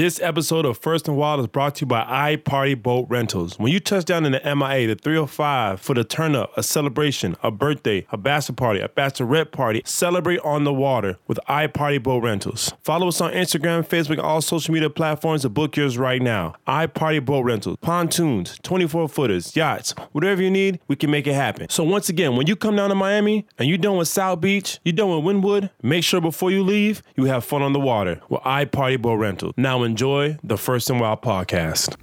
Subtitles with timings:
[0.00, 3.58] This episode of First and Wild is brought to you by I Party Boat Rentals.
[3.58, 7.36] When you touch down in the MIA, the 305 for the turn up, a celebration,
[7.42, 11.98] a birthday, a bachelor party, a bachelorette party, celebrate on the water with I Party
[11.98, 12.72] Boat Rentals.
[12.80, 16.54] Follow us on Instagram, Facebook, all social media platforms to book yours right now.
[16.66, 21.34] I Party Boat Rentals, pontoons, 24 footers, yachts, whatever you need, we can make it
[21.34, 21.68] happen.
[21.68, 24.80] So once again, when you come down to Miami and you're done with South Beach,
[24.82, 28.22] you're done with Wynwood, make sure before you leave, you have fun on the water
[28.30, 29.52] with I Party Boat Rentals.
[29.58, 31.96] Now enjoy the First and Wild podcast.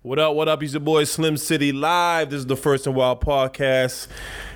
[0.00, 0.62] What up, what up?
[0.62, 2.30] It's your boy Slim City Live.
[2.30, 4.08] This is the First and Wild podcast.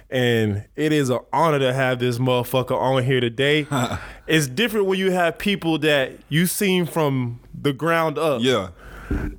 [0.08, 3.66] And it is an honor to have this motherfucker on here today.
[4.26, 8.40] it's different when you have people that you seen from the ground up.
[8.40, 8.70] Yeah.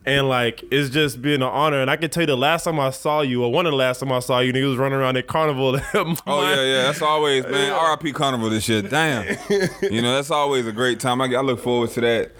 [0.05, 1.81] And like it's just been an honor.
[1.81, 3.77] And I can tell you the last time I saw you, or one of the
[3.77, 5.79] last time I saw you, nigga was running around at carnival.
[6.27, 6.83] Oh yeah, yeah.
[6.83, 7.71] That's always man.
[7.71, 8.13] R.I.P.
[8.13, 8.49] Carnival.
[8.49, 8.89] This shit.
[8.89, 9.25] Damn.
[9.81, 11.21] you know that's always a great time.
[11.21, 12.31] I, I look forward to that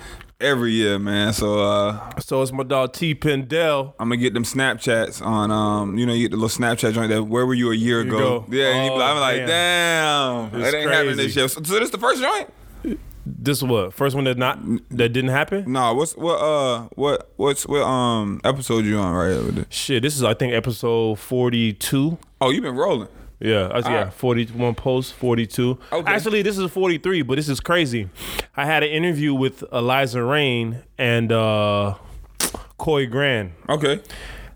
[0.42, 1.34] every year, man.
[1.34, 3.94] So uh, So it's my dog T Pendel.
[4.00, 5.52] I'm gonna get them Snapchats on.
[5.52, 7.10] Um, you know, you get the little Snapchat joint.
[7.10, 8.40] That where were you a year you ago?
[8.42, 8.46] go.
[8.50, 8.68] Yeah.
[8.76, 10.50] and you I'm Oh, like, damn.
[10.52, 11.24] damn, that ain't happening crazy.
[11.28, 11.48] this year.
[11.48, 12.50] So, so this the first joint?
[13.26, 14.60] This is what first one that not
[14.90, 15.72] that didn't happen.
[15.72, 15.94] No.
[15.94, 16.36] What's what?
[16.42, 17.30] Uh, what?
[17.36, 17.82] What's what?
[17.84, 19.66] Um, episode you on right there?
[19.70, 22.18] Shit, this is I think episode forty two.
[22.42, 23.08] Oh, you've been rolling.
[23.42, 24.14] Yeah, I, yeah, Alright.
[24.14, 25.80] 41 posts, 42.
[25.94, 26.12] Okay.
[26.12, 28.10] Actually, this is 43, but this is crazy.
[28.58, 31.96] I had an interview with Eliza Rain and uh
[32.78, 33.52] Coy Grand.
[33.70, 34.02] Okay.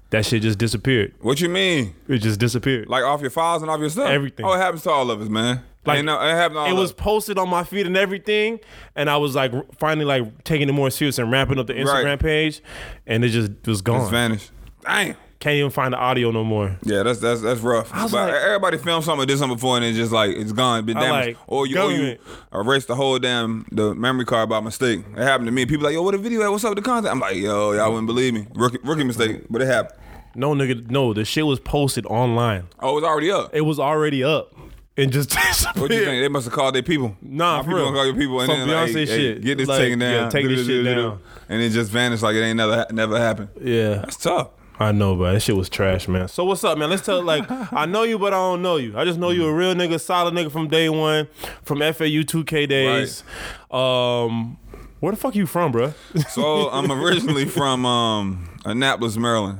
[0.09, 1.13] That shit just disappeared.
[1.21, 1.95] What you mean?
[2.07, 2.87] It just disappeared.
[2.87, 4.09] Like off your files and off your stuff?
[4.09, 4.45] Everything.
[4.45, 5.61] Oh, it happens to all of us, man.
[5.85, 6.95] Like, it happens to all it of was us.
[6.97, 8.59] posted on my feed and everything,
[8.95, 12.05] and I was like finally like taking it more serious and ramping up the Instagram
[12.05, 12.19] Right.
[12.19, 12.61] page,
[13.07, 14.01] and it just was gone.
[14.01, 14.51] It's vanished.
[14.85, 15.15] Dang.
[15.43, 16.77] Can't even find the audio no more.
[16.83, 17.91] Yeah, that's that's that's rough.
[17.91, 20.95] But like- everybody filmed something, did something before, and it's just like it's gone, been
[20.95, 22.17] damaged, like or you or you
[22.53, 25.01] erased the whole damn the memory card by mistake.
[25.17, 25.65] It happened to me.
[25.65, 26.49] People like, yo, what a video at?
[26.49, 27.11] What's up with the content?
[27.11, 28.47] I'm like, yo, y'all wouldn't believe me.
[28.55, 29.99] Rookie, rookie mistake, but it happened.
[30.33, 32.67] No nigga, no, the shit was posted online.
[32.79, 33.49] Oh, it was already up.
[33.53, 34.55] It was already up
[34.95, 35.35] and just.
[35.75, 36.21] What you think?
[36.23, 37.17] They must have called their people.
[37.21, 37.85] Nah, My for people real.
[37.87, 39.41] gonna call your people and Some then like, Beyonce hey, hey, shit.
[39.41, 40.31] get this Like, taken yeah, down.
[40.31, 41.19] take this shit down.
[41.49, 43.49] and it just vanished like it ain't never never happened.
[43.61, 44.49] Yeah, That's tough.
[44.83, 46.27] I know, but that shit was trash, man.
[46.27, 46.89] So what's up, man?
[46.89, 48.97] Let's tell like I know you, but I don't know you.
[48.97, 51.27] I just know you a real nigga, solid nigga from day one,
[51.63, 53.23] from FAU 2K days.
[53.71, 54.57] Um,
[54.99, 55.93] where the fuck you from, bro?
[56.29, 59.59] So I'm originally from um, Annapolis, Maryland.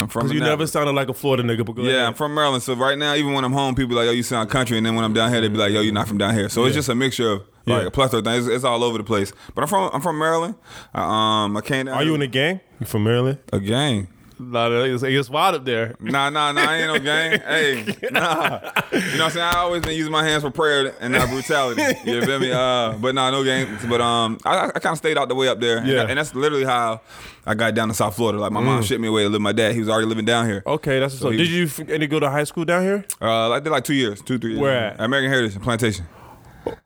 [0.00, 1.66] I'm from Because you never sounded like a Florida nigga.
[1.66, 2.02] But Yeah, ahead.
[2.06, 2.62] I'm from Maryland.
[2.62, 4.94] So right now, even when I'm home, people like, "Yo, you sound country," and then
[4.94, 6.74] when I'm down here, they be like, "Yo, you're not from down here." So it's
[6.76, 7.88] just a mixture of like Yeah.
[7.88, 8.46] a plethora of things.
[8.46, 9.32] It's, it's all over the place.
[9.56, 10.54] But I'm from I'm from Maryland.
[10.94, 11.96] I, um, I came down.
[11.96, 12.60] Are you in a gang?
[12.78, 13.38] You from Maryland?
[13.52, 14.06] a gang?
[14.40, 15.94] Nah, it's, it's wild up there.
[16.00, 16.60] Nah, nah, nah.
[16.62, 17.40] I ain't no gang.
[17.46, 18.60] hey, nah.
[18.92, 19.38] You know what I'm saying?
[19.40, 21.82] I always been using my hands for prayer and not brutality.
[22.04, 22.52] You feel me?
[22.52, 23.66] Uh, but nah, no gang.
[23.88, 25.78] But um, I, I kind of stayed out the way up there.
[25.78, 25.94] And Yeah.
[25.96, 27.00] that- and that's literally how
[27.46, 28.38] I got down to South Florida.
[28.38, 29.72] Like my mom shipped me away to live with my dad.
[29.74, 30.62] He was already living down here.
[30.66, 33.04] Okay, that's he- Did you any go to high school down here?
[33.20, 34.60] Uh, I did like two years, two, three years.
[34.60, 35.00] Where at?
[35.00, 36.06] American Heritage Plantation.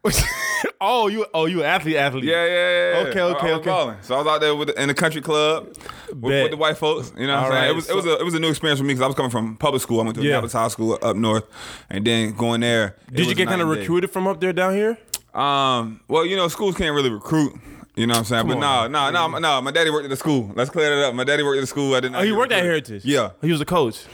[0.80, 2.24] oh, you oh you athlete athlete.
[2.24, 3.02] Yeah, yeah, yeah.
[3.02, 3.08] yeah.
[3.08, 3.64] Okay, I- okay, I okay.
[3.70, 3.96] balling.
[4.02, 5.68] So I was out there with the, in the country club
[6.10, 7.12] with, with the white folks.
[7.16, 7.62] You know what All I'm saying?
[7.62, 9.02] right, It was so- it was a it was a new experience for me because
[9.02, 10.00] I was coming from public school.
[10.00, 10.40] I went to Yeah.
[10.46, 11.44] High School up north,
[11.90, 12.96] and then going there.
[13.12, 13.80] Did you get kind of day.
[13.80, 14.98] recruited from up there down here?
[15.34, 17.54] Um, well, you know, schools can't really recruit.
[17.94, 18.46] You know what I'm saying?
[18.46, 19.60] but on, no, no, no, no.
[19.60, 20.50] My daddy worked at the school.
[20.54, 21.14] Let's clear that up.
[21.14, 21.94] My daddy worked at the school.
[21.94, 22.16] I didn't.
[22.16, 23.04] Oh, he worked at Heritage.
[23.04, 24.04] Yeah, He was a coach.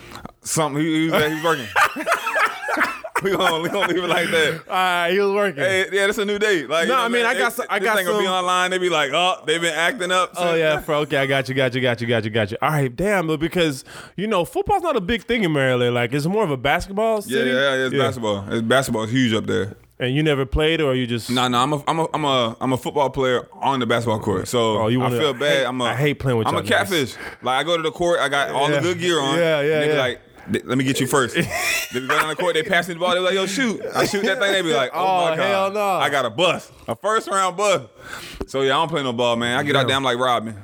[0.43, 0.83] something.
[0.83, 1.25] He, he was.
[1.25, 1.67] He was working.
[3.23, 4.63] we gonna we gonna leave it like that.
[4.69, 5.63] All right, he was working.
[5.63, 6.67] Hey, yeah, that's a new day.
[6.67, 8.25] Like, you No, know I mean, I got some- I This got thing gonna be
[8.25, 8.71] some- online.
[8.71, 10.33] They be like, oh, they've been acting up.
[10.37, 11.01] Oh yeah, bro.
[11.01, 12.57] Okay, I got you, got you, got you, got you, got you.
[12.63, 13.27] All right, damn.
[13.27, 13.85] But because
[14.17, 15.95] you know, football's not a big thing in Maryland.
[15.95, 17.51] Like it's more of a basketball city.
[17.51, 18.45] yeah, yeah, it's basketball.
[18.53, 19.77] It's basketball is huge up there.
[20.01, 22.57] And you never played, or you just No, no, I'm a, I'm a, I'm a,
[22.61, 24.47] I'm a football player on the basketball court.
[24.47, 25.57] So Oh, you wanna- feel I bad.
[25.57, 26.57] hate- I'm a, I hate playing with you.
[26.57, 27.17] I'm a catfish.
[27.43, 28.77] Like I go to the court, I got all Yeah.
[28.77, 29.37] the good gear on.
[29.37, 29.99] Yeah, yeah, and They be yeah.
[30.01, 31.35] like, "Th- let me get you first.
[31.93, 33.11] they be on the court, they pass me the ball.
[33.11, 33.81] They be like, yo, shoot.
[33.95, 34.53] I shoot that thing.
[34.53, 35.81] They be like, oh, Oh, my god, hell no.
[35.81, 37.87] I got a bust, a first round bust.
[38.47, 39.59] So yeah, I don't play no ball, man.
[39.59, 40.57] I get out there, I'm like Rodman.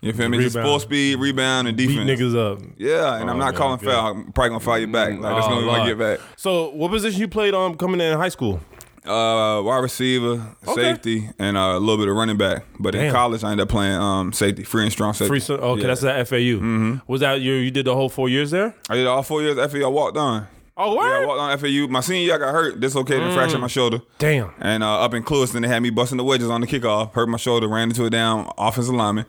[0.00, 0.38] You feel me?
[0.38, 1.98] Just full speed, rebound, and defense.
[2.06, 2.62] beat niggas up.
[2.76, 3.88] Yeah, and I'm Oh, not man, calling good.
[3.90, 4.06] foul.
[4.12, 5.10] I'm probably gonna foul you back.
[5.18, 6.20] Like that's Oh, gonna be my get back.
[6.36, 8.60] So, what position you played on coming in high school?
[9.06, 10.82] Uh, wide receiver, Okay.
[10.82, 12.64] safety, and uh, a little bit of running back.
[12.78, 15.28] But in college, I ended up playing um, safety, free and strong safety.
[15.28, 15.40] Free.
[15.40, 15.86] so- Okay, Yeah.
[15.88, 16.36] that's at FAU.
[16.60, 16.96] Mm-hmm.
[17.06, 17.54] Was that you?
[17.54, 18.74] You did the whole four years there?
[18.90, 19.84] I did all four years at FAU.
[19.84, 20.46] I walked on.
[20.80, 21.88] Oh, Yeah, I walked on FAU.
[21.88, 24.00] My senior year, I got hurt, dislocated, and fractured my shoulder.
[24.18, 24.52] Damn.
[24.60, 27.14] And uh, up in Clewiston, they had me busting the wedges on the kickoff.
[27.14, 29.26] Hurt my shoulder, ran into it down offensive lineman,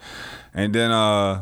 [0.54, 1.42] and then uh,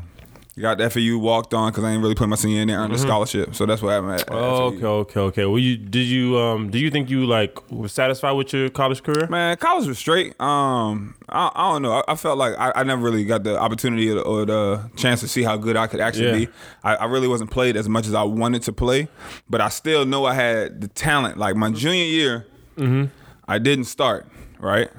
[0.62, 2.94] got the FAU walked on because I ain't really put my senior in there earned
[2.94, 3.54] a scholarship.
[3.56, 4.14] So that's what happened.
[4.14, 4.36] At, at Mm-hmm.
[4.36, 5.46] Oh, okay, okay, okay.
[5.46, 9.04] Well, you did you um do you think you like were satisfied with your college
[9.04, 9.28] career?
[9.28, 10.40] Man, college was straight.
[10.42, 11.92] Um, I, I don't know.
[11.94, 15.20] I, I felt like I, I never really got the opportunity or, or the chance
[15.22, 16.46] to see how good I could actually Yeah.
[16.46, 16.50] be.
[16.84, 19.08] I, I really wasn't played as much as I wanted to play,
[19.50, 21.38] but I still know I had the talent.
[21.38, 22.46] Like my junior year,
[22.78, 23.06] Mm-hmm.
[23.48, 24.28] I didn't start
[24.60, 24.90] right,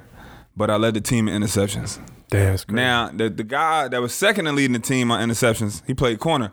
[0.57, 2.01] but I led the team in interceptions.
[2.31, 2.65] Damn, crazy.
[2.69, 6.19] Now the the guy that was second in leading the team on interceptions, he played
[6.21, 6.53] corner,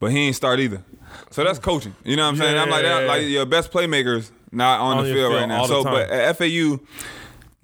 [0.00, 0.82] but he ain't start either.
[1.30, 1.94] So that's coaching.
[2.04, 2.58] You know what I'm saying?
[2.58, 3.02] I'm like that.
[3.02, 3.08] Yeah.
[3.08, 5.66] Like your best playmakers not on, On the field field right now.
[5.66, 6.44] So, but at FAU,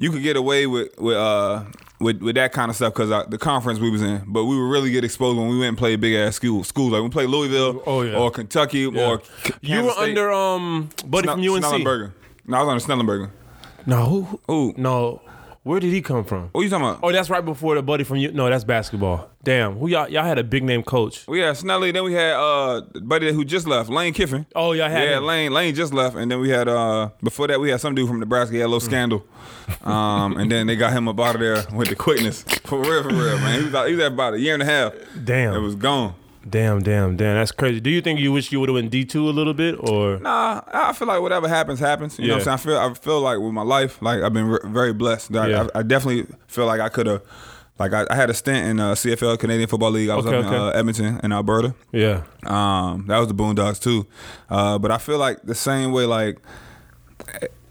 [0.01, 1.65] you could get away with with uh
[2.01, 4.69] with, with that kind of stuff because the conference we was in, but we would
[4.71, 6.93] really get exposed when we went and played big ass school schools.
[6.93, 8.17] Like we played Louisville, Oh, yeah.
[8.17, 10.11] or Kentucky, or K- you were State.
[10.11, 11.65] under um buddy from Snell- UNC.
[11.65, 12.13] Schnellenberger.
[12.47, 13.31] No, I was under Schnellenberger.
[13.87, 14.75] No, who, Who?
[14.77, 15.23] no.
[15.69, 16.49] Where did he come from?
[16.53, 17.01] What you talking about?
[17.03, 18.33] Oh, that's right before the buddy from you.
[18.33, 19.29] No, that's basketball.
[19.43, 21.29] Damn, who y'all y'all had a big name coach.
[21.29, 24.47] We had Snelly, then we had uh buddy who just left, Lane Kiffin.
[24.57, 25.27] Oh, y'all had yeah, him.
[25.27, 25.53] Lane.
[25.53, 28.19] Lane just left, and then we had uh before that we had some dude from
[28.19, 28.55] Nebraska.
[28.55, 29.27] He had a little scandal,
[29.85, 32.45] um, and then they got him up out of there with the quickness.
[32.65, 33.59] For real, for real, man.
[33.59, 34.95] He was out, he was there about a year and a half.
[35.23, 35.53] Damn.
[35.53, 36.15] it was gone.
[36.49, 37.37] Damn, damn, damn.
[37.37, 37.81] That's crazy.
[37.81, 40.19] Do you think you wish you would have went D two a little bit or?
[40.19, 42.19] Nah, I feel like whatever happens, happens.
[42.19, 42.77] You know what I'm saying?
[42.79, 45.35] I feel I feel like with my life, like I've been re- very blessed.
[45.37, 45.69] I, Yeah.
[45.75, 47.23] I, I definitely feel like I could have.
[47.79, 50.09] Like I, I had a stint in uh, CFL Canadian Football League.
[50.11, 50.57] I was Okay, up in okay.
[50.57, 51.75] uh, Edmonton in Alberta.
[51.93, 52.23] Yeah.
[52.45, 54.05] Um, that was the Boondocks too.
[54.51, 56.39] Uh, but I feel like the same way, like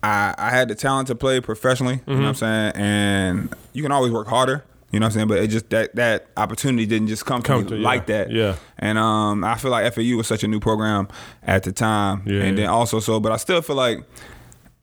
[0.04, 2.02] I, I had the talent to play professionally.
[2.08, 2.72] You know what I'm saying?
[2.76, 4.64] And you can always work harder.
[4.92, 5.28] You know what I'm saying?
[5.28, 7.84] But it just that that opportunity didn't just come to Come me to- yeah.
[7.86, 8.32] like that.
[8.32, 8.56] Yeah.
[8.80, 11.08] And um, I feel like FAU was such a new program
[11.44, 12.24] at the time.
[12.26, 14.06] Yeah, and then also so, but I still feel like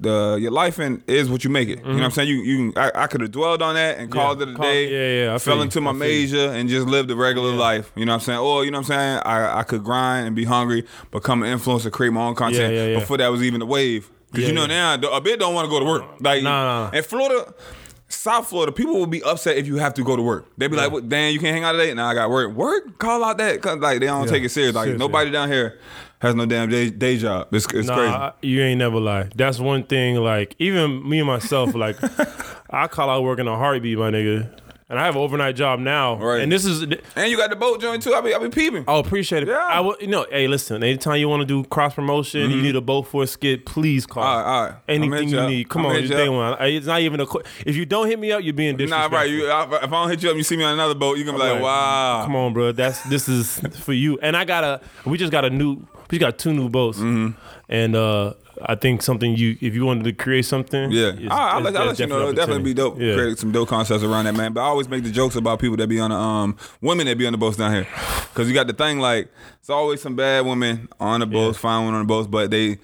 [0.00, 1.78] the your life in is what you make it.
[1.78, 2.28] You know what I'm saying?
[2.28, 4.56] You you I, I could have dwelled on that and called it a Mm-hmm.
[4.56, 4.90] Call- day.
[5.22, 5.62] yeah, yeah, I fell you.
[5.62, 7.90] into my I feel major and just lived a regular life.
[7.96, 8.38] You know what I'm saying?
[8.40, 9.22] Or you know what I'm saying?
[9.24, 12.74] I, I could grind and be hungry, become an influencer, create my own content.
[12.74, 12.98] Yeah, yeah, yeah.
[12.98, 14.10] Before that was even the wave.
[14.32, 14.96] Because Yeah, you know yeah.
[14.96, 16.04] now a bit don't want to go to work.
[16.20, 16.96] Like Nah, nah.
[16.96, 17.54] in Florida.
[18.08, 20.46] South Florida, people will be upset if you have to go to work.
[20.56, 21.08] They'd be like, "What?
[21.08, 22.52] Dan, you can't hang out today." Nah, I got work.
[22.54, 22.98] Work?
[22.98, 23.60] Call out that?
[23.60, 24.30] 'Cause, like they don't Yeah.
[24.30, 24.74] take it serious.
[24.74, 24.98] Like Seriously.
[25.06, 25.78] nobody down here
[26.20, 27.48] has no damn day, day job.
[27.52, 28.12] It's, it's Nah, crazy.
[28.14, 29.28] I- you ain't never lie.
[29.34, 30.16] That's one thing.
[30.16, 31.96] Like even me and myself, like
[32.70, 34.48] I call out working a heartbeat, my nigga.
[34.86, 36.16] And I have an overnight job now.
[36.16, 36.42] Right.
[36.42, 38.12] And this is And you got the boat joint too.
[38.12, 38.84] I be I be peeping.
[38.86, 39.48] Oh, appreciate it.
[39.48, 39.56] Yeah.
[39.56, 40.84] I will, you know, hey, listen.
[40.84, 43.64] Anytime you want to do cross promotion, you need a boat for a skit.
[43.64, 44.22] Please call.
[44.22, 44.30] Mm-hmm.
[44.30, 44.74] All right, all right.
[44.88, 45.48] Anything you up.
[45.48, 45.70] need.
[45.70, 46.56] Come I'ma on, just you day one.
[46.60, 47.26] It's not even a.
[47.26, 49.10] qu- If you don't hit me up, you're being disrespectful.
[49.10, 49.30] Nah, right.
[49.30, 51.24] You, I, if I don't hit you up, you see me on another boat, you
[51.24, 52.22] gonna be like, wow.
[52.24, 52.72] Come on, bro.
[52.72, 54.18] That's this is for you.
[54.20, 54.80] And I got a.
[55.06, 55.86] We just got a new.
[56.10, 56.98] We got two new boats.
[56.98, 57.38] Mm-hmm.
[57.70, 61.38] And uh I think something you, if you wanted to create something, Yeah, it's- All
[61.38, 62.20] right, I'll, it's- let, I'll let you know.
[62.20, 62.92] It'll definitely be dope.
[62.94, 63.16] opportunity.
[63.16, 63.22] Yeah.
[63.24, 64.52] Create some dope concepts around that, man.
[64.52, 67.18] But I always make the jokes about people that be on the um women that
[67.18, 67.86] be on the boats down here,
[68.32, 69.28] because you got the thing like
[69.60, 72.78] it's always some bad women on the boats, fine women on the boats, but they.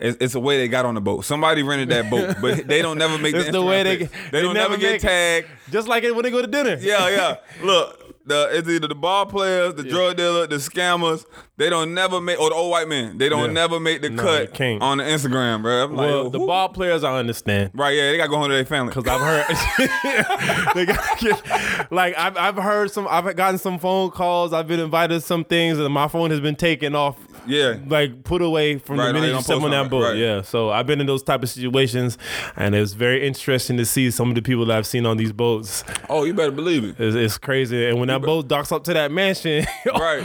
[0.00, 1.24] It's, it's the way they got on the boat.
[1.24, 4.10] Somebody rented that boat, but they don't never make It's the, the way they get-
[4.10, 5.46] they They don't never never get tagged.
[5.70, 6.76] Just like it when they go to dinner.
[6.80, 7.36] Yeah, yeah.
[7.64, 11.24] Look, the it's either the ball players, the drug dealer, the scammers.
[11.56, 13.18] They don't never make, or the old white men.
[13.18, 13.52] They don't Yeah.
[13.52, 15.84] never make the No, cut on the Instagram, bro.
[15.84, 17.70] I'm like, Well, yo, the ball players, I understand.
[17.74, 18.92] Right, yeah, they got to go home to their family.
[18.92, 19.46] Cause I've heard,
[20.74, 24.52] they got, like I've I've heard some, I've gotten some phone calls.
[24.52, 27.16] I've been invited to some things, and my phone has been taken off.
[27.44, 27.74] Yeah.
[27.88, 30.02] like put away from Right, the minute you on that boat.
[30.04, 30.16] right.
[30.16, 32.16] Yeah, so I've been in those type of situations,
[32.54, 35.32] and it's very interesting to see some of the people that I've seen on these
[35.32, 35.82] boats.
[36.08, 37.00] Oh, you better believe it.
[37.00, 40.24] It's, it's crazy, and when that boat docks up to that mansion, Right.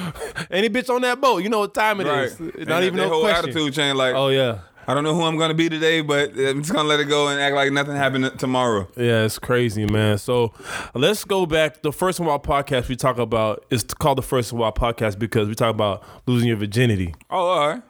[0.51, 2.25] any bitch on that boat, you know what time it Right.
[2.25, 2.39] is.
[2.39, 3.49] Not And even no whole question.
[3.49, 3.95] attitude change.
[3.97, 4.59] Like, Oh yeah.
[4.89, 7.27] I don't know who I'm gonna be today, but I'm just gonna let it go
[7.27, 8.87] and act like nothing happened tomorrow.
[8.95, 10.17] Yeah, it's crazy, man.
[10.17, 10.53] So
[10.93, 11.81] let's go back.
[11.81, 15.55] The first our podcast we talk about is called the first our podcast because we
[15.55, 17.13] talk about losing your virginity.
[17.29, 17.81] Oh, all right.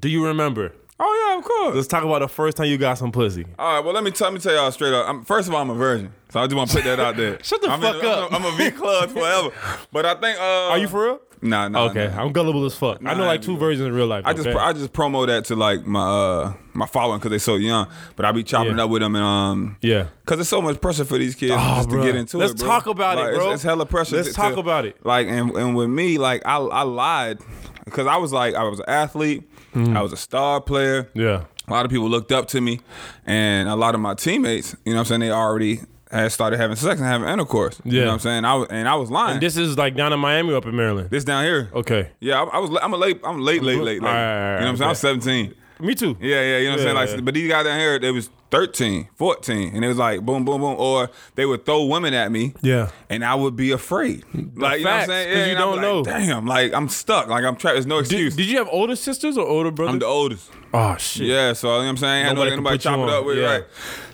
[0.00, 0.72] Do you remember?
[1.00, 1.76] Oh yeah, of course.
[1.76, 3.46] Let's talk about the first time you got some pussy.
[3.58, 3.84] All right.
[3.84, 5.08] Well, let me tell me tell y'all straight up.
[5.08, 7.16] I'm, first of all, I'm a virgin, so I just want to put that out
[7.16, 7.38] there.
[7.44, 8.32] Shut the I'm fuck in, up.
[8.32, 9.50] I'm a, I'm a V club forever.
[9.92, 10.38] But I think.
[10.40, 11.20] Uh, Are you for real?
[11.40, 11.84] Nah, nah.
[11.90, 12.20] Okay, nah.
[12.24, 12.98] I'm gullible as fuck.
[13.04, 14.24] I know like two versions in real life.
[14.26, 14.58] I just okay?
[14.58, 17.86] I just promo that to like my uh my following because they so young.
[18.16, 18.82] But I be chopping Yeah.
[18.84, 20.08] up with them and um yeah.
[20.26, 22.00] Cause there's so much pressure for these kids Oh, just bro.
[22.00, 22.58] to get into Let's it.
[22.58, 22.66] bro.
[22.66, 23.52] talk about it, Like, it's- bro.
[23.52, 24.16] It's, hella pressure.
[24.16, 24.96] Let's to- talk to- about it.
[25.06, 27.38] Like and and with me, like I I lied
[27.84, 29.48] because I was like I was an athlete.
[29.84, 29.96] Mm-hmm.
[29.96, 31.08] I was a star player.
[31.14, 31.44] Yeah.
[31.66, 32.80] A lot of people looked up to me,
[33.26, 35.80] and a lot of my teammates, you know, what I'm saying they already
[36.10, 37.78] had started having sex and having intercourse.
[37.84, 38.00] You Yeah.
[38.04, 38.44] know what I'm saying?
[38.46, 39.40] I was, and I was lying.
[39.40, 41.10] This is like down in Miami up in Maryland.
[41.10, 41.68] this down here.
[41.74, 42.08] Okay.
[42.20, 42.70] Yeah, I, I was.
[42.82, 43.20] I'm a late.
[43.22, 44.02] I'm late, late, late, late.
[44.02, 44.86] All right, all right, you know what I'm saying?
[44.86, 45.54] I was 17.
[45.80, 46.16] Me too.
[46.20, 47.16] Yeah, yeah, you know what I'm saying?
[47.16, 50.44] Like, but these guys down here, they was 13, 14, and it was like boom,
[50.44, 50.74] boom, boom.
[50.78, 52.54] Or they would throw women at me.
[52.62, 52.90] Yeah.
[53.10, 54.24] And I would be afraid.
[54.56, 55.36] Like, you know what I'm saying?
[55.36, 56.02] 'cause you don't like, know.
[56.04, 57.28] Damn, like I'm stuck.
[57.28, 57.74] Like I'm trapped.
[57.74, 58.34] There's no excuse.
[58.34, 59.92] Did, did you have older sisters or older brothers?
[59.94, 60.50] I'm the oldest.
[60.74, 61.26] oh shit.
[61.26, 62.12] Yeah, so you know what I'm saying?
[62.12, 63.44] I ain't had Nobody nobody, nobody chop it up with, Yeah.
[63.46, 63.64] right?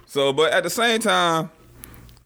[0.07, 1.51] So, but at the same time,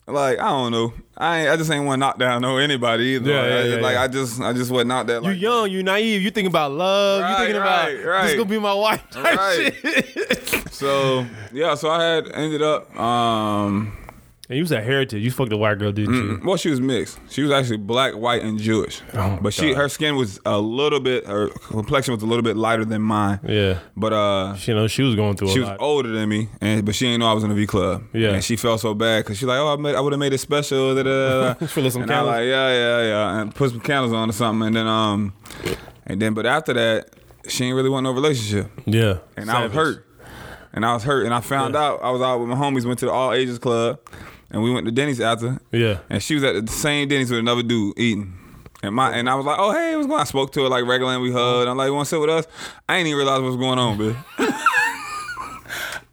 [0.09, 3.05] like I don't know, I ain't, I just ain't want to knock down no anybody
[3.17, 3.31] either.
[3.31, 4.03] Yeah, like, yeah, I, yeah, like yeah.
[4.03, 5.17] I just, I just wasn't out there.
[5.17, 8.27] You Like, young, you naive, you thinking about love, you Right, thinking about right, right.
[8.29, 9.03] this gonna be my wife.
[9.11, 9.75] type Right.
[9.75, 10.65] shit.
[10.73, 12.95] So yeah, so I had ended up.
[12.97, 13.98] um
[14.51, 15.23] And you was a heritage.
[15.23, 16.41] You fucked a white girl, didn't you?
[16.43, 17.19] Well, she was mixed.
[17.29, 19.03] She was actually black, white, and Jewish.
[19.13, 19.77] Oh, but she, God.
[19.83, 23.41] her skin was a little bit, her complexion was a little bit lighter than mine.
[23.47, 23.81] Yeah.
[23.95, 25.81] But uh, You know, she was going through she a was lot.
[25.81, 28.05] older than me, and but she didn't know I was in the V club.
[28.15, 28.31] Yeah.
[28.31, 30.33] and she felt so bad because she's like, "Oh, I, made, I would have made
[30.33, 31.67] it special." Da, da, da.
[31.67, 32.35] Feeling some and I candles?
[32.37, 35.35] like, yeah, yeah, yeah, and put some candles on or something, and then um,
[36.07, 37.11] and then but after that,
[37.49, 39.19] she didn't really want no relationship, yeah.
[39.37, 39.75] and I was Savage.
[39.75, 40.07] hurt,
[40.73, 42.99] and I was hurt, and I found out I was out with my homies, went
[43.01, 43.99] to the all ages club,
[44.51, 45.99] and we went to Denny's after, Yeah.
[46.11, 48.35] and she was at the same Denny's with another dude eating.
[48.83, 50.23] And my and I was like, oh hey, what's going on?
[50.23, 51.69] I spoke to her like regular and we hugged.
[51.69, 52.47] I'm like, you wanna sit with us?
[52.89, 54.17] I ain't even realize what's going on, bitch.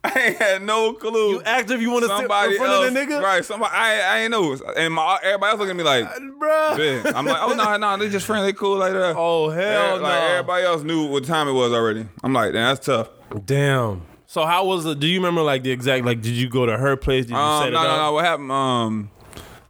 [0.04, 1.30] I ain't had no clue.
[1.32, 3.22] You act if you want to sit in front else, of the nigga?
[3.22, 4.56] Right, somebody I I ain't know.
[4.76, 7.04] And my everybody else looking at me like, uh, Bruh.
[7.04, 7.12] yeah.
[7.14, 9.14] I'm like, oh no, no, they just friendly, they cool like that.
[9.16, 10.26] Oh, hell Like no.
[10.28, 12.06] everybody else knew what time it was already.
[12.22, 13.10] I'm like, damn, that's tough.
[13.44, 14.02] Damn.
[14.26, 14.98] So how was it?
[15.00, 16.20] Do you remember like the exact like?
[16.20, 17.26] Did you go to her place?
[17.26, 17.98] Did you Um, set no, it no, up?
[17.98, 18.12] no.
[18.12, 18.52] What happened?
[18.52, 19.10] Um,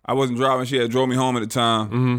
[0.05, 0.67] I wasn't driving.
[0.67, 1.87] She had drove me home at the time.
[1.87, 2.17] Mm-hmm.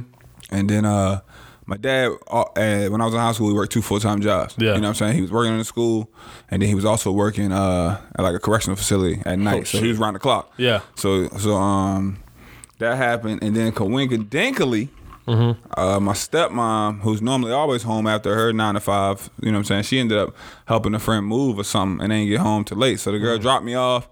[0.55, 1.21] And then uh,
[1.65, 4.55] my dad, uh, when I was in high school, he worked two full time jobs.
[4.57, 4.75] Yeah.
[4.75, 5.15] You know what I'm saying?
[5.15, 6.09] He was working in the school,
[6.51, 9.61] and then he was also working uh, at like a correctional facility at night.
[9.61, 10.51] Oh, so he was around the clock.
[10.57, 10.81] Yeah.
[10.95, 12.19] So so um,
[12.79, 14.89] that happened, and then coincidentally.
[15.27, 15.79] Mm-hmm.
[15.79, 19.59] Uh, my stepmom, who's normally always home after her nine to five, you know what
[19.59, 19.83] I'm saying?
[19.83, 23.01] She ended up helping a friend move or something and didn't get home till late.
[23.01, 24.07] So the girl dropped me off,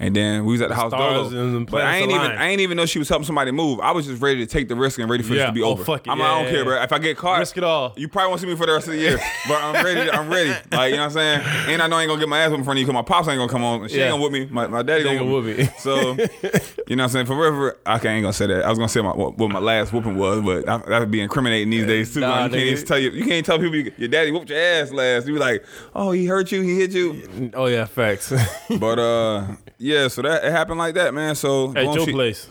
[0.00, 1.00] and then we was at the house Mm-hmm.
[1.02, 1.44] stars dolo.
[1.56, 2.38] and the But I ain't even aligned.
[2.38, 3.80] I ain't even know she was helping somebody move.
[3.80, 5.70] I was just ready to take the risk and ready for this to be Oh,
[5.70, 5.84] over.
[5.84, 6.10] fuck it.
[6.10, 6.64] I'm Yeah, like, I don't yeah, care, yeah.
[6.64, 6.82] bro.
[6.82, 7.92] If I get caught, Risk it all.
[7.96, 10.10] You probably won't see me for the rest of the year, but I'm ready.
[10.10, 10.50] I'm ready.
[10.72, 11.42] Like you know what I'm saying?
[11.68, 13.02] And I know I ain't gonna get my ass in front of you because my
[13.02, 13.88] pops ain't gonna come on.
[13.88, 14.04] She Yeah.
[14.04, 14.46] ain't gonna whoop me.
[14.46, 15.64] My, my daddy gonna whoop me.
[15.78, 17.26] So you know what I'm saying?
[17.26, 18.64] Forever, I can't ain't gonna say that.
[18.64, 21.10] I was gonna say my, what, what my last whooping was, but that, that would
[21.10, 22.20] be incriminating these days too.
[22.20, 23.10] Nah, you can't even tell you.
[23.10, 25.26] You can't tell people you, your daddy whooped your ass last.
[25.26, 25.64] You be like,
[25.94, 27.50] oh, he hurt you, he hit you.
[27.54, 28.32] Oh yeah, facts.
[28.78, 29.44] But uh,
[29.78, 30.08] yeah.
[30.08, 31.34] So that it happened like that, man.
[31.34, 32.48] So At your she- place.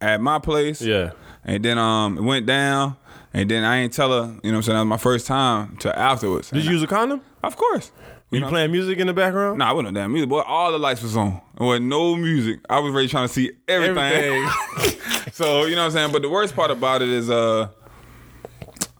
[0.00, 0.80] at my place.
[0.80, 1.10] Yeah.
[1.44, 2.96] And then um, it went down,
[3.32, 4.16] and then I ain't tell her.
[4.16, 4.74] You know what I'm saying?
[4.76, 6.50] That was my first time till afterwards.
[6.50, 7.22] Did you use a condom?
[7.42, 7.90] Of course.
[8.30, 8.50] Were you know?
[8.50, 9.58] playing music in the background?
[9.58, 10.40] Nah, I wasn't damn music, boy.
[10.40, 11.40] All the lights was on.
[11.56, 12.60] There was no music.
[12.68, 13.96] I was really trying to see everything.
[14.76, 15.00] Everything.
[15.32, 16.12] so you know what I'm saying.
[16.12, 17.68] But the worst part about it is, uh,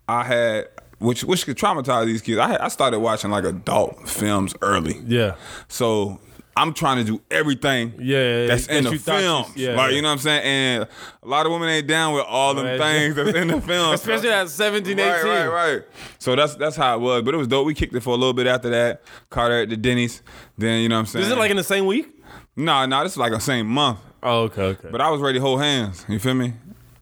[0.08, 0.68] I had
[0.99, 2.38] which which could traumatize these kids.
[2.38, 5.00] I I started watching like adult films early.
[5.06, 5.35] yeah.
[5.68, 6.18] So
[6.58, 7.94] I'm trying to do everything.
[8.00, 9.44] Yeah, that's that in the film.
[9.54, 9.96] you- yeah, like yeah.
[9.96, 10.42] you know what I'm saying.
[10.44, 10.88] And
[11.22, 12.78] a lot of women ain't down with all them Right.
[12.78, 15.06] things that's in the film, Especially at 17, 18.
[15.08, 15.82] Right, right, right.
[16.18, 17.22] So that's that's how it was.
[17.22, 17.66] But it was dope.
[17.66, 19.02] We kicked it for a little bit after that.
[19.30, 20.22] Caught her at the Denny's.
[20.56, 21.24] Then you know what I'm saying.
[21.26, 22.08] Is it like in the same week?
[22.56, 24.00] No, no, this is like the same month.
[24.22, 24.88] Oh, okay, okay.
[24.90, 26.04] But I was ready to hold hands.
[26.08, 26.54] You feel me?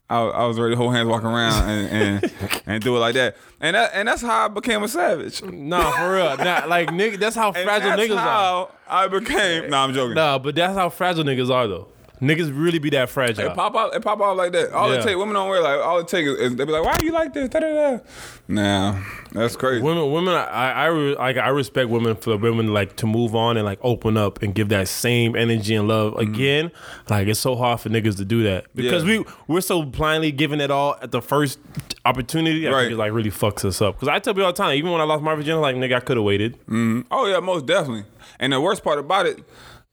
[0.09, 2.33] I, I was ready to hold hands, walk around, and and,
[2.65, 3.35] and do it like that.
[3.59, 5.41] And that and that's how I became a savage.
[5.41, 6.37] And nah, for real.
[6.37, 8.19] Nah, like nigga, that's how fragile that's niggas are.
[8.19, 9.69] how I became.
[9.69, 10.15] Nah, I'm joking.
[10.15, 11.87] Nah, but that's how fragile niggas are though.
[12.21, 13.45] Niggas really be that fragile.
[13.51, 14.71] It pop out, it pop out like that.
[14.71, 14.99] All Yeah.
[14.99, 15.79] it take, women don't wear like.
[15.79, 17.99] All it take is, they be like, "Why you like this?" Da, da, da.
[18.47, 18.99] Nah,
[19.33, 19.83] that's crazy.
[19.83, 23.65] Women, women, I, I, like, I respect women for women like to move on and
[23.65, 26.71] like open up and give that same energy and love again.
[27.09, 29.11] Like it's so hard for niggas to do that because Mm-hmm.
[29.11, 29.33] Yeah.
[29.47, 31.59] we we're so blindly giving it all at the first
[32.05, 32.67] opportunity.
[32.67, 32.81] I Right.
[32.83, 33.95] think it like really fucks us up.
[33.95, 35.97] Because I tell people all the time, even when I lost my virginity, like nigga,
[35.97, 36.55] I could have waited.
[36.67, 37.01] Hmm.
[37.11, 38.05] Oh yeah, most definitely.
[38.39, 39.39] And the worst part about it,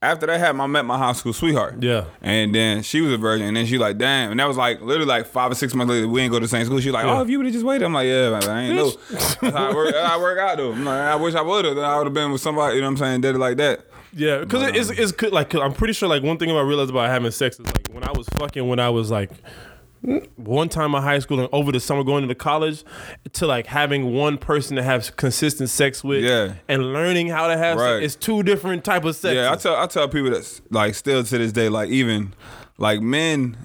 [0.05, 1.83] after that happened, I met my high school sweetheart.
[1.83, 2.05] Yeah.
[2.23, 4.31] And then she was a virgin, and then she like, damn.
[4.31, 6.09] And that was like literally like five or six months later.
[6.09, 6.81] We ain't go to the same school.
[6.81, 7.19] She like, Yeah.
[7.19, 8.91] oh, if you would have just waited, I'm like, yeah, man, I ain't know.
[9.11, 10.73] That's how it work, how it work out though.
[10.73, 11.79] I'm like, I wish I would have.
[11.79, 12.77] I would have been with somebody.
[12.77, 13.21] You know what I'm saying?
[13.23, 13.87] Did it like that.
[14.17, 15.33] Yeah, because it it's, it's.
[15.33, 16.09] Like, 'cause I'm pretty sure.
[16.09, 18.79] Like, one thing I realized about having sex is like when I was fucking when
[18.79, 19.31] I was like
[20.37, 22.85] one time in high school and over the summer going into college
[23.33, 26.55] to like having one person to have consistent sex with Yeah.
[26.69, 28.01] and learning how to have Right.
[28.03, 28.05] sex.
[28.05, 29.35] It's two different type of sex.
[29.35, 32.35] Yeah, I tell I tell people that like still to this day, like even
[32.77, 33.57] like men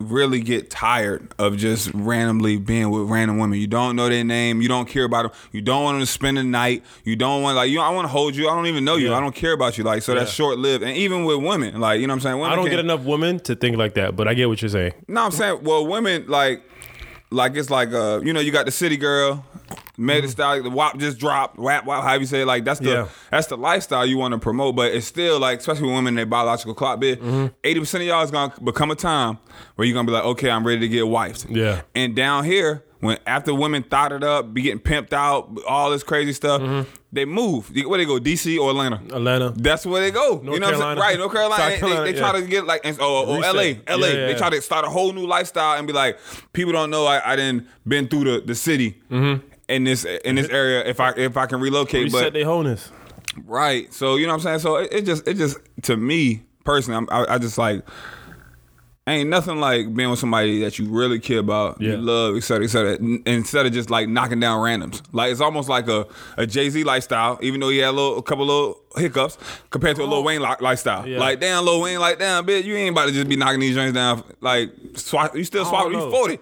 [0.00, 3.58] really get tired of just randomly being with random women.
[3.58, 4.60] You don't know their name.
[4.60, 5.40] You don't care about them.
[5.52, 6.82] You don't want them to spend the night.
[7.04, 7.80] You don't want like you.
[7.80, 8.48] I want to hold you.
[8.48, 9.10] I don't even know you.
[9.10, 9.16] Yeah.
[9.16, 9.84] I don't care about you.
[9.84, 10.82] Like so that's short lived.
[10.82, 12.38] And even with women, like you know what I'm saying.
[12.38, 14.68] Women I don't get enough women to think like that, but I get what you're
[14.68, 14.92] saying.
[15.08, 16.62] No, I'm saying well, women like
[17.30, 19.44] like it's like uh you know you got the city girl.
[19.96, 22.90] Made style, the WAP just dropped, WAP, WAP, how you say it, like that's the
[22.90, 23.08] Yeah.
[23.30, 26.26] that's the lifestyle you want to promote, but it's still like, especially with women, their
[26.26, 27.46] biological clock bit, Mm-hmm.
[27.62, 29.38] 80 percent of y'all is gonna become a time
[29.76, 31.46] where you're gonna be like, okay, I'm ready to get wifed.
[31.48, 31.82] Yeah.
[31.94, 36.02] And down here, when after women thought it up, be getting pimped out, all this
[36.02, 36.90] crazy stuff, Mm-hmm.
[37.12, 37.70] they move.
[37.86, 38.96] Where they go, DC or Atlanta?
[39.14, 39.50] Atlanta.
[39.54, 40.40] That's where they go.
[40.42, 40.72] you know what I'm saying?
[40.80, 41.00] Carolina.
[41.00, 41.62] Right, North Carolina.
[41.70, 42.40] South Carolina, they, they try yeah.
[42.40, 43.60] to get like, and, or, or LA, LA.
[43.62, 46.18] Yeah, yeah, They try to start a whole new lifestyle and be like,
[46.52, 49.00] people don't know I, I didn't been through the, the city
[49.68, 50.54] in this in this mm-hmm.
[50.54, 50.84] area.
[50.84, 52.90] If I if I can relocate, Reset but their wholeness.
[53.44, 53.92] right.
[53.92, 54.58] So you know what I'm saying.
[54.60, 57.84] So it, it just it just to me personally, I'm, I, I just like.
[59.06, 61.90] Ain't nothing like being with somebody that you really care about, Yeah.
[61.90, 62.94] you love, et cetera, et cetera.
[62.94, 66.06] n- Instead of just like knocking down randoms, like it's almost like a,
[66.38, 67.38] a Jay Z lifestyle.
[67.42, 69.36] Even though he had a little, a couple little hiccups
[69.68, 71.06] compared to a Lil Wayne li- lifestyle.
[71.06, 71.18] Yeah.
[71.18, 73.74] Like damn, Lil Wayne, like damn, bitch, you ain't about to just be knocking these
[73.74, 74.24] joints down.
[74.40, 75.92] Like swap, you still swap.
[75.92, 76.38] You forty.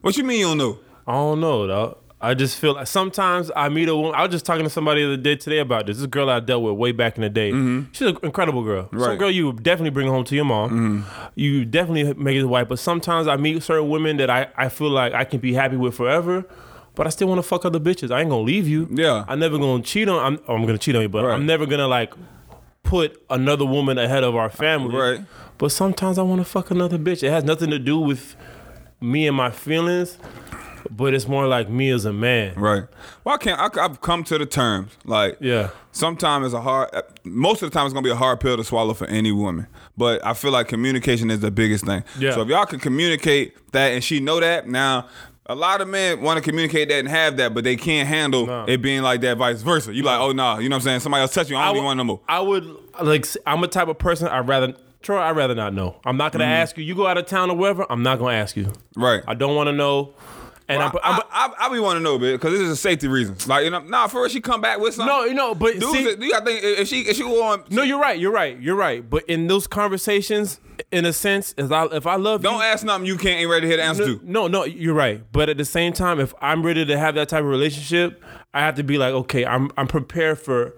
[0.00, 0.78] What you mean you don't know?
[1.06, 1.98] I don't know, though.
[2.18, 4.14] I just feel like sometimes I meet a woman.
[4.14, 5.98] I was just talking to somebody the other day today about this.
[5.98, 7.50] This girl I dealt with way back in the day.
[7.52, 7.92] Mm-hmm.
[7.92, 8.88] She's an incredible girl.
[8.90, 9.18] Some Right.
[9.18, 10.70] girl you definitely bring home to your mom.
[10.70, 11.26] Mm-hmm.
[11.34, 12.68] You definitely make it wife.
[12.68, 15.76] But sometimes I meet certain women that I, I feel like I can be happy
[15.76, 16.46] with forever.
[16.94, 18.10] But I still want to fuck other bitches.
[18.10, 18.88] I ain't gonna leave you.
[18.90, 19.26] Yeah.
[19.28, 20.18] I'm never gonna cheat on.
[20.34, 21.34] I'm, oh, I'm gonna cheat on you, but Right.
[21.34, 22.14] I'm never gonna like
[22.82, 24.96] put another woman ahead of our family.
[24.96, 25.20] Right.
[25.58, 27.22] But sometimes I want to fuck another bitch.
[27.22, 28.34] It has nothing to do with
[29.02, 30.16] me and my feelings,
[30.90, 32.54] but it's more like me as a man.
[32.56, 32.84] Right.
[33.24, 33.58] Well, I can't.
[33.60, 35.70] I, I've come to the terms like Yeah.
[35.92, 36.90] sometimes it's a hard
[37.24, 39.66] most of the time it's gonna be a hard pill to swallow for any woman
[39.96, 42.32] but i feel like communication is the biggest thing Yeah.
[42.32, 45.08] so if y'all can communicate that and she know that now
[45.46, 48.64] a lot of men want to communicate that and have that, but they can't handle
[48.68, 49.94] it being like that, vice versa.
[49.94, 51.00] You like, oh nah, you know what I'm saying?
[51.00, 52.20] Somebody else touch you, I don't would- even want no more.
[52.28, 53.24] I would like.
[53.46, 54.26] I'm a type of person.
[54.26, 54.74] I'd rather.
[55.02, 56.00] Troy, I'd rather not know.
[56.04, 56.82] I'm not gonna ask you.
[56.82, 57.86] You go out of town or wherever.
[57.88, 58.64] I'm not gonna ask you.
[58.64, 59.00] Mm-hmm.
[59.00, 59.22] Right.
[59.28, 60.14] I don't want to know.
[60.68, 62.70] And I, I'm, I'm, I, I, I be want to know, bitch, because this is
[62.70, 63.36] a safety reason.
[63.46, 65.14] Like, you know, nah, first she come back with something.
[65.14, 67.64] no, you know, but Dudes, see, you got to think if she if she on.
[67.70, 68.18] no, you're right.
[68.18, 68.58] You're right.
[68.60, 69.08] You're right.
[69.08, 72.84] But in those conversations, in a sense, if I if I love Don't you, ask
[72.84, 74.20] nothing you can't ain't ready to hear the answer to.
[74.24, 75.22] No, no, you're right.
[75.32, 78.60] But at the same time, if I'm ready to have that type of relationship, I
[78.60, 80.74] have to be like, okay, I'm I'm prepared for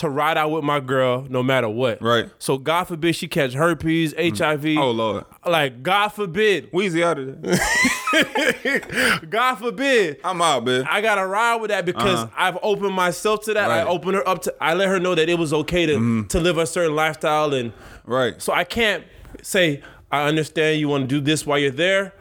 [0.00, 2.00] to ride out with my girl no matter what.
[2.02, 2.28] Right.
[2.38, 4.66] So God forbid she catch herpes, HIV.
[4.78, 9.20] Oh Lord, Like God forbid, Weezy out of there.
[9.30, 10.20] God forbid.
[10.24, 10.86] I'm out, man.
[10.88, 12.28] I gotta ride with that because Uh-huh.
[12.36, 13.68] I've opened myself to that.
[13.68, 13.80] Right.
[13.80, 14.54] I opened her up to.
[14.60, 17.72] I let her know that it was okay to to live a certain lifestyle, and
[18.04, 18.40] right.
[18.40, 19.04] so I can't
[19.42, 22.14] say I understand you want to do this while you're there,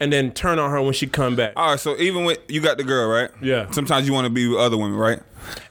[0.00, 1.52] and then turn on her when she come back.
[1.56, 3.30] All right, so even with you got the girl, right?
[3.42, 3.70] Yeah.
[3.70, 5.20] Sometimes you want to be with other women, right?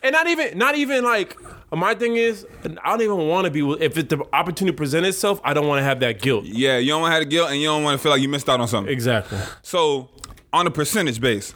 [0.03, 1.35] And not even, not even like
[1.75, 2.45] my thing is,
[2.83, 3.61] I don't even want to be.
[3.83, 6.45] If it, the opportunity presents itself, I don't want to have that guilt.
[6.45, 8.21] Yeah, you don't want to have the guilt, and you don't want to feel like
[8.21, 8.91] you missed out on something.
[8.91, 9.37] Exactly.
[9.61, 10.09] So,
[10.53, 11.53] on a percentage base,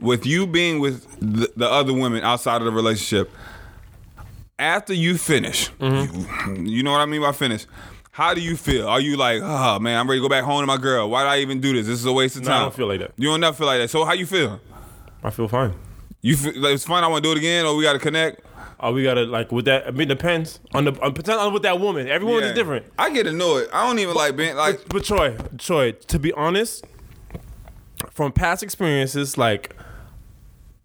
[0.00, 3.30] with you being with the, the other women outside of the relationship,
[4.58, 6.66] after you finish, Mm-hmm.
[6.66, 7.66] you, you know what I mean by finish.
[8.10, 8.86] How do you feel?
[8.88, 11.08] Are you like, oh man, I'm ready to go back home to my girl?
[11.08, 11.86] Why did I even do this?
[11.86, 13.12] This is a waste of No, I don't feel like that.
[13.16, 13.88] You don't never feel like that.
[13.88, 14.60] So how you feel?
[15.24, 15.72] I feel fine.
[16.20, 17.02] You feel like it's fine.
[17.04, 18.42] I want to do it again, or we got to connect.
[18.82, 19.86] Oh, we gotta like with that.
[19.86, 21.14] I mean, depends on the on,
[21.52, 22.08] with that woman.
[22.08, 22.86] Every woman is different.
[22.98, 23.68] I get annoyed.
[23.72, 24.88] I don't even like being like.
[24.88, 26.84] But Troy, Troy, to be honest,
[28.10, 29.76] from past experiences, like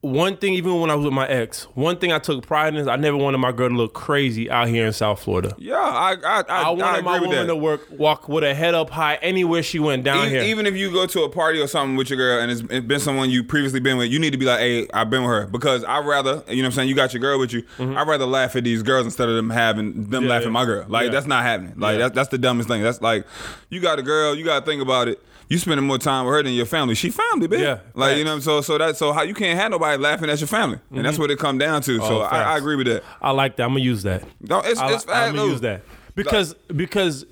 [0.02, 2.80] one thing, even when I was with my ex, one thing I took pride in
[2.80, 5.56] is I never wanted my girl to look crazy out here in South Florida.
[5.58, 8.54] Yeah, I I I, I I, wanted agree my woman to work walk with her
[8.54, 10.44] head up high anywhere she went down E- here.
[10.44, 12.86] Even if you go to a party or something with your girl and it's, it's
[12.86, 15.32] been someone you previously been with, you need to be like, hey, I've been with
[15.32, 15.48] her.
[15.48, 18.08] Because I'd rather, you know what I'm saying, you got your girl with you, I'd
[18.08, 20.24] rather laugh at these girls instead of them having them Mm-hmm.
[20.26, 20.50] Yeah, laugh yeah.
[20.50, 20.86] my girl.
[20.88, 21.12] Like, Yeah.
[21.12, 21.74] that's not happening.
[21.78, 22.84] Like, that's, that's the dumbest thing.
[22.84, 23.26] That's like,
[23.70, 25.22] you got a girl, you got to think about it.
[25.50, 26.94] You spending more time with her than your family.
[26.94, 27.60] She family, bitch.
[27.62, 28.46] Yeah, Like, you facts.
[28.46, 31.06] know, so so that so how you can't have nobody laughing at your family, and
[31.06, 31.98] that's what it come down to.
[32.00, 32.14] so Mm-hmm.
[32.14, 33.04] Oh, I, I agree with that.
[33.22, 33.64] I like that.
[33.64, 34.24] I'm gonna use that.
[34.42, 35.84] No, it's I, it's I'm gonna use that
[36.16, 37.26] because because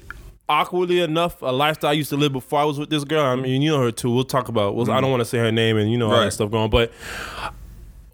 [0.48, 3.26] awkwardly enough, a lifestyle I used to live before I was with this girl.
[3.26, 4.10] I mean, you know her too.
[4.12, 4.76] We'll talk about.
[4.76, 6.26] Well, I don't want to say her name and you know all Mm-hmm.
[6.26, 6.70] That stuff going.
[6.70, 6.94] But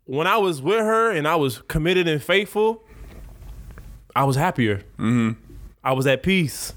[0.05, 2.83] when I was with her and I was committed and faithful,
[4.15, 4.77] I was happier.
[4.97, 5.31] Mm-hmm.
[5.83, 6.73] I was at peace.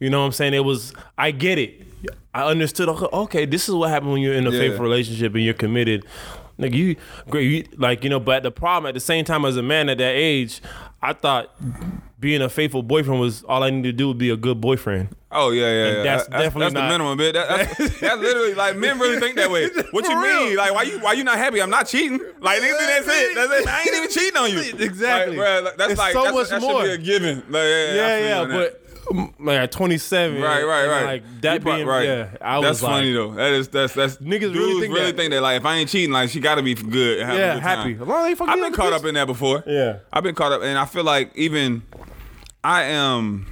[0.00, 0.54] You know what I'm saying?
[0.54, 0.94] It was.
[1.18, 1.86] I get it.
[2.34, 2.88] I understood.
[2.88, 4.58] Okay, this is what happens when you're in a Yeah.
[4.58, 6.04] faithful relationship and you're committed.
[6.58, 6.96] Like you,
[7.28, 7.50] great.
[7.50, 9.98] You, like you know, but the problem at the same time as a man at
[9.98, 10.60] that age,
[11.02, 11.50] I thought
[12.20, 15.08] being a faithful boyfriend was all I needed to do would be a good boyfriend.
[15.34, 16.02] Oh yeah, yeah, yeah.
[16.02, 17.32] that's That- definitely that's not- the minimum, bitch.
[17.32, 19.68] That, that's, that's literally like men really think that way.
[19.90, 20.44] What you real.
[20.48, 20.56] mean?
[20.56, 21.60] Like why you why you not happy?
[21.60, 22.20] I'm not cheating.
[22.40, 23.34] Like that's it.
[23.34, 23.66] That's it.
[23.66, 24.58] I ain't even cheating on you.
[24.86, 25.36] Exactly.
[25.38, 26.82] Like, like, that's It's like so that's, much that more.
[26.82, 27.36] should be a given.
[27.48, 28.78] Like, yeah, yeah, Yeah, yeah, on that.
[29.10, 30.40] But like at 27.
[30.40, 31.04] Right, right, right.
[31.04, 32.04] Like that You being right.
[32.06, 33.34] yeah, I that's was funny like, though.
[33.34, 35.16] That is that's that's Niggas really think really that.
[35.16, 37.18] think that like if I ain't cheating, like she got to be good.
[37.20, 37.92] And have a Yeah, good happy.
[37.94, 38.02] Time.
[38.02, 39.64] As long as I've been caught a up in that before.
[39.66, 39.98] Yeah.
[40.12, 41.82] I've been caught up, and I feel like even
[42.62, 43.46] I am.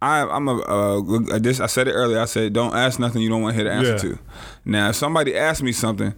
[0.00, 2.18] I, I'm a, this, I said it earlier.
[2.18, 4.14] I said, don't ask nothing you don't want to hear the answer Yeah.
[4.14, 4.18] to.
[4.64, 6.12] Now, if somebody asks me something,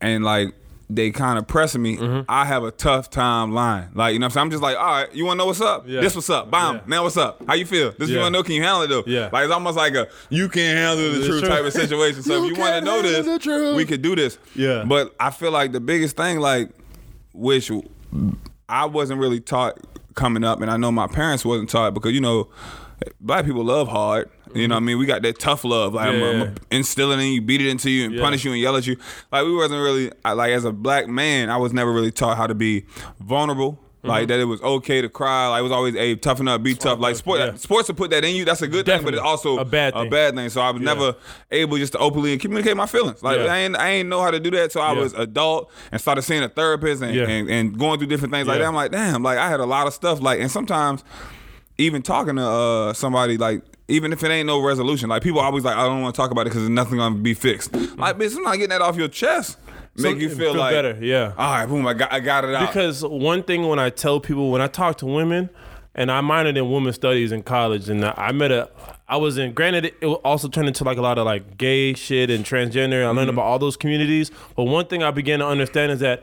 [0.00, 0.54] and like
[0.92, 2.22] they kind of pressing me, Mm-hmm.
[2.28, 3.88] I have a tough time lying.
[3.94, 5.46] Like you know, what I'm saying, I'm just like, all right, you want to know
[5.46, 5.84] what's up?
[5.86, 6.00] Yeah.
[6.00, 6.50] This what's up?
[6.50, 6.74] Bam.
[6.76, 6.80] Yeah.
[6.86, 7.42] Now what's up?
[7.46, 7.92] How you feel?
[7.96, 8.42] This you want to know?
[8.42, 9.04] Can you handle it though?
[9.06, 9.30] Yeah.
[9.32, 11.52] Like it's almost like a you can't handle the The truth truth.
[11.52, 12.22] type of situation.
[12.22, 14.36] So You if you want to know this, we could do this.
[14.56, 14.84] Yeah.
[14.86, 16.70] But I feel like the biggest thing, like,
[17.32, 17.70] which
[18.68, 19.78] I wasn't really taught
[20.14, 22.48] coming up, and I know my parents wasn't taught because you know,
[23.20, 24.30] black people love hard.
[24.54, 24.70] You know, mm-hmm.
[24.72, 25.94] what I mean, we got that tough love.
[25.94, 28.20] Like, I'm, I'm instilling in you, beat it into you, and Yeah.
[28.22, 28.96] punish you and yell at you.
[29.30, 32.36] Like, we wasn't really I- like as a black man, I was never really taught
[32.36, 32.84] how to be
[33.20, 33.78] vulnerable.
[34.02, 34.28] Like mm-hmm.
[34.28, 35.48] that, it was okay to cry.
[35.48, 36.98] Like it was always a toughen up, be tough.
[36.98, 37.54] Like sport, Yeah.
[37.56, 38.46] sports will put that in you.
[38.46, 40.10] That's a good thing, but it's also A bad A thing.
[40.10, 40.48] bad thing.
[40.48, 41.14] So I was never
[41.50, 43.22] able just to openly communicate my feelings.
[43.22, 43.52] Like Yeah.
[43.52, 44.72] I ain't, I ain't know how to do that.
[44.72, 45.00] So I Yeah.
[45.00, 47.28] was adult and started seeing a therapist and, Yeah.
[47.28, 48.66] and, and going through different things like that.
[48.66, 50.22] I'm like, damn, like I had a lot of stuff.
[50.22, 51.04] Like, and sometimes
[51.80, 55.64] even talking to uh, somebody, like, even if it ain't no resolution, like people always
[55.64, 57.74] like, I don't want to talk about it because nothing gonna be fixed.
[57.74, 59.58] Like, bitch, I'm not getting that off your chest.
[59.96, 60.96] Make you it feel, like better.
[61.00, 61.32] Yeah.
[61.36, 62.68] All right, boom, I got, I got it out.
[62.68, 65.50] Because one thing when I tell people when I talk to women,
[65.92, 68.70] and I minored in women's studies in college, and I met a,
[69.08, 69.52] I was in.
[69.52, 73.02] Granted, it also turned into like a lot of like gay shit and transgender.
[73.04, 73.30] I learned Mm-hmm.
[73.30, 76.22] about all those communities, but one thing I began to understand is that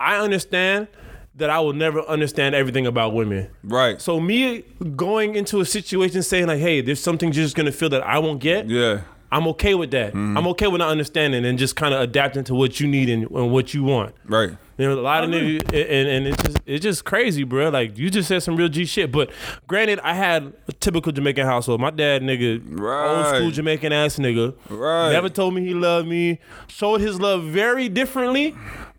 [0.00, 0.88] I understand
[1.36, 3.48] that I will never understand everything about women.
[3.64, 4.00] right.
[4.00, 4.62] So me
[4.96, 8.18] going into a situation saying like, "Hey, there's something you're just gonna feel that I
[8.18, 9.02] won't get." yeah.
[9.32, 10.10] I'm okay with that.
[10.10, 10.38] Mm-hmm.
[10.38, 13.28] I'm okay with not understanding and just kind of adapting to what you need and,
[13.32, 14.14] and what you want.
[14.26, 14.50] Right.
[14.78, 17.68] You know, a lot of niggas, and, and it's just it's just crazy, bro.
[17.70, 19.10] Like you just said some real G shit.
[19.10, 19.30] But
[19.66, 21.80] granted, I had a typical Jamaican household.
[21.80, 23.06] My dad, nigga, right.
[23.08, 25.10] old school Jamaican ass nigga, Right.
[25.10, 26.38] never told me he loved me.
[26.68, 28.54] Showed his love very differently.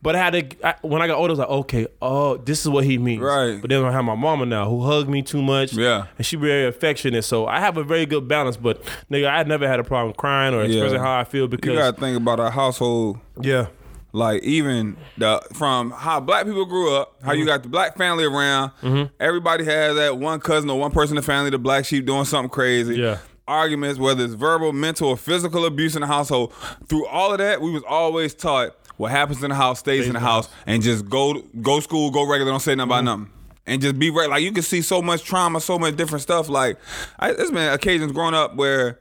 [0.05, 2.61] But I had to I, when I got older, I was like, okay, oh, this
[2.61, 3.21] is what he means.
[3.21, 3.59] Right.
[3.59, 5.73] But then I have my mama now who hugged me too much.
[5.73, 6.05] Yeah.
[6.17, 7.23] And she very affectionate.
[7.23, 8.55] So I have a very good balance.
[8.55, 11.77] But nigga, I never had a problem crying or expressing how I feel because You
[11.79, 13.67] gotta think about our household yeah.
[14.13, 17.39] like even the from how black people grew up, how Mm-hmm.
[17.39, 18.71] you got the black family around.
[19.19, 22.25] Everybody has that one cousin or one person in the family, the black sheep, doing
[22.25, 22.95] something crazy.
[22.97, 23.17] Yeah.
[23.47, 26.51] Arguments, whether it's verbal, mental, or physical abuse in the household.
[26.87, 30.13] Through all of that, we was always taught what happens in the house stays in
[30.13, 33.05] the house, and just go go school, go regular, don't say nothing about Mm-hmm.
[33.21, 33.31] nothing.
[33.67, 34.29] And just be right.
[34.29, 36.49] Like you can see so much trauma, so much different stuff.
[36.49, 36.77] Like
[37.17, 38.99] I, there's been occasions growing up where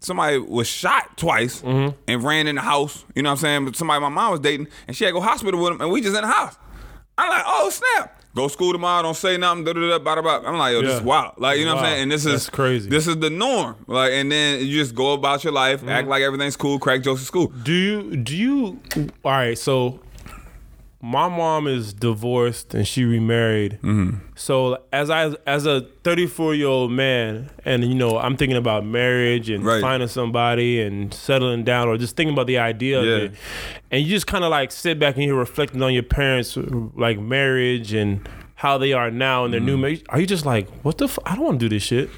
[0.00, 1.96] somebody was shot twice Mm-hmm.
[2.08, 3.04] and ran in the house.
[3.14, 3.64] You know what I'm saying?
[3.66, 5.90] But somebody my mom was dating and she had to go hospital with him and
[5.90, 6.56] we just in the house.
[7.18, 8.21] I'm like, oh snap.
[8.34, 10.46] Go school tomorrow, don't say nothing, da da da bada bada.
[10.48, 11.34] I'm like, yo, this is wild.
[11.36, 11.90] Like, you know what I'm Wow.
[11.90, 12.02] saying?
[12.04, 12.88] And this That's is crazy.
[12.88, 13.76] This is the norm.
[13.86, 15.90] Like, and then you just go about your life, Mm-hmm.
[15.90, 17.48] act like everything's cool, crack jokes at school.
[17.48, 18.80] Do you do you
[19.22, 20.00] all right, so
[21.04, 23.72] my mom is divorced and she remarried.
[23.82, 24.18] Mm-hmm.
[24.36, 28.86] So as I as a 34 year old man, and you know I'm thinking about
[28.86, 29.80] marriage and Right.
[29.80, 33.10] finding somebody and settling down, or just thinking about the idea Yeah.
[33.16, 33.32] of it,
[33.90, 36.56] and you just kind of like sit back and you're reflecting on your parents
[36.96, 39.66] like marriage and how they are now and their Mm-hmm.
[39.66, 40.04] new marriage.
[40.08, 41.06] Are you just like, what the?
[41.06, 42.10] F- I don't want to do this shit.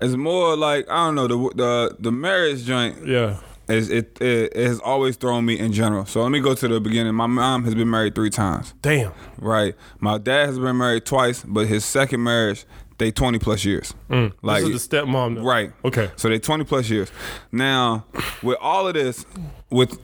[0.00, 3.36] It's more like, I don't know, the the the marriage joint Yeah.
[3.68, 6.06] It, it it has always thrown me in general.
[6.06, 7.14] So let me go to the beginning.
[7.14, 8.74] My mom has been married three times.
[8.82, 9.12] Damn.
[9.38, 9.74] Right.
[10.00, 12.64] My dad has been married twice, but his second marriage,
[12.98, 13.94] they 20 plus years.
[14.10, 14.32] Mm.
[14.42, 15.36] Like this is the stepmom.
[15.36, 15.42] though.
[15.42, 15.72] right.
[15.84, 16.10] Okay.
[16.16, 17.10] So they 20 plus years.
[17.50, 18.04] Now,
[18.42, 19.24] with all of this,
[19.70, 19.98] with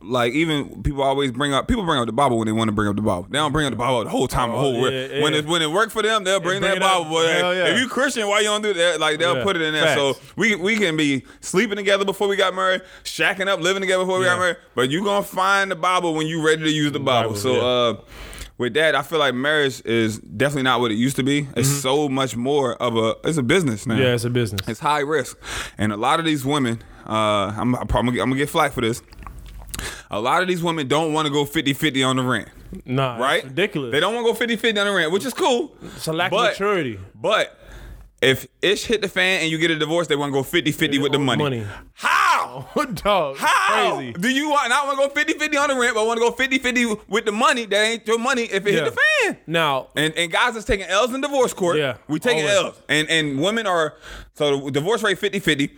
[0.00, 2.72] like even people always bring up people bring up the Bible when they want to
[2.72, 3.26] bring up the Bible.
[3.28, 4.50] They don't bring up the Bible the whole time.
[4.50, 6.80] the whole yeah, when it when it worked for them, they'll bring bring that.
[6.80, 7.20] Bible.
[7.20, 7.66] Hell yeah.
[7.66, 8.98] if you Christian, why you don't do that?
[9.00, 9.44] Like they'll Yeah.
[9.44, 9.94] put it in there.
[9.94, 14.04] So we we can be sleeping together before we got married, shacking up, living together
[14.04, 14.56] before we got married.
[14.74, 17.30] But you gonna find the Bible when you ready to use the Bible.
[17.30, 17.62] Bible, so yeah.
[17.62, 18.00] uh
[18.58, 21.48] with that, I feel like marriage is definitely not what it used to be.
[21.56, 23.94] It's so much more of a it's a business now.
[23.94, 24.02] Mm-hmm.
[24.02, 24.66] Yeah, it's a business.
[24.68, 25.36] It's high risk,
[25.78, 28.80] and a lot of these women, uh, I'm, I'm probably I'm gonna get flack for
[28.80, 29.02] this.
[30.10, 32.48] A lot of these women don't want to go 50-50 on the rent,
[32.84, 33.44] Nah, right?
[33.44, 33.92] ridiculous.
[33.92, 35.74] They don't want to go 50-50 on the rent, which is cool.
[35.96, 36.98] It's a lack But- of maturity.
[37.14, 37.58] But
[38.20, 41.02] if ish hit the fan and you get a divorce, they want to go 50-50
[41.02, 41.42] with the money.
[41.42, 41.66] Money.
[41.94, 42.18] How?
[42.74, 43.36] Oh, dog.
[43.38, 44.12] How Crazy.
[44.14, 46.28] do you want not want to go 50-50 on the rent, but I want to
[46.28, 48.84] go 50-50 with the money that ain't your money if it Yeah.
[48.84, 49.38] hit the fan?
[49.46, 51.78] Now, And, and guys is taking L's in divorce court.
[51.78, 52.56] Yeah, We taking always.
[52.74, 52.82] L's.
[52.90, 53.94] And and women are
[54.34, 55.70] so the divorce rate 50-50.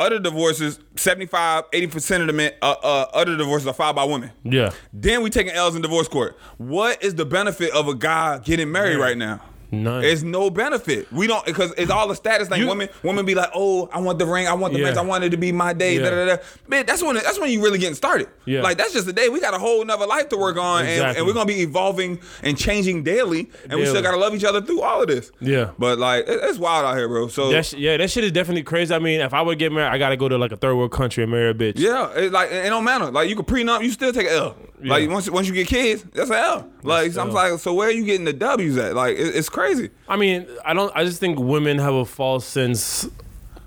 [0.00, 4.30] Other divorces, 75, 80% of the men, uh, uh, other divorces are filed by women.
[4.44, 4.70] yeah.
[4.94, 6.38] Then we taking L's in divorce court.
[6.56, 9.42] What is the benefit of a guy getting married right now?
[9.72, 10.04] None.
[10.04, 11.12] It's no benefit.
[11.12, 12.60] We don't because it's all a status thing.
[12.60, 14.46] You- women, women be like, "Oh, I want the ring.
[14.48, 14.86] I want the Yeah.
[14.86, 14.98] rings.
[14.98, 16.10] I want it to be my day." Yeah.
[16.10, 16.42] Da, da, da.
[16.68, 18.28] Man, that's when that's when you really getting started.
[18.46, 18.62] Yeah.
[18.62, 19.28] Like that's just the day.
[19.28, 21.18] We got a whole nother life to work on, and, Exactly.
[21.18, 24.60] and we're gonna be evolving and changing daily, and we still gotta love each other
[24.60, 25.30] through all of this.
[25.40, 25.70] Yeah.
[25.78, 27.28] But like, it- it's wild out here, bro.
[27.28, 28.94] So That sh- yeah, that shit is definitely crazy.
[28.94, 30.90] I mean, if I would get married, I gotta go to like a third world
[30.92, 31.74] country and marry a bitch.
[31.76, 33.10] Yeah, it like it don't matter.
[33.10, 34.56] Like you can prenup, you still take an L.
[34.82, 36.66] Like once once you get kids, that's an L.
[36.82, 37.34] Like I'm L.
[37.34, 38.94] like, so where are you getting the W's at?
[38.94, 39.59] Like it, it's crazy.
[40.08, 40.92] I mean, I don't.
[40.94, 43.08] I just think women have a false sense.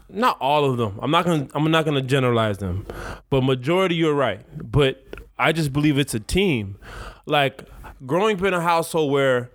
[0.09, 0.99] Not all of them.
[1.01, 1.47] I'm not gonna.
[1.55, 2.85] I'm not gonna generalize them,
[3.29, 4.41] but majority, you're right.
[4.71, 5.03] But
[5.39, 6.77] I just believe it's a team.
[7.25, 7.63] Like
[8.05, 9.49] growing up in a household where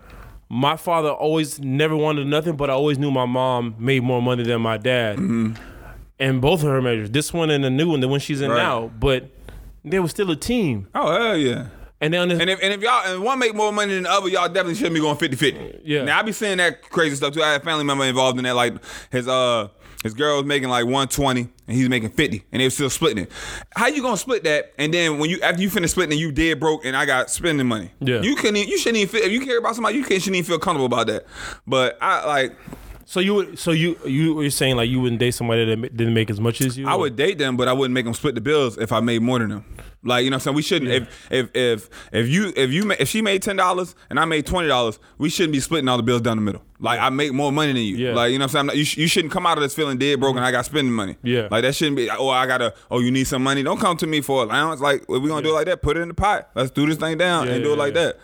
[0.48, 4.42] my father always never wanted nothing, but I always knew my mom made more money
[4.42, 5.16] than my dad.
[5.18, 5.52] Mm-hmm.
[6.18, 8.50] And both of her measures, this one and the new one, the one she's in
[8.50, 8.56] Right.
[8.56, 9.30] now, but
[9.84, 10.88] they were still a team.
[10.94, 11.66] Oh hell yeah.
[12.00, 14.28] And then And if and if y'all and one make more money than the other,
[14.28, 15.80] y'all definitely shouldn't be going 50-50.
[15.84, 16.04] Yeah.
[16.04, 17.42] Now I be seeing that crazy stuff too.
[17.42, 18.54] I had a family member involved in that.
[18.54, 18.74] Like
[19.10, 19.68] his uh
[20.04, 23.24] his girl was making like 120 and he's making 50 and they were still splitting
[23.24, 23.32] it.
[23.74, 24.72] How you gonna split that?
[24.78, 27.30] And then when you after you finish splitting it, you dead broke and I got
[27.30, 27.90] spending money.
[28.00, 28.22] Yeah.
[28.22, 30.36] You couldn't even, you shouldn't even feel if you care about somebody, you can't shouldn't
[30.36, 31.26] even feel comfortable about that.
[31.66, 32.56] But I like
[33.08, 36.12] so you would, so you you you're saying like you wouldn't date somebody that didn't
[36.12, 36.86] make as much as you?
[36.86, 39.22] I would date them, but I wouldn't make them split the bills if I made
[39.22, 39.64] more than them.
[40.04, 40.90] Like you know, what I'm saying we shouldn't.
[40.92, 44.46] If if if if you if you if she made ten dollars and I made
[44.46, 46.62] twenty dollars, we shouldn't be splitting all the bills down the middle.
[46.78, 47.96] Like I make more money than you.
[47.96, 48.14] Yeah.
[48.14, 49.74] Like you know, what I'm saying not, you, sh- you shouldn't come out of this
[49.74, 50.46] feeling dead broke and mm-hmm.
[50.46, 51.16] I got spending money.
[51.24, 51.48] Yeah.
[51.50, 52.08] Like that shouldn't be.
[52.08, 52.74] Oh, I gotta.
[52.90, 53.64] Oh, you need some money.
[53.64, 54.80] Don't come to me for allowance.
[54.80, 56.50] Like if we gonna do it like that, put it in the pot.
[56.54, 58.04] Let's do this thing down Yeah, and do yeah, it like yeah.
[58.04, 58.18] that.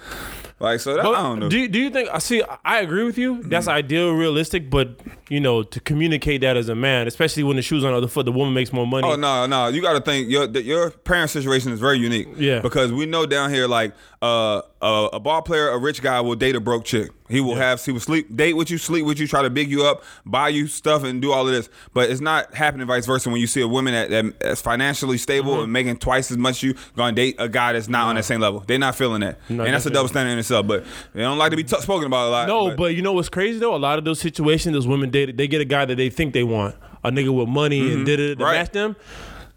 [0.64, 1.48] Like so that I don't know.
[1.48, 2.42] Do you, do you think I see?
[2.64, 3.42] I agree with you.
[3.42, 4.70] That's ideal, realistic.
[4.70, 4.98] But
[5.28, 8.08] you know, to communicate that as a man, especially when the shoes on the other
[8.08, 9.06] foot, the woman makes more money.
[9.06, 9.68] Oh no, no!
[9.68, 12.28] You got to think your your parent situation is very unique.
[12.36, 12.60] Yeah.
[12.60, 16.34] Because we know down here, like uh, a, a ball player, a rich guy will
[16.36, 17.10] date a broke chick.
[17.28, 19.70] He will have he will sleep date with you, sleep with you, try to big
[19.70, 21.70] you up, buy you stuff, and do all of this.
[21.94, 23.30] But it's not happening vice versa.
[23.30, 25.62] When you see a woman that, that that's financially stable Mm-hmm.
[25.64, 28.40] and making twice as much, you gonna date a guy that's not on that same
[28.40, 28.60] level.
[28.66, 30.66] They're not feeling that, No, and that's a double standard in itself.
[30.66, 32.48] But they don't like to be t- spoken about a lot.
[32.48, 33.74] no, but, you know what's crazy though?
[33.74, 36.34] A lot of those situations, those women date, they get a guy that they think
[36.34, 38.42] they want, a nigga with money and did it to Mm-hmm.
[38.42, 38.58] Right.
[38.58, 38.96] match them,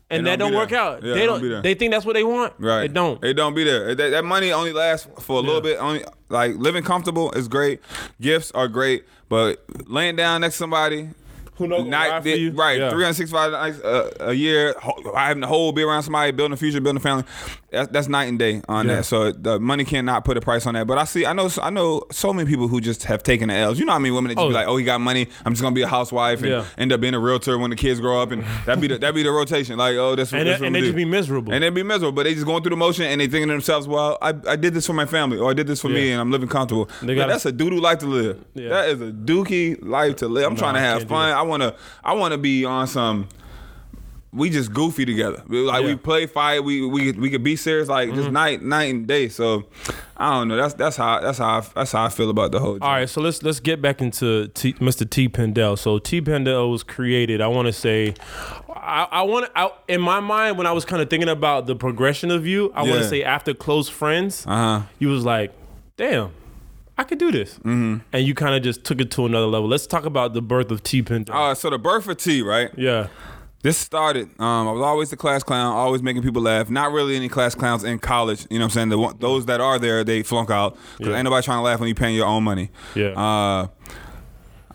[0.10, 0.80] and that don't don't work there.
[0.80, 1.04] out.
[1.04, 1.42] Yeah, they don't don't.
[1.42, 1.62] be there.
[1.62, 2.54] they think that's what they want.
[2.60, 2.84] Right.
[2.86, 3.24] It don't.
[3.24, 3.94] It don't be there.
[3.96, 5.74] That, that money only lasts for a little Yeah.
[5.76, 5.78] bit.
[5.82, 7.82] Only like living comfortable is great.
[8.22, 11.10] Gifts are great, but laying down next to somebody.
[11.58, 11.88] Who knows?
[11.88, 12.52] Not, for you?
[12.52, 12.90] right, Yeah.
[12.90, 14.76] 365 nights uh, a year,
[15.16, 17.24] having the whole be around somebody, building a future, building a family.
[17.72, 18.98] That's, that's night and day on Yeah.
[18.98, 19.06] that.
[19.06, 20.88] So the money cannot put a price on that.
[20.88, 23.56] But I see, I know, I know so many people who just have taken the
[23.56, 23.80] L's.
[23.80, 24.50] You know, what I mean, women that just Oh.
[24.50, 25.28] be like, "Oh, he got money.
[25.46, 26.66] I'm just gonna be a housewife and Yeah.
[26.78, 29.14] end up being a realtor when the kids grow up, and that be the, that
[29.14, 29.78] be the rotation.
[29.78, 31.52] Like, oh, that's what, And, that's they- what and they just be miserable.
[31.54, 33.54] And they be miserable, but they just going through the motion and they thinking to
[33.54, 36.12] themselves, well, I, I did this for my family or I did this for me
[36.12, 36.86] and I'm living comfortable.
[37.02, 38.40] Gotta- that's a doo-doo life to live.
[38.54, 38.70] Yeah.
[38.70, 40.46] That is a dookie life to live.
[40.46, 41.34] I'm trying to have fun.
[41.48, 43.28] Wanna I wanna be on some
[44.34, 45.42] we just goofy together.
[45.48, 45.88] We- Like Yeah.
[45.88, 48.18] we play fight, we we we could be serious like Mm-hmm.
[48.18, 49.30] just night night and day.
[49.30, 49.66] So
[50.18, 50.58] I don't know.
[50.58, 52.78] That's that's how that's how I, that's how I feel about the whole.
[52.82, 55.10] All right, so let's let's get back into T, Mr.
[55.10, 55.78] T Pendel.
[55.80, 57.40] So T Pendel was created.
[57.42, 58.16] I want to say,
[58.76, 61.76] I, I want I, in my mind when I was kind of thinking about the
[61.76, 64.82] progression of you, I want to say after close friends, Uh huh.
[65.00, 65.52] you was like,
[65.96, 66.32] damn,
[66.98, 67.98] I could do this, mm-hmm.
[68.12, 69.68] and you kind of just took it to another level.
[69.68, 71.30] Let's talk about the birth of T Pendel.
[71.34, 72.72] Uh, so the birth of T, right?
[72.78, 73.08] yeah,
[73.62, 74.30] This started.
[74.40, 76.70] Um, I was always the class clown, always making people laugh.
[76.70, 78.48] Not really any class clowns in college.
[78.50, 78.90] You know what I'm saying?
[78.90, 81.18] The those that are there, they flunk out because Yeah.
[81.18, 82.72] ain't nobody trying to laugh when you paying your own money.
[82.96, 83.10] Yeah.
[83.10, 83.68] Uh,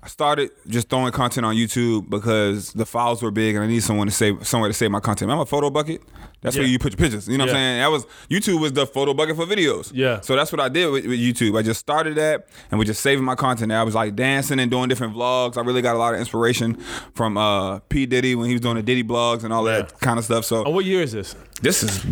[0.04, 3.84] I started just throwing content on YouTube because the files were big and I need
[3.84, 5.30] someone to save somewhere to save my content.
[5.30, 6.00] I'm a Photobucket.
[6.40, 7.28] That's where you put your pictures.
[7.28, 7.78] You know what I'm saying?
[7.78, 9.92] That was YouTube was the Photobucket for videos.
[9.94, 10.20] Yeah.
[10.20, 11.56] So that's what I did with, with YouTube.
[11.56, 13.70] I just started that and was just saving my content.
[13.70, 15.56] I was like dancing and doing different vlogs.
[15.56, 16.74] I really got a lot of inspiration
[17.14, 20.18] from uh, P Diddy when he was doing the Diddy blogs and all that kind
[20.18, 20.44] of stuff.
[20.44, 21.36] So oh, what year is this?
[21.60, 22.04] this is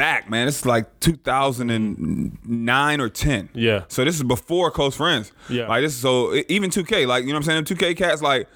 [0.00, 0.48] back, man.
[0.48, 3.50] It's like 2009 or 10.
[3.52, 3.84] Yeah.
[3.88, 5.30] So this is before Close Friends.
[5.50, 5.68] Yeah.
[5.68, 7.78] Like this is so even 2K, like you know what I'm saying?
[7.78, 8.48] 2K cats, like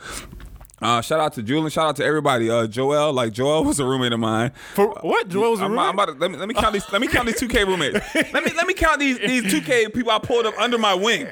[0.84, 2.48] uh, shout out to Julian, shout out to everybody.
[2.50, 4.52] Uh, Joel, like Joel was a roommate of mine.
[4.74, 5.28] For what?
[5.28, 5.86] Joel was a I'm, roommate?
[5.88, 6.90] I'm about to, let me let me count these.
[6.92, 7.94] Let me count these 2K roommates.
[8.32, 11.26] let me let me count these these 2K people I pulled up under my wing.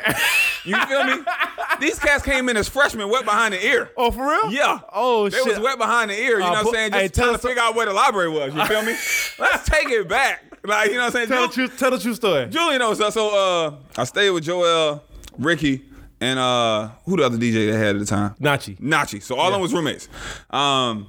[0.65, 1.23] You feel me?
[1.81, 3.91] These cats came in as freshmen, wet behind the ear.
[3.97, 4.53] oh, for real?
[4.53, 4.81] Yeah.
[4.93, 5.45] Oh they shit.
[5.47, 6.39] They was wet behind the ear.
[6.39, 6.93] You Uh, know what I'm saying?
[6.93, 8.55] Just tell trying to us- figure out where the library was.
[8.55, 8.93] You feel me?
[9.39, 10.45] Let's take it back.
[10.65, 11.29] Like you know what I'm saying?
[11.29, 11.77] Tell the Ju- true.
[11.77, 12.47] Tell the true story.
[12.47, 12.99] Julian knows.
[12.99, 13.37] So, so
[13.67, 15.03] uh, I stayed with Joel,
[15.37, 15.83] Ricky,
[16.23, 18.35] and uh, who the other DJ they had at the time?
[18.41, 18.79] Nachi.
[18.81, 19.23] Nachi.
[19.23, 20.09] So all of them was roommates.
[20.51, 21.09] Um,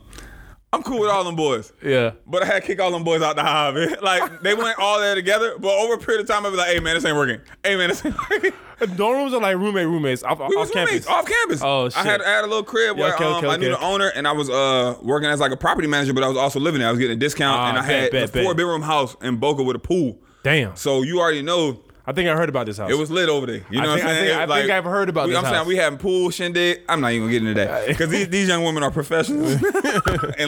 [0.71, 1.71] I'm cool with all them boys.
[1.84, 2.13] Yeah.
[2.26, 3.76] But I had to kick all them boys out the hive.
[3.76, 3.95] man.
[4.02, 6.69] Like they went all there together, but over a period of time, I'd be like,
[6.69, 7.39] "Hey man, this ain't working.
[7.63, 8.52] Hey man, this ain't working."
[8.97, 10.76] Dorm rooms are like roommate roommates off, We off campus.
[10.91, 11.62] roommates off campus.
[11.63, 12.21] Oh, I had shit.
[12.28, 13.80] I had a little crib Yeah, where okay, um, okay, I knew okay.
[13.80, 16.38] the owner, and I was uh working as like a property manager, but I was
[16.38, 16.88] also living there.
[16.89, 19.15] I was getting a discount, Ah, and I bet, had bet, a four bedroom house
[19.21, 20.19] in Boca with a pool.
[20.43, 20.76] Damn.
[20.76, 22.92] So you already know I think I heard about this house.
[22.92, 23.62] it was lit over there.
[23.70, 24.39] You I know think- what I I'm think- saying?
[24.52, 25.68] I think I've heard about we, this I'm saying house.
[25.68, 26.82] we having pool shindig.
[26.89, 29.63] I'm not even gonna get into that because these, these young women are professionals and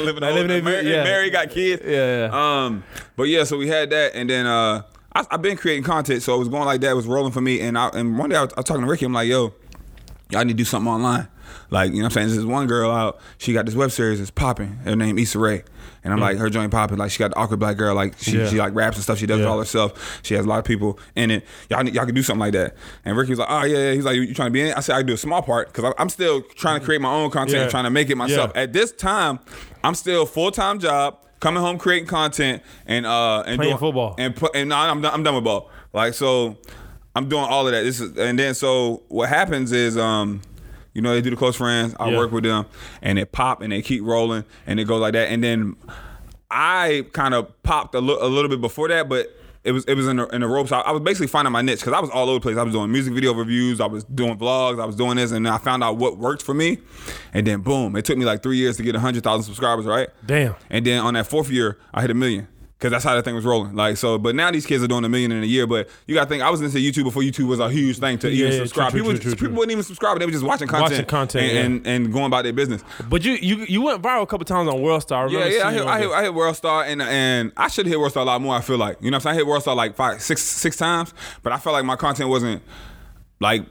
[0.03, 1.03] living living their- married, yeah.
[1.03, 1.81] married, got kids.
[1.85, 2.65] Yeah, yeah.
[2.65, 2.83] Um,
[3.15, 4.81] but yeah, so we had that, and then uh,
[5.15, 6.91] I, I've been creating content, so it was going like that.
[6.91, 8.83] It was rolling for me, and I, and one day I was, I was talking
[8.83, 9.05] to Ricky.
[9.05, 9.53] I'm like, yo,
[10.31, 11.29] y'all need to do something online.
[11.71, 12.27] Like, you know what I'm saying?
[12.27, 14.75] There's this one girl out, she got this web series that's popping.
[14.83, 15.63] Her name Issa Rae.
[16.05, 16.97] And I'm like, her joint popping.
[16.97, 17.93] Like, she got the awkward black girl.
[17.95, 18.37] Like, she.
[18.37, 18.47] Yeah.
[18.47, 19.17] she like raps and stuff.
[19.17, 19.49] She does it Yeah.
[19.49, 20.19] all herself.
[20.23, 21.43] She has a lot of people in it.
[21.69, 22.75] Y'all, y'all can do something like that.
[23.03, 23.91] And Ricky was like, oh, yeah, yeah.
[23.93, 24.77] He's like, you, trying to be in it?
[24.77, 27.11] I said, I can do a small part because I'm still trying to create my
[27.11, 27.69] own content Yeah.
[27.69, 28.51] trying to make it myself.
[28.55, 28.61] Yeah.
[28.61, 29.39] At this time,
[29.83, 34.15] I'm still full time job, coming home creating content and uh and Playing doing football.
[34.17, 35.69] and put and no, I'm done, I'm done with ball.
[35.91, 36.57] Like so,
[37.15, 37.81] I'm doing all of that.
[37.83, 40.41] This is and then so what happens is um.
[40.95, 41.93] You know they do the close friends.
[41.99, 42.17] I Yeah.
[42.17, 42.65] work with them,
[43.03, 45.29] and it pop and they keep rolling, and it goes like that.
[45.29, 45.75] And then
[46.49, 49.95] I kind of popped a, li- a little bit before that, but it was it
[49.95, 50.71] was in the, in the ropes.
[50.71, 52.55] I, I was basically finding my niche because I was all over the place.
[52.57, 55.45] I was doing music video reviews, I was doing vlogs, I was doing this, and
[55.45, 56.77] then I found out what worked for me.
[57.33, 60.09] And then boom, it took me like three years to get hundred thousand subscribers, right?
[60.25, 60.55] Damn.
[60.69, 62.47] And then on that fourth year, I hit a million.
[62.77, 63.73] Cause that's how the thing was rolling.
[63.73, 65.65] Like so, but now these kids are doing a million in a year.
[65.65, 68.27] But you gotta think, I was into YouTube before YouTube was a huge thing to
[68.27, 68.91] even yeah, subscribe.
[68.91, 69.55] true, true, people true, true, people true.
[69.55, 71.91] wouldn't even subscribe; they were just watching content, Watching content, and, yeah.
[71.93, 72.83] and, and going about their business.
[73.09, 75.27] But you you you went viral a couple times on World Star.
[75.27, 76.11] I Yeah, yeah, I hit, I hit.
[76.11, 78.53] I hit World Star, and and I should hit World Star a lot more.
[78.53, 80.41] I feel like, you know, what I'm saying I hit World Star like five, six,
[80.43, 82.61] six times, but I felt like my content wasn't
[83.39, 83.63] like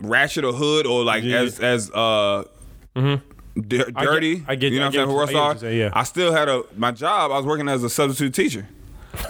[0.00, 1.40] ratchet or hood or like Yeah.
[1.40, 2.44] as as uh.
[2.94, 3.20] dir-
[3.60, 4.44] dirty.
[4.48, 5.06] I get- you know I what I'm saying.
[5.06, 5.90] For what World you- I get you're saying, yeah.
[5.92, 7.30] I still had a my job.
[7.30, 8.66] I was working as a substitute teacher.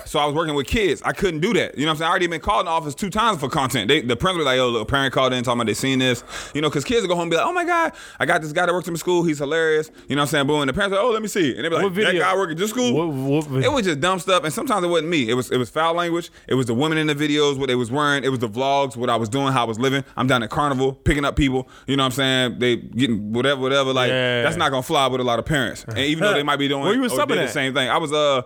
[0.06, 1.02] So I was working with kids.
[1.04, 1.76] I couldn't do that.
[1.76, 2.06] You know what I'm saying?
[2.08, 3.88] I already been called in the office two times for content.
[3.88, 5.98] They, the principal was like, yo, look, a parent called in talking about they seen
[5.98, 6.22] this.
[6.54, 8.42] You know, because kids will go home and be like, oh my God, I got
[8.42, 9.24] this guy that works in the school.
[9.24, 9.90] He's hilarious.
[10.08, 10.46] You know what I'm saying?
[10.46, 10.60] Boom.
[10.62, 11.54] And the parents are like, oh, let me see.
[11.56, 12.92] And they be like, What that guy working at this school?
[13.08, 14.44] What- what it was just dumb stuff.
[14.44, 15.28] And sometimes it wasn't me.
[15.28, 16.30] It was it was foul language.
[16.48, 18.24] It was the women in the videos, what they was wearing.
[18.24, 20.04] It was the vlogs, what I was doing, how I was living.
[20.16, 21.68] I'm down at Carnival, picking up people.
[21.86, 22.58] You know what I'm saying?
[22.58, 23.92] They getting whatever, whatever.
[23.92, 24.42] Like, Yeah.
[24.42, 25.84] that's not going to fly with a lot of parents.
[25.88, 27.88] And even though they might be doing Where you was did the same thing.
[27.88, 28.42] I was uh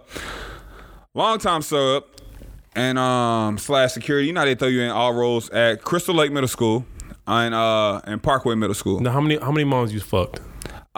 [1.19, 2.05] long time sub
[2.75, 4.27] and um slash security.
[4.29, 6.87] You know they throw you in all roles at Crystal Lake Middle School
[7.27, 9.01] and uh and Parkway Middle School.
[9.01, 10.41] Now how many how many moms you fucked?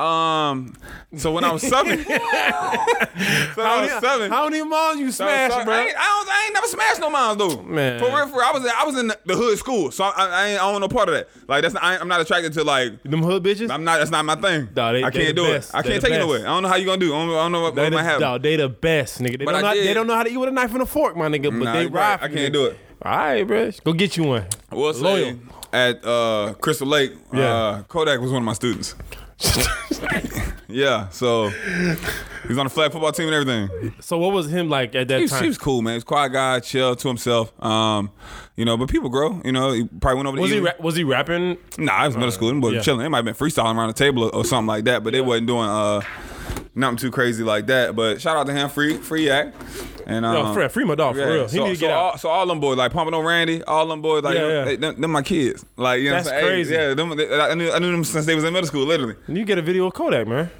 [0.01, 0.75] Um
[1.17, 5.55] so when I was seven, so I was subbing How many moms you so smashed,
[5.57, 5.75] subbing- bro?
[5.75, 7.63] I ain't, I, don't, I ain't never smashed no moms though.
[7.63, 7.99] Man.
[7.99, 8.45] For real, for real.
[8.47, 10.89] I was I was in the, hood school, so I, I ain't I don't know
[10.89, 11.29] part of that.
[11.49, 13.71] Like that's not, I I'm not attracted to like Them hood bitches?
[13.71, 13.99] I'm not.
[13.99, 14.69] That's not my thing.
[14.75, 15.71] Nah, they- I can't do best.
[15.71, 15.77] it.
[15.77, 16.41] I They can't take it away.
[16.41, 17.15] I don't know how you gonna do.
[17.15, 18.21] I don't, I don't know what, They what the, might happen.
[18.23, 19.39] dawg, they the best, nigga.
[19.39, 20.87] They But don't, know, they don't know how to eat with a knife and a
[20.87, 21.45] fork, my nigga.
[21.51, 22.21] But Nah, they ride.
[22.21, 22.23] right.
[22.23, 22.79] I can't do it.
[23.03, 23.71] All right, bro.
[23.85, 24.47] Go get you one.
[24.71, 25.39] Will Loyal.
[25.73, 27.41] at uh, Crystal Lake, Yeah.
[27.55, 28.95] uh, Kodak was one of my students.
[30.69, 31.49] yeah, so
[32.47, 33.95] he's on the flag football team and everything.
[34.01, 35.43] So what was him like at that He was, time?
[35.43, 35.93] he was cool, man.
[35.93, 37.53] He was a quiet guy, chill to himself.
[37.65, 38.11] Um,
[38.57, 39.41] you know, but people grow.
[39.45, 41.57] You know, he probably went over to was he ra- was he rapping?
[41.79, 42.59] Nah, I was middle school.
[42.61, 42.81] Boys yeah.
[42.81, 43.01] chilling.
[43.01, 45.21] They might have been freestyling around the table or, or something like that, but they
[45.21, 46.03] wasn't doing uh
[46.75, 47.97] nothing too crazy like that.
[47.97, 49.57] But shout out to him, free free act.
[50.07, 51.49] And um, Yo, free, free my dog for yeah, real.
[51.49, 52.21] He so, need to so get all, out.
[52.21, 54.65] so all them boys, like Pompano Randy, all them boys, like Yeah, yeah.
[54.65, 55.65] They, them, them my kids.
[55.77, 56.47] Like you know That's what I'm saying?
[56.47, 56.75] Hey, crazy.
[56.75, 59.17] yeah, them, they, I knew I knew them since they was in middle school, literally.
[59.29, 60.51] You get a video of Kodak, man.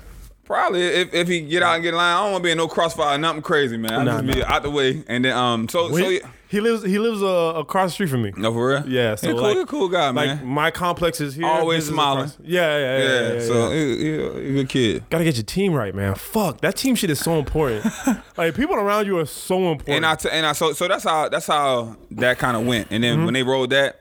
[0.45, 2.51] Probably if, if he get out and get in line, I don't want to be
[2.51, 3.93] in no crossfire, nothing crazy, man.
[3.93, 6.27] I Nah, just be out the way, and then um, so so yeah.
[6.49, 8.33] he lives he lives uh, across the street from me.
[8.37, 8.89] no for real.
[8.89, 10.39] Yeah, so he cool, like- he a cool guy, man.
[10.39, 11.47] Like my complex is here.
[11.47, 12.33] Always smiling.
[12.43, 12.99] Yeah, yeah, yeah.
[12.99, 14.53] yeah, yeah, yeah, so yeah.
[14.55, 15.05] good kid.
[15.09, 16.17] Gotta get your team right, man.
[16.17, 17.87] Fuck, that team shit is so important.
[18.37, 19.89] like people around you are so important.
[19.99, 22.89] And I t- and I so so that's how that's how that kind of went.
[22.91, 23.25] And then Mm-hmm.
[23.27, 24.01] when they rolled that,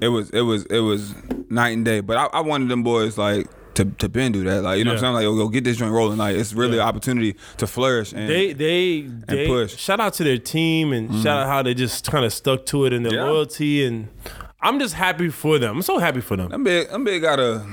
[0.00, 1.14] it was it was it was
[1.50, 2.00] night and day.
[2.00, 3.48] But I, I wanted them boys like
[3.84, 4.62] to to been do that.
[4.62, 5.14] Like you know what I'm saying?
[5.14, 6.18] Like yo, go get this joint rolling.
[6.18, 6.82] Like it's really Yeah.
[6.82, 8.12] an opportunity to flourish.
[8.12, 9.72] And they they they push.
[9.72, 9.78] Mm-hmm.
[9.78, 12.84] shout out to their team and shout out how they just kind of stuck to
[12.86, 13.24] it and their Yeah.
[13.24, 14.08] loyalty and
[14.62, 15.76] I'm just happy for them.
[15.76, 16.52] I'm so happy for them.
[16.52, 17.64] I'm big I'm big got a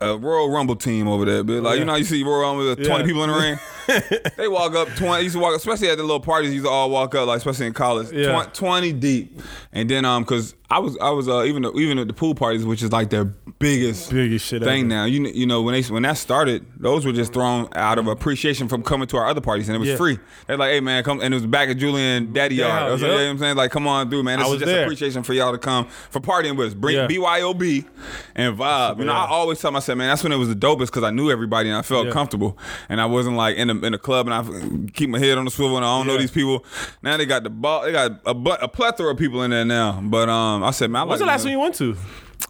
[0.00, 1.78] a Royal Rumble team over there, but like Yeah.
[1.80, 3.06] you know, how you see Royal Rumble with 20 Yeah.
[3.06, 3.58] people in the ring.
[4.36, 5.22] they walk up 20.
[5.22, 6.52] Used to walk, especially at the little parties.
[6.52, 8.32] Used to all walk up, like especially in college, Yeah.
[8.32, 9.40] 20, 20 deep.
[9.72, 12.64] And then um, cause I was I was uh, even even at the pool parties,
[12.64, 14.88] which is like their biggest Biggest shit thing ever.
[14.88, 15.04] now.
[15.04, 18.68] You you know when they when that started, those were just thrown out of appreciation
[18.68, 19.96] from coming to our other parties, and it was Yeah.
[19.96, 20.18] free.
[20.46, 22.82] They're like, hey man, come, and it was back at Julian Daddy Yeah, Yard.
[22.92, 23.10] Or something, yep.
[23.10, 23.56] You know what I'm saying?
[23.56, 24.38] Like, come on through, man.
[24.38, 24.82] This is just there.
[24.84, 26.74] appreciation for y'all to come for partying with us.
[26.74, 27.06] Bring Yeah.
[27.06, 27.84] BYOB
[28.34, 28.98] and vibe.
[28.98, 31.10] You know, I always tell myself, man, that's when it was the dopest because I
[31.10, 32.12] knew everybody and I felt Yeah.
[32.12, 32.56] comfortable,
[32.88, 35.50] and I wasn't like in in a club and I keep my head on the
[35.50, 36.64] swivel and I don't know these people.
[37.02, 37.82] Now they got the ball.
[37.82, 40.00] They got a, a plethora of people in there now.
[40.02, 41.96] But um, I said, man, I What's the like last one you went to?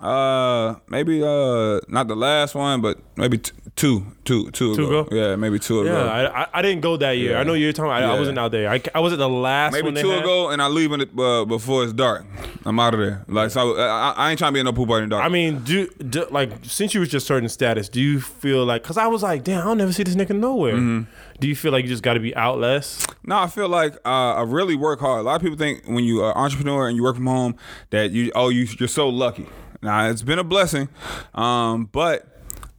[0.00, 5.00] uh, maybe uh, not the last one, but maybe t- two, two, two, Two ago.
[5.00, 5.08] ago?
[5.16, 6.06] Yeah, maybe two Yeah, ago.
[6.08, 7.32] I, I I didn't go that year.
[7.32, 7.40] Yeah.
[7.40, 7.90] I know you're talking.
[7.92, 8.68] About, I, I wasn't out there.
[8.70, 11.84] I, I was at the last Maybe two ago, and I leave it uh, before
[11.84, 12.24] it's dark.
[12.64, 13.24] I'm out of there.
[13.28, 15.24] Like so, I, I- ain't trying to be in no pool party in the dark.
[15.24, 18.82] I mean, do, do like since you was just certain status, do you feel like?
[18.82, 20.74] Cause I was like, damn, I'll never see this nigga nowhere.
[20.74, 21.10] Mm-hmm.
[21.42, 23.04] Do you feel like you just got to be out less?
[23.26, 25.18] No, I feel like uh, I really work hard.
[25.18, 27.56] A lot of people think when you are entrepreneur and you work from home
[27.90, 29.48] that you oh you you're so lucky.
[29.82, 30.88] Now it's been a blessing,
[31.34, 32.31] um, but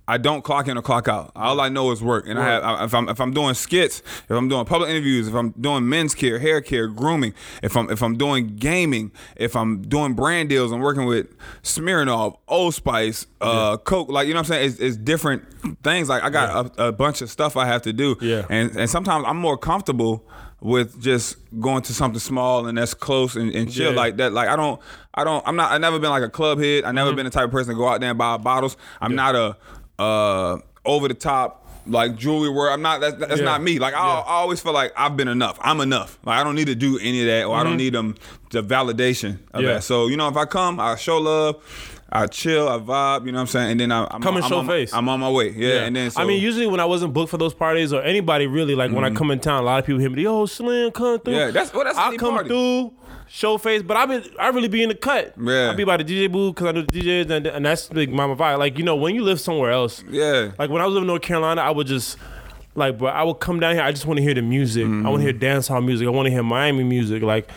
[0.06, 1.32] I don't clock in or clock out.
[1.36, 4.00] All I know is work, and I have I- if I'm if I'm doing skits,
[4.26, 7.90] if I'm doing public interviews, if I'm doing men's care, hair care, grooming, if I'm
[7.90, 11.28] if I'm doing gaming, if I'm doing brand deals, I'm working with
[11.64, 14.10] Smirnoff, Old Spice, uh, Coke.
[14.10, 14.70] Like you know what I'm saying?
[14.72, 15.44] It's, it's different
[15.84, 16.10] things.
[16.10, 18.18] Like I got a, a bunch of stuff I have to do.
[18.22, 18.46] Yeah.
[18.50, 20.28] And and sometimes I'm more comfortable
[20.60, 23.98] with just going to something small and that's close and, and chill Yeah.
[23.98, 24.32] like that.
[24.34, 24.82] Like I don't
[25.14, 26.84] I don't I'm not I never been like a club head.
[26.84, 27.16] I never Mm-hmm.
[27.18, 28.78] been the type of person to go out there and buy bottles.
[29.02, 29.58] I'm not a
[30.00, 33.46] uh over the top like jewelry where I'm not that's, that's Yeah.
[33.46, 33.78] not me.
[33.80, 34.20] Like I, Yeah.
[34.22, 35.58] I always feel like I've been enough.
[35.62, 36.18] I'm enough.
[36.26, 38.16] Like I don't need to do any of that or I don't need them
[38.52, 39.62] the validation of Mm-hmm.
[39.62, 39.74] Yeah.
[39.76, 39.84] that.
[39.84, 41.62] So, you know, if I come, I show love,
[42.10, 43.72] I chill, I vibe, you know what I'm saying?
[43.72, 44.94] And then I, I'm Come and I'm show on, face.
[44.94, 45.50] I'm on my way.
[45.50, 45.84] Yeah.
[45.86, 48.46] And then so, I mean, usually when I wasn't booked for those parties or anybody
[48.48, 50.92] really, like when I come in town, a lot of people hit me, "Yo, Slim,
[50.92, 51.40] come through." Mm-hmm.
[51.40, 52.50] Yeah, that's- well, that's I come party.
[52.50, 52.94] through,
[53.36, 55.34] show face, but I be I really be in the cut.
[55.44, 55.72] Yeah.
[55.72, 58.10] I be by the DJ booth because I know the DJs, and, and that's like
[58.10, 58.60] mama vibe.
[58.60, 60.52] Like you know, when you live somewhere else, Yeah.
[60.60, 62.18] Like when I was living in North Carolina, I would just.
[62.76, 63.84] Like, bro, I would come down here.
[63.84, 64.84] I just want to hear the music.
[64.84, 65.04] I Mm-hmm.
[65.08, 66.08] want to hear dance hall music.
[66.08, 67.22] I want to hear Miami music.
[67.22, 67.48] Like,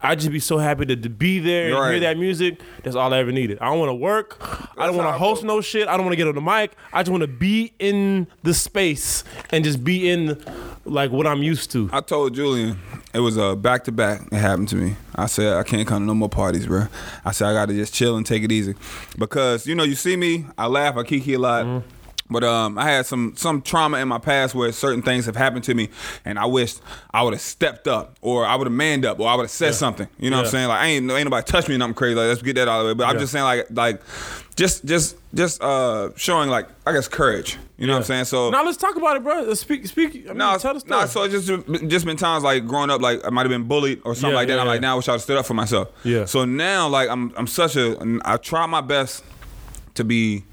[0.00, 1.90] I just be so happy to, to be there and Right.
[1.92, 2.60] hear that music.
[2.82, 3.58] That's all I ever needed.
[3.60, 4.36] I don't want to work.
[4.76, 5.86] I don't want to host no shit.
[5.86, 6.72] I don't want to get on the mic.
[6.92, 10.42] I just want to be in the space and just be in
[10.84, 11.88] like what I'm used to.
[11.92, 12.78] I told Julian
[13.12, 14.22] it was a back to back.
[14.32, 14.96] It happened to me.
[15.14, 16.86] I said I can't come to no more parties, bro.
[17.24, 18.74] I said I got to just chill and take it easy
[19.18, 21.64] because you know you see me, I laugh, I kiki a lot.
[21.64, 21.88] Mm-hmm.
[22.30, 25.64] But um, I had some some trauma in my past where certain things have happened
[25.64, 25.90] to me,
[26.24, 26.80] and I wished
[27.12, 29.50] I would have stepped up, or I would have manned up, or I would have
[29.50, 30.08] said something.
[30.18, 30.68] You know what I'm saying?
[30.68, 32.14] Like I ain't ain't nobody touch me, nothing crazy.
[32.14, 32.94] Like let's get that out of the way.
[32.94, 34.00] But I'm just saying like like
[34.56, 37.58] just just just uh showing like I guess courage.
[37.76, 38.24] You know what I'm saying?
[38.26, 39.42] So Now let's talk about it, bro.
[39.42, 40.24] Let's Speak, speak.
[40.26, 41.08] I mean, no, tell the story.
[41.08, 44.00] So it's just just been times like growing up, like I might have been bullied
[44.04, 44.54] or something Yeah, like that.
[44.54, 44.88] yeah, I'm like, yeah.
[44.88, 45.88] now I wish I would stood up for myself.
[46.04, 46.24] Yeah.
[46.24, 49.24] So now, like I'm I'm such a I try my best
[49.94, 50.44] to be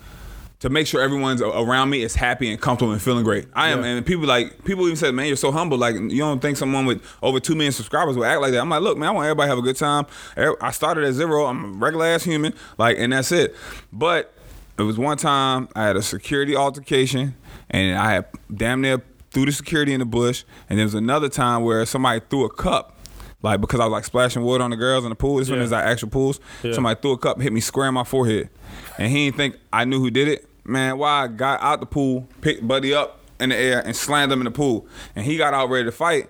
[0.62, 3.48] to make sure everyone's around me is happy and comfortable and feeling great.
[3.54, 3.88] I am, Yeah.
[3.88, 5.78] and people like people even said, "Man, you're so humble.
[5.78, 8.70] Like you don't think someone with over two million subscribers would act like that." I'm
[8.70, 10.06] like, look, man, I want everybody to have a good time.
[10.62, 11.46] I started at zero.
[11.46, 13.56] I'm a regular ass human, like, and that's it.
[13.92, 14.34] But
[14.78, 17.36] it was one time I had a security altercation,
[17.70, 19.02] and I had damn near
[19.32, 20.44] threw the security in the bush.
[20.70, 22.98] And there was another time where somebody threw a cup.
[23.44, 25.38] Like because I was like splashing water on the girls in the pool.
[25.38, 25.66] This one Yeah.
[25.66, 26.40] is like actual pools.
[26.62, 26.74] Yeah.
[26.74, 28.50] Somebody threw a cup, hit me square in my forehead,
[29.00, 30.46] and he didn't think I knew who did it.
[30.72, 34.32] Man, why I got out the pool, picked Buddy up in the air, and slammed
[34.32, 36.30] him in the pool, and he got out ready to fight.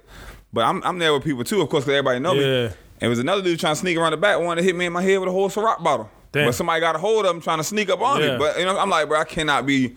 [0.54, 2.42] But I'm I'm there with people too, of course, because everybody know Yeah.
[2.68, 2.74] me.
[3.02, 4.86] And it was another dude trying to sneak around the back, wanted to hit me
[4.86, 6.10] in my head with a whole Ciroc bottle.
[6.32, 6.46] Damn.
[6.48, 8.34] But somebody got a hold of him trying to sneak up on Yeah.
[8.34, 8.38] me.
[8.38, 9.96] But you know, I'm like, bro, I cannot be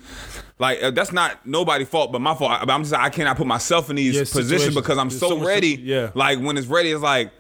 [0.59, 2.53] like uh, that's not nobody's fault, but my fault.
[2.61, 5.31] But I'm just I cannot put myself in these Yeah, positions because I'm There's so,
[5.31, 5.81] so ready.
[5.83, 6.11] yeah.
[6.15, 7.31] Like when it's ready, it's like,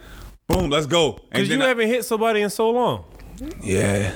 [0.48, 1.18] boom, let's go.
[1.30, 3.04] Because you I- haven't hit somebody in so long.
[3.62, 4.12] yeah.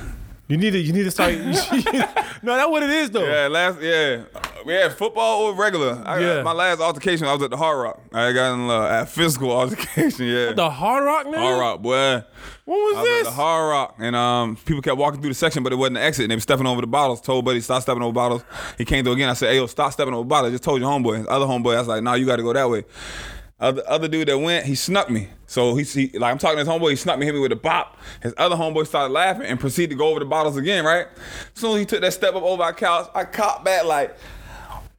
[0.48, 0.78] You need to.
[0.78, 1.34] You need to start.
[2.42, 3.24] no, that's what it is though.
[3.24, 4.24] Yeah, last yeah,
[4.64, 6.02] we had football or regular.
[6.06, 6.42] I, Yeah.
[6.42, 8.00] My last altercation, I was at the Hard Rock.
[8.14, 10.26] I got in uh, at physical altercation.
[10.26, 11.40] Yeah, The Hard Rock man.
[11.40, 12.24] Hard Rock, boy.
[12.64, 13.26] What was was at this?
[13.28, 16.02] the Hard Rock, and um, people kept walking through the section, but it wasn't the
[16.02, 17.20] exit, and they were stepping over the bottles.
[17.20, 18.42] Told Buddy stop stepping over bottles.
[18.78, 19.28] He came through again.
[19.28, 21.18] I said, "Hey, yo, stop stepping over bottles." I just told your homeboy.
[21.18, 22.84] His other homeboy, I was like, "No, you got to go that way."
[23.60, 25.28] Other other dude that went, he snuck me.
[25.46, 27.50] So he, he like I'm talking to his homeboy, he snuck me, hit me with
[27.52, 27.96] a bop.
[28.22, 31.08] His other homeboy started laughing and proceeded to go over the bottles again, right?
[31.54, 34.16] Soon as he took that step up over our couch, I caught back like,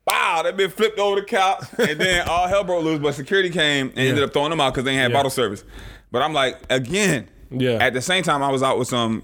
[0.06, 3.00] wow, that been flipped over the couch, and then all hell broke loose.
[3.00, 5.18] But security came and ended up throwing them out because they ain't had Yeah.
[5.18, 5.64] bottle service.
[6.12, 7.78] But I'm like, again, Yeah.
[7.80, 9.24] At the same time, I was out with some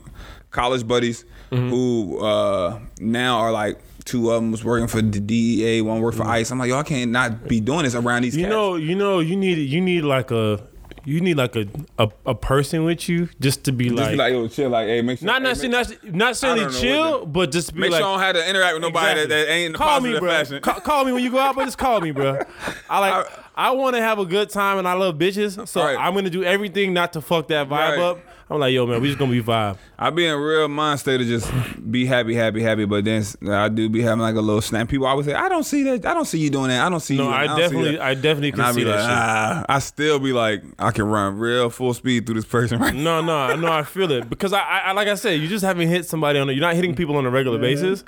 [0.51, 1.69] college buddies Mm-hmm.
[1.69, 3.79] who uh, now are like.
[4.05, 6.29] Two of them was working for the DEA, one worked for mm.
[6.29, 6.51] ICE.
[6.51, 8.37] I'm like, yo, I can't not be doing this around these.
[8.37, 8.51] You cats.
[8.51, 10.61] know, you know, you need you need like a
[11.05, 11.67] you need like a,
[11.99, 14.87] a a person with you just to be Just like, be like, yo, chill, like,
[14.87, 15.25] hey, make sure.
[15.25, 18.07] not hey, necessarily make, not, not necessarily I chill, but just be make like sure
[18.07, 19.35] I don't have to interact with nobody Exactly.
[19.35, 20.29] that, that ain't in the call me, bro.
[20.29, 20.61] fashion.
[20.61, 22.39] Ca- call me when you go out, but just call me, bro.
[22.89, 23.27] I like.
[23.57, 25.97] I want to have a good time, and I love bitches, so Right.
[25.97, 27.99] I'm gonna do everything not to fuck that vibe Right.
[27.99, 28.19] up.
[28.47, 29.77] I'm like, yo, man, we just gonna be vibe.
[29.97, 31.51] I be in real mind state of just
[31.91, 32.85] be happy, happy, happy.
[32.85, 34.87] But then I do be having like a little snap.
[34.87, 36.05] People always say, I don't see that.
[36.05, 36.85] I don't see you doing that.
[36.85, 37.29] I don't see No, you.
[37.29, 37.99] I don't definitely.
[37.99, 39.09] I definitely And can I see be that like, shit.
[39.09, 39.65] ah.
[39.67, 42.93] I still be like, I can run real full speed through this person right.
[42.93, 43.71] No, no, no.
[43.71, 46.47] I feel it because I, I, like I said, you just haven't hit somebody on.
[46.47, 48.03] A, you're not hitting people on a regular basis.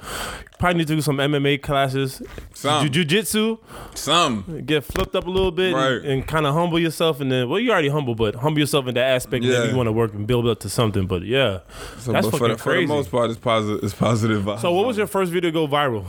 [0.60, 2.22] Probably need to do some MMA classes,
[2.54, 2.90] Some.
[2.92, 3.58] jiu jitsu,
[3.96, 4.64] Some.
[4.66, 5.94] get flipped up a little bit, Right.
[5.94, 7.22] and, and kind of humble yourself.
[7.22, 9.44] And then, well, you already humble, but humble yourself in that aspect.
[9.44, 9.60] And Yeah.
[9.62, 11.08] then you want to work and build up to something.
[11.08, 11.60] But yeah,
[12.00, 13.84] So, that's but for the, for the most part, it's positive.
[13.84, 14.44] It's positive.
[14.44, 14.62] vibes.
[14.62, 16.06] so, what was your first video go viral?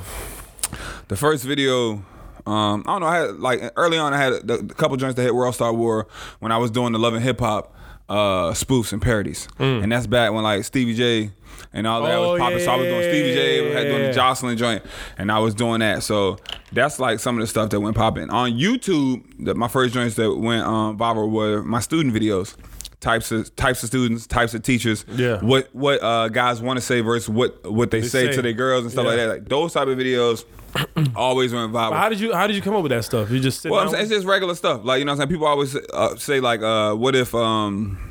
[1.08, 2.02] The first video,
[2.46, 3.06] um, I don't know.
[3.06, 5.72] I had like early on, I had a, a couple joints that hit World Star
[5.72, 6.06] War
[6.40, 7.74] when I was doing the Love and Hip Hop
[8.08, 11.30] uh, spoofs and parodies, and that's back when like Stevie J
[11.72, 12.16] and all that Mm.
[12.16, 12.58] Oh, was popping.
[12.60, 14.82] So I was doing Stevie J, had doing the Joseline joint,
[15.18, 16.02] and I was doing that.
[16.02, 16.38] So
[16.72, 19.22] that's like some of the stuff that went popping on YouTube.
[19.44, 22.54] The, my first joints that went um, viral were my student videos.
[23.00, 25.04] Types of types of students, types of teachers.
[25.08, 25.40] Yeah.
[25.40, 28.32] What what uh, guys want to say versus what what they, say, say.
[28.34, 29.10] to their girls and stuff Yeah.
[29.10, 29.28] like that.
[29.28, 30.44] Like those type of videos
[31.16, 31.92] always went viral.
[31.92, 33.30] How did you How did you come up with that stuff?
[33.30, 34.00] You just sit Well, down?
[34.00, 34.80] it's just regular stuff.
[34.84, 38.07] Like you know, what I'm saying people always uh, say like, uh, "What if, um,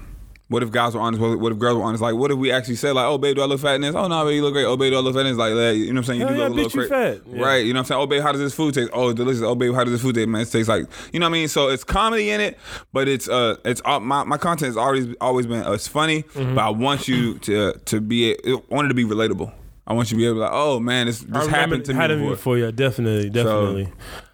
[0.50, 1.22] what if guys were honest?
[1.22, 2.02] What what if girls were honest?
[2.02, 3.94] Like, what if we actually say like, "Oh, babe, do I look fat in this?
[3.96, 4.64] Oh no, babe, you look great.
[4.66, 5.38] Oh, babe, do I look fat in this?
[5.38, 5.76] Like, that.
[5.76, 6.20] you know what I'm saying?
[6.22, 7.22] You Hell do yeah, look a little bitch, you cra- fat.
[7.38, 7.46] Yeah.
[7.46, 7.66] right?
[7.66, 8.02] You know what I'm saying?
[8.02, 8.90] Oh, babe, how does this food taste?
[8.94, 9.42] Oh, it's delicious.
[9.44, 10.30] Oh, babe, how does this food taste?
[10.30, 11.48] Man, it tastes like you know what I mean.
[11.50, 12.58] So it's comedy in it,
[12.94, 16.24] but it's uh, it's uh, my my content has always always been uh, it's funny,
[16.24, 16.56] Mm-hmm.
[16.56, 19.52] but I want you to to be I want it to be relatable.
[19.90, 21.86] I want you to be able to be like, oh man, this this remember happened
[21.86, 22.02] to me before.
[22.02, 22.30] had it before.
[22.32, 22.58] before.
[22.58, 23.86] Yeah, definitely, definitely.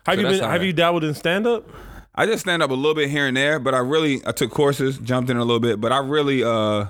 [0.06, 1.70] have so you been Have I- you dabbled in stand up?
[2.16, 4.52] I just stand up a little bit here and there, but I really I took
[4.52, 6.86] courses, jumped in a little bit, but I really uh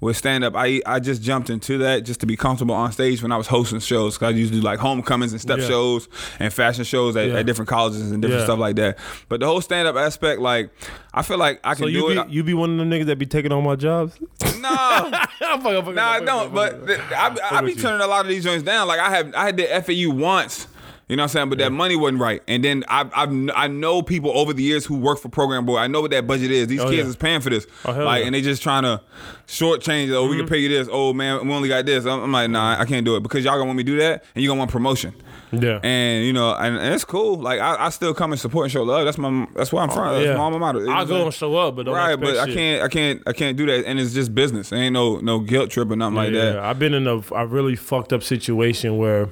[0.00, 3.22] with stand up I I just jumped into that just to be comfortable on stage
[3.22, 5.68] when I was hosting shows cuz I used to do like homecomings and step Yeah.
[5.68, 6.08] shows
[6.40, 7.34] and fashion shows at, Yeah.
[7.38, 8.46] at different colleges and different Yeah.
[8.46, 8.98] stuff like that.
[9.28, 10.70] But the whole stand up aspect like
[11.14, 12.28] I feel like I So can you do be it.
[12.30, 14.16] you be one of them niggas that be taking on my jobs?
[14.60, 14.68] no.
[14.70, 16.54] I'm I'm fucking, No, I don't.
[16.54, 17.04] But fucking.
[17.16, 18.86] I, I be turning a lot of these joints down.
[18.88, 20.66] Like I have, I had the FAU once.
[21.08, 21.48] You know what I'm saying?
[21.50, 22.42] But that money wasn't right.
[22.48, 25.76] And then I, I've, I know people over the years who work for Program Boy.
[25.76, 26.68] I know what that budget is.
[26.68, 27.08] These Oh, kids yeah.
[27.08, 27.66] is paying for this.
[27.84, 28.02] Oh, like, yeah.
[28.02, 28.26] Mm-hmm.
[28.26, 29.00] and they just trying to
[29.46, 30.12] shortchange.
[30.12, 30.88] Oh, we can pay you this.
[30.90, 32.06] Oh man, we only got this.
[32.06, 33.98] I'm, I'm like, nah, I can't do it because y'all gonna want me to do
[33.98, 35.14] that, and you gonna want promotion.
[35.52, 35.80] Yeah.
[35.82, 37.36] And you know, and, and it's cool.
[37.36, 39.04] Like I, I still come and support and show love.
[39.04, 40.14] That's my, that's where I'm from.
[40.14, 40.36] That's yeah.
[40.36, 40.88] my alma mater.
[40.90, 43.56] I'll go and show up, but don't Right, but I can't, I can't, I can't
[43.56, 44.70] do that, and it's just business.
[44.70, 46.58] There ain't no, no guilt trip or nothing like yeah, that.
[46.60, 49.28] I've been in a, a really fucked up situation where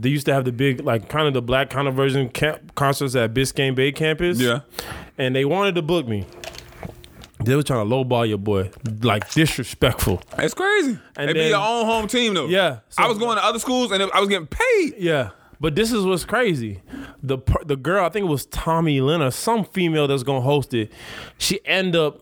[0.00, 2.74] they used to have the big, like, kind of the black kind of version camp
[2.74, 4.40] concerts at Biscayne Bay campus.
[4.40, 4.60] Yeah.
[5.16, 6.26] And they wanted to book me.
[7.44, 8.70] They were trying to lowball your boy,
[9.02, 10.22] like disrespectful.
[10.38, 10.98] It's crazy.
[11.16, 12.46] And it be your own home team though.
[12.46, 14.94] Yeah, so- I was going to other schools and I was getting paid.
[14.98, 15.30] Yeah.
[15.60, 16.82] But this is what's crazy.
[17.20, 20.72] The the girl, I think it was Tommy Lynn or some female that's gonna host
[20.72, 20.92] it.
[21.36, 22.20] She end up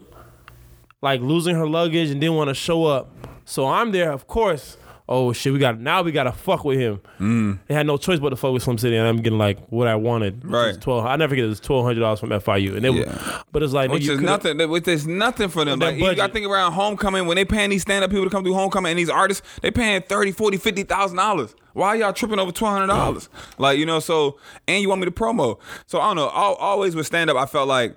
[1.03, 3.11] like losing her luggage and didn't want to show up.
[3.45, 4.79] So I'm there, of course.
[5.09, 7.01] Oh shit, we got now we gotta fuck with him.
[7.21, 7.61] Mm.
[7.69, 9.87] They had no choice but to fuck with Slim City, and I'm getting like what
[9.87, 10.45] I wanted.
[10.45, 10.81] Right.
[10.81, 11.07] Twelve.
[11.07, 13.07] I never forget it was twelve hundred dollars from FIU, and it was,
[13.53, 14.59] but it's like Which is nothing.
[14.69, 15.79] Which is nothing for them.
[15.79, 16.27] Like, you got budget.
[16.27, 18.91] to think around homecoming when they paying these stand up people to come do homecoming
[18.91, 21.55] and these artists, they paying 30, 40, 50,000 dollars.
[21.73, 23.29] Why y'all tripping over twelve hundred dollars?
[23.59, 25.61] Like you know, so and you want me to promo.
[25.87, 26.31] So I don't know.
[26.35, 27.95] Al always with stand up, I felt like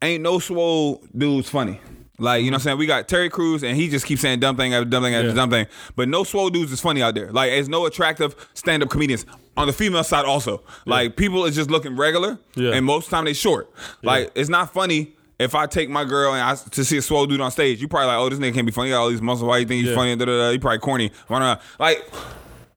[0.00, 1.80] ain't no swole dudes funny.
[2.18, 2.78] Like, you know what I'm saying?
[2.78, 5.28] We got Terry Crews and he just keeps saying dumb thing after dumb thing after
[5.28, 5.34] Yeah.
[5.34, 5.66] dumb thing.
[5.96, 7.32] But no swole dudes is funny out there.
[7.32, 9.26] Like, there's no attractive stand up comedians.
[9.56, 10.62] On the female side also.
[10.86, 12.38] Like, people is just looking regular.
[12.54, 12.70] Yeah.
[12.72, 13.70] And most of the time they short.
[14.02, 17.26] Like, it's not funny if I take my girl and I to see a swole
[17.26, 17.80] dude on stage.
[17.80, 18.88] You probably like, oh, this nigga can't be funny.
[18.88, 19.46] He got all these muscles.
[19.46, 20.14] Why you think he's funny?
[20.16, 20.50] Da, da, da.
[20.52, 21.10] He probably corny.
[21.26, 21.60] Why not?
[21.78, 22.02] Like,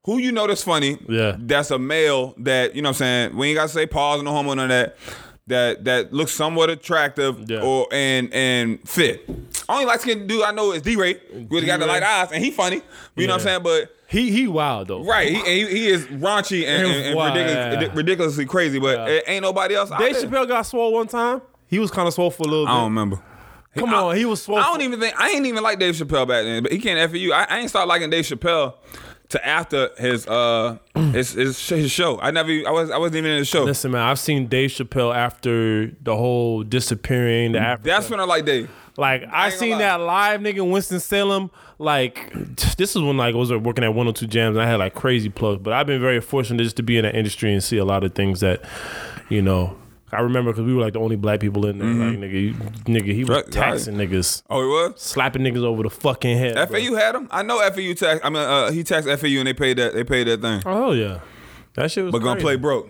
[0.06, 0.98] who you know that's funny?
[1.08, 1.36] Yeah.
[1.40, 3.38] That's a male that, you know what I'm saying?
[3.38, 4.98] We ain't got to say pause, no homo, none of that.
[5.48, 7.62] That that looks somewhat attractive Yeah.
[7.62, 9.30] or and and fit.
[9.70, 11.20] Only light skinned dude I know is DeRay.
[11.52, 12.82] Really got the light eyes and he funny.
[13.16, 13.64] You know what I'm saying?
[13.64, 15.04] But he he wild though.
[15.04, 18.80] right, he, he, he is raunchy and, and, and ridiculous, ridiculously crazy.
[18.80, 19.92] But it ain't nobody else.
[20.00, 20.16] Dave.
[20.16, 21.44] Chappelle got swole one time.
[21.68, 22.72] He was kind of swole for a little bit.
[22.72, 23.22] I don't remember.
[23.78, 24.58] Come I- on, he was swole.
[24.58, 26.98] I don't even think I ain't even like Dave Chappelle back then, but he can't
[27.00, 27.34] F you.
[27.34, 28.74] I, I ain't start liking Dave Chappelle
[29.30, 32.20] to after his uh his, his his show.
[32.20, 33.64] I never I was I wasn't even in the show.
[33.64, 37.88] Listen, man, I've seen Dave Chappelle after the whole disappearing to Africa.
[37.90, 38.70] That's when I like Dave.
[38.98, 41.50] like I ain't seen that live nigga Winston Salem.
[41.80, 42.32] Like
[42.78, 45.30] this is when like I was working at 102 JAMZ and I had like crazy
[45.30, 45.62] plugs.
[45.62, 48.04] But I've been very fortunate just to be in that industry and see a lot
[48.04, 48.62] of things that,
[49.30, 49.76] you know.
[50.16, 51.88] I remember because we were like the only black people in there.
[51.88, 52.54] Like nigga, you,
[52.86, 53.32] nigga, he was Mm-hmm.
[53.32, 55.02] Right, taxing niggas, Oh, he was.
[55.02, 56.56] slapping niggas over the fucking head.
[56.56, 56.66] bro.
[56.68, 57.28] FAU had him.
[57.32, 58.20] I know FAU tax.
[58.24, 59.94] I mean, uh, he taxed FAU and they paid that.
[59.94, 60.62] They paid that thing.
[60.66, 61.20] Oh yeah,
[61.74, 62.12] that shit was.
[62.12, 62.90] But gonna play broke.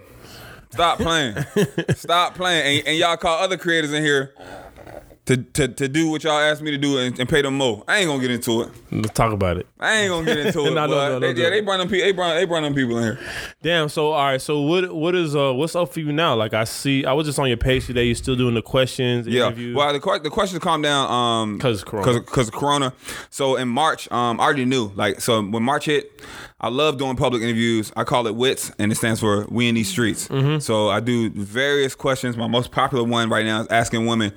[0.72, 1.36] Stop playing.
[1.96, 2.80] Stop playing.
[2.80, 4.34] And, and y'all call other creators in here
[5.26, 7.84] to, to, to do what y'all asked me to do and, and pay them more.
[7.88, 8.70] I ain't gonna get into it.
[8.92, 9.68] Let's talk about it.
[9.80, 10.72] I ain't gonna get into it.
[10.76, 11.42] No, no, no, they, no.
[11.42, 12.06] yeah, they brought them people.
[12.06, 13.20] They brought, they brought them people in here.
[13.62, 13.90] Damn.
[13.90, 14.42] So all right.
[14.42, 16.36] So what what is uh what's up for you now?
[16.36, 18.04] Like I see, I was just on your page today.
[18.06, 19.26] You're still doing the questions.
[19.28, 19.48] Yeah.
[19.48, 19.76] interviews.
[19.76, 21.10] Well, the the questions calm down.
[21.10, 22.20] Um, 'Cause of Corona.
[22.20, 22.94] Because of Corona.
[23.30, 24.92] So in March, um, I already knew.
[24.96, 26.22] Like, so when March hit,
[26.60, 27.92] I love doing public interviews.
[27.96, 30.28] I call it WITS, and it stands for We in These Streets.
[30.28, 30.60] Mm-hmm.
[30.60, 32.38] So I do various questions.
[32.38, 34.34] My most popular one right now is asking women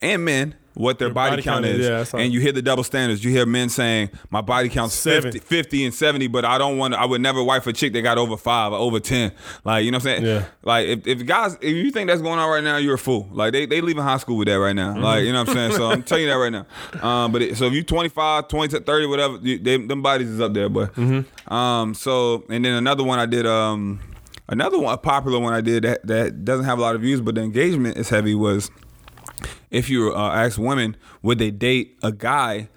[0.00, 2.12] and men what their body, body count, count is, is.
[2.12, 3.24] yeah, and you hear the double standards.
[3.24, 6.92] You hear men saying, my body count's 50, 50 and 70, but I don't want
[6.92, 9.32] to, I would never wife a chick that got over five or over 10.
[9.64, 10.26] Like, you know what I'm saying?
[10.26, 10.44] Yeah.
[10.62, 13.26] Like, if, if guys, if you think that's going on right now, you're a fool.
[13.32, 14.92] Like, they, they leaving high school with that right now.
[14.92, 15.02] Mm-hmm.
[15.02, 15.72] Like, you know what I'm saying?
[15.72, 16.66] So I'm telling you that right now.
[17.02, 20.42] Um, but it, so if you 25, 20, 30, whatever, you, they, them bodies is
[20.42, 20.86] up there, boy.
[20.86, 21.54] Mm-hmm.
[21.54, 24.00] Um, so, and then another one I did, um,
[24.46, 27.22] another one, a popular one I did that, that doesn't have a lot of views,
[27.22, 28.70] but the engagement is heavy was,
[29.76, 32.68] if you uh, ask women, would they date a guy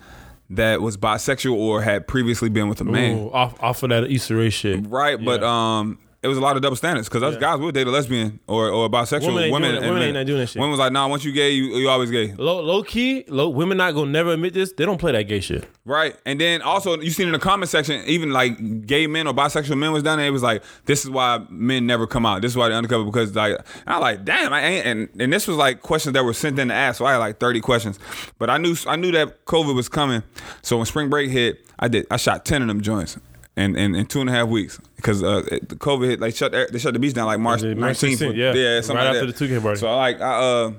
[0.49, 3.17] that was bisexual or had previously been with a man?
[3.17, 4.85] Ooh, off off of that Easter egg shit.
[4.87, 7.87] Right, but um, it was a lot of double standards because us guys would date
[7.87, 9.27] a lesbian or, or a bisexual.
[9.27, 9.67] Women ain't doing that.
[9.77, 10.59] and Women men- ain't not doing that shit.
[10.59, 12.33] Women was like, nah, once you gay, you, you always gay.
[12.33, 14.73] Low, low key, low, women not gonna never admit this.
[14.73, 15.65] They don't play that gay shit.
[15.85, 16.15] Right.
[16.25, 19.77] And then also you seen in the comment section, even like gay men or bisexual
[19.77, 22.41] men was down there, it was like, this is why men never come out.
[22.41, 23.63] This is why they undercover because like and
[23.95, 26.67] I like, damn, I ain't and, and this was like questions that were sent in
[26.67, 26.97] to ask.
[26.97, 27.97] So I had like 30 questions.
[28.37, 30.23] But I knew I knew that COVID was coming.
[30.63, 33.17] So when spring break hit, I did I shot 10 of them joints.
[33.59, 36.51] In, in, in two and a half weeks because uh, the COVID hit, like shut
[36.53, 38.35] they shut the beach down like March 19th.
[38.35, 38.53] yeah.
[38.53, 39.37] yeah, something Right like after that.
[39.37, 39.79] the 2K party.
[39.79, 40.71] So I like I uh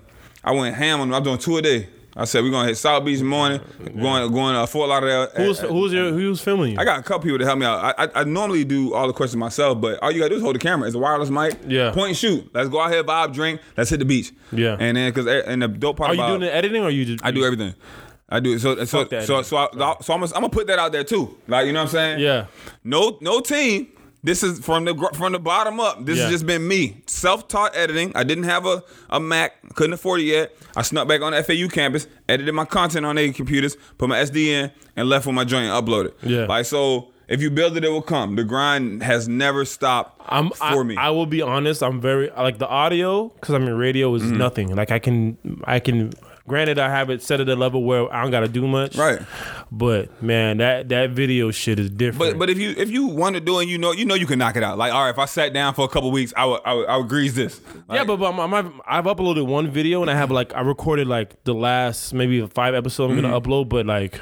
[0.43, 1.15] I went ham on them.
[1.17, 1.89] I'm doing two a day.
[2.17, 3.61] I said we're gonna hit South Beach in the morning,
[4.01, 5.29] going going uh, Fort Lauderdale.
[5.37, 6.79] Who's at- who's your who's filming you?
[6.79, 7.95] I got a couple people to help me out.
[7.99, 10.43] I, I, I normally do all the questions myself, but all you gotta do is
[10.43, 10.87] hold the camera.
[10.89, 11.57] It's a wireless mic.
[11.69, 11.93] Yeah.
[11.93, 12.51] Point and shoot.
[12.53, 13.61] Let's go out here, vibe, drink.
[13.77, 14.33] Let's hit the beach.
[14.53, 14.77] Yeah.
[14.81, 17.05] And then because and the dope part Are you about doing the editing or you
[17.05, 17.25] just?
[17.25, 17.75] I do everything.
[18.31, 20.79] I do so so Fuck so so, I, so I'm gonna, I'm gonna put that
[20.79, 21.37] out there too.
[21.49, 22.21] Like you know what I'm saying?
[22.21, 22.47] Yeah.
[22.85, 23.89] No no team.
[24.23, 26.05] This is from the from the bottom up.
[26.05, 26.25] This Yeah.
[26.25, 27.03] has just been me.
[27.07, 28.13] Self-taught editing.
[28.15, 29.55] I didn't have a, a Mac.
[29.75, 30.55] Couldn't afford it yet.
[30.77, 34.19] I snuck back on the FAU campus, edited my content on their computers, put my
[34.23, 36.13] SD in, and left with my joint and uploaded.
[36.23, 36.45] Yeah.
[36.45, 38.37] Like so if you build it, it will come.
[38.37, 40.97] The grind has never stopped I'm for I, me.
[40.97, 41.83] I will be honest.
[41.83, 44.25] I'm very like the audio because I'm in radio Mm-hmm.
[44.27, 44.77] is nothing.
[44.77, 46.13] Like I can I can.
[46.51, 48.97] Granted, I have it set at a level where I don't gotta do much.
[48.97, 49.21] Right.
[49.73, 52.33] But man, that that video shit is different.
[52.35, 54.27] But but if you if you want to do it, you know you know you
[54.27, 54.77] can knock it out.
[54.77, 56.87] Like all right, if I sat down for a couple weeks, I would I would,
[56.89, 57.61] I would grease this.
[57.91, 61.07] yeah, but, but I'm, I'm, I've uploaded one video and I have like I recorded
[61.07, 63.31] like the last maybe five episodes I'm Mm-hmm.
[63.31, 63.69] gonna upload.
[63.69, 64.21] But like,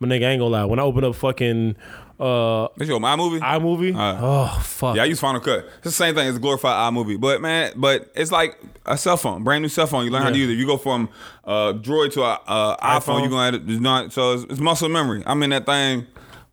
[0.00, 0.64] my nigga I ain't gonna lie.
[0.64, 1.76] When I open up fucking
[2.18, 3.40] uh This your my movie.
[3.40, 4.96] iMovie, Uh, oh fuck.
[4.96, 5.66] Yeah, I use Final Cut.
[5.78, 7.20] It's the same thing as a glorified iMovie.
[7.20, 10.04] But man, but it's like a cell phone, brand new cell phone.
[10.04, 10.54] You learn how to use it.
[10.54, 11.08] You go from
[11.44, 13.00] uh, Droid to a uh, iPhone.
[13.00, 13.20] iPhone.
[13.20, 15.22] You're gonna it's not so it's, it's muscle memory.
[15.26, 16.06] I'm in that thing.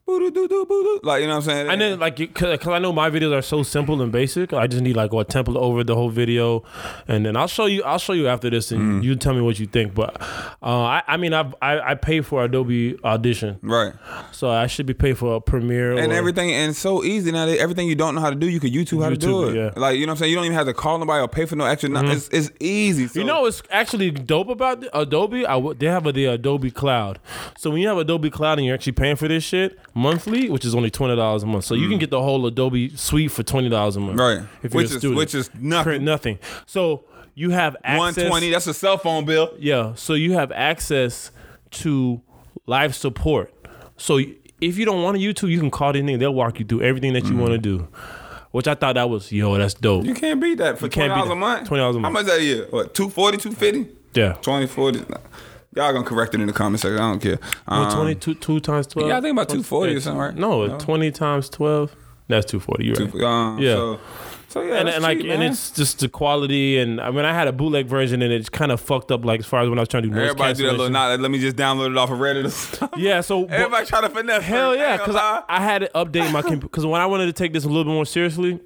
[0.06, 1.70] Like you know what I'm saying?
[1.70, 4.52] And then like, you- cause, 'cause I know my videos are so simple and basic.
[4.52, 6.64] I just need like a template over the whole video,
[7.08, 7.84] and then I'll show you.
[7.84, 9.04] I'll show you after this, and Mm.
[9.06, 9.94] you tell me what you think.
[9.96, 10.22] But
[10.62, 13.94] uh, I, I mean, I've, I I pay for Adobe Audition, right.
[14.32, 17.46] so I should be paid for a Premiere And or- everything, and so easy now.
[17.46, 19.56] That everything you don't know how to do, you could YouTube how to do it.
[19.56, 19.62] yeah.
[19.70, 19.80] Mm-hmm.
[19.80, 20.32] Like you know what I'm saying?
[20.32, 21.90] You don't even have to call nobody or pay for no extra.
[21.90, 23.08] no- It's, it's easy.
[23.08, 25.46] So, You know it's actually dope about Adobe?
[25.46, 27.20] I they have a, the Adobe Cloud.
[27.58, 30.66] So when you have Adobe Cloud and you're actually paying for this shit monthly, which
[30.66, 33.44] is only twenty dollars a month, so you can get the whole Adobe suite for
[33.44, 34.20] twenty dollars a month.
[34.20, 34.40] Mm.
[34.40, 34.48] Right.
[34.64, 35.18] If you're Which a is- student.
[35.18, 35.84] which is nothing.
[35.84, 36.40] Print nothing.
[36.66, 38.18] So you have access.
[38.18, 38.50] 120.
[38.52, 39.54] That's a cell phone bill.
[39.60, 39.94] Yeah.
[39.96, 41.32] So you have access
[41.72, 42.22] to
[42.68, 43.54] live support.
[43.98, 44.20] So
[44.62, 46.20] if you don't want to YouTube, you can call niggas.
[46.20, 47.88] They'll walk you through everything that you want to do.
[48.52, 50.06] Which I thought that was yo, that's dope.
[50.06, 51.68] You can't beat that for twenty can't dollars a month.
[51.70, 52.04] $20 a month.
[52.06, 52.72] How much that is?
[52.72, 53.96] What 240, 250?
[54.14, 54.34] Yeah.
[54.44, 55.00] 20, 40?
[55.76, 56.98] Y'all gonna correct it in the comment section.
[57.00, 57.40] I don't care.
[57.68, 59.10] Um, Well, 22 two times 12.
[59.10, 60.36] yeah, I think about 240 or something, right?
[60.36, 60.78] No, No.
[60.78, 61.96] 20 times 12.
[62.28, 62.86] That's 240.
[62.86, 63.24] You're right.
[63.24, 63.74] um, Yeah.
[63.76, 64.00] So,
[64.48, 67.34] so yeah, and, and like cheap, and it's just the quality and I mean I
[67.34, 69.80] had a bootleg version and it's kind of fucked up like as far as when
[69.80, 71.20] I was trying to do noise everybody do that little not.
[71.20, 72.46] Let me just download it off of Reddit.
[72.46, 73.00] or something.
[73.00, 74.38] Yeah, so everybody trying to finesse.
[74.42, 74.44] It.
[74.44, 77.34] Hell yeah, because I, I had to update my computer because when I wanted to
[77.34, 78.60] take this a little bit more seriously,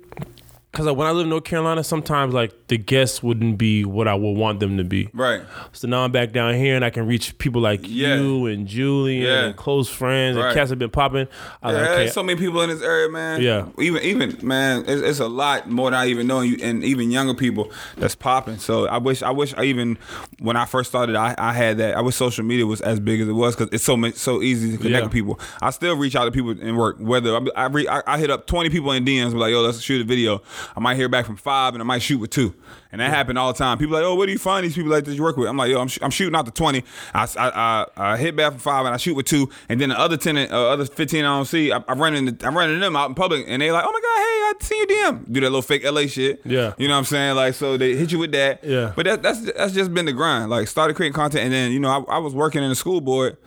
[0.77, 4.07] Cause like, when I lived in North Carolina, sometimes like the guests wouldn't be what
[4.07, 5.09] I would want them to be.
[5.11, 5.41] Right.
[5.71, 8.19] So now I'm back down here and I can reach people like Yeah.
[8.19, 9.45] you and Julian Yeah.
[9.45, 10.45] and close friends Right.
[10.45, 11.27] and cats have been popping.
[11.63, 13.41] I Yeah, like, okay, there's so many people in this area, man.
[13.41, 13.65] Yeah.
[13.79, 16.83] Even even man, it's, it's a lot more than I even know, and you- and
[16.83, 18.59] even younger people that's popping.
[18.59, 19.97] So I wish I wish I even
[20.37, 21.97] when I first started, I, I had that.
[21.97, 24.43] I wish social media was as big as it was because it's so much, so
[24.43, 25.03] easy to connect Yeah.
[25.05, 25.39] with people.
[25.59, 26.97] I still reach out to people in work.
[26.99, 29.61] Whether I I, re, I, I hit up 20 people in DMs, be like, yo,
[29.61, 30.43] let's shoot a video.
[30.75, 32.53] I might hear back from five, and I might shoot with two.
[32.91, 33.77] And that happened all the time.
[33.77, 35.47] People like, oh, where do you find these people like that you work with?
[35.49, 36.83] I'm like, yo, I'm, sh- I'm shooting out the 20.
[37.13, 39.49] I, I, I, I hit back from five, and I shoot with two.
[39.69, 42.57] And then the other 10, uh, other 15 I don't see, I, I'm running, I'm
[42.57, 44.87] running them out in public, and they like, oh my god, hey, I see you
[44.87, 45.31] DM.
[45.33, 46.41] Do that little fake LA shit.
[46.45, 46.73] Yeah.
[46.77, 47.35] You know what I'm saying?
[47.35, 48.63] Like, so they hit you with that.
[48.63, 48.93] Yeah.
[48.95, 50.49] But that, that's that's just been the grind.
[50.49, 53.01] Like, started creating content, and then you know, I, I was working in the school
[53.01, 53.37] board,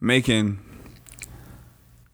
[0.00, 0.58] making.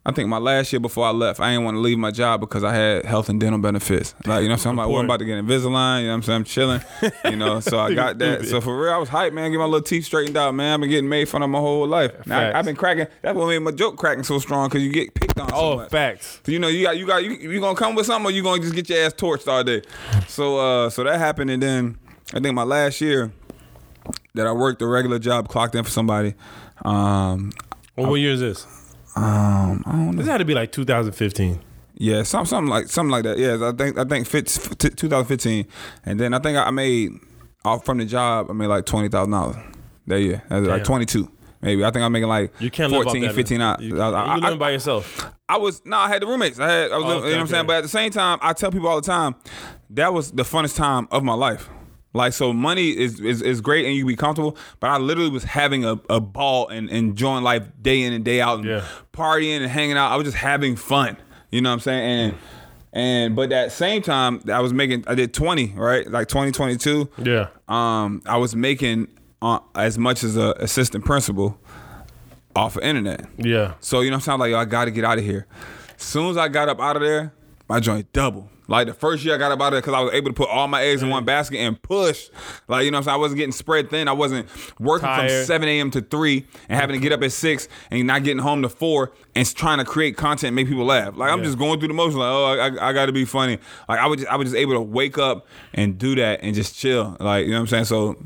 [0.06, 2.38] I think my last year before I left, I didn't want to leave my job
[2.38, 4.14] because I had health and dental benefits.
[4.24, 4.70] Like, you know what I'm saying?
[4.70, 6.36] I'm like, well, I'm about to get Invisalign, you know what I'm saying?
[6.36, 6.80] I'm chilling.
[7.24, 8.46] You know, so I got that.
[8.46, 9.50] So for real, I was hyped, man.
[9.50, 10.74] Get my little teeth straightened out, man.
[10.74, 12.24] I've been getting made fun of my whole life.
[12.24, 12.38] Now.
[12.38, 13.08] I, have been cracking.
[13.20, 15.76] That's what made my joke cracking so strong because you get picked on so oh,
[15.78, 15.90] much.
[15.90, 16.40] facts.
[16.46, 18.62] You know, you got you got you, you gonna come with something or you gonna
[18.62, 19.82] just get your ass torched all day.
[20.28, 21.98] So uh so that happened and then
[22.32, 23.32] I think my last year
[24.34, 26.34] that I worked a regular job, clocked in for somebody.
[26.84, 27.52] Um
[27.96, 28.85] Well, what year is this?
[29.16, 30.18] Um I don't know.
[30.22, 31.60] This had to be like 2015.
[31.98, 33.38] Yeah, some something like something like that.
[33.38, 35.66] Yeah, I think I think fits, t- 2015,
[36.04, 37.12] and then I think I made
[37.64, 38.48] off from the job.
[38.50, 39.56] I made like twenty thousand dollars
[40.06, 40.42] that year.
[40.50, 41.30] That was like twenty two.
[41.62, 43.34] Maybe I think I'm making like You can't 14, live that.
[43.34, 43.80] 15 out.
[43.80, 45.32] You, I, you I- living by yourself.
[45.48, 46.60] I was no, I had the roommates.
[46.60, 47.66] I had, I was, Oh, you know okay, what I'm saying.
[47.66, 49.34] But at the same time, I tell people all the time,
[49.90, 51.68] that was the funnest time of my life.
[52.16, 55.30] Like so, money is is, is great and you can be comfortable, but I literally
[55.30, 58.84] was having a, a ball and enjoying life day in and day out, and Yeah.
[59.12, 60.10] partying and hanging out.
[60.12, 61.16] I was just having fun.
[61.50, 62.02] You know what I'm saying?
[62.04, 62.34] And
[62.92, 65.04] and but at the same time, I was making.
[65.06, 67.48] I did 20 right, like 20, 22 Yeah.
[67.68, 69.08] um, I was making
[69.42, 71.60] uh, as much as a assistant principal
[72.54, 73.26] off of internet.
[73.36, 73.74] Yeah.
[73.80, 74.38] So you know what I'm saying?
[74.40, 75.46] Like, yo, I gotta get out of here.
[75.98, 77.32] As soon as I got up out of there,
[77.68, 78.48] my joint double.
[78.68, 80.34] Like the first year I got up out of there because I was able to
[80.34, 81.26] put all my eggs in one mm.
[81.26, 82.28] basket and push.
[82.68, 83.14] Like, you know what I'm saying?
[83.14, 84.08] I wasn't getting spread thin.
[84.08, 84.48] I wasn't
[84.80, 85.90] working from 7 a.m.
[85.92, 89.12] to 3 and having to get up at 6 and not getting home to 4
[89.34, 91.16] and trying to create content and make people laugh.
[91.16, 91.44] Like I'm Yeah.
[91.46, 92.44] just going through the motion like, oh,
[92.80, 93.58] I, I gotta be funny.
[93.88, 96.54] Like I was just, I was just able to wake up and do that and
[96.54, 97.16] just chill.
[97.20, 97.84] Like, you know what I'm saying?
[97.84, 98.16] So,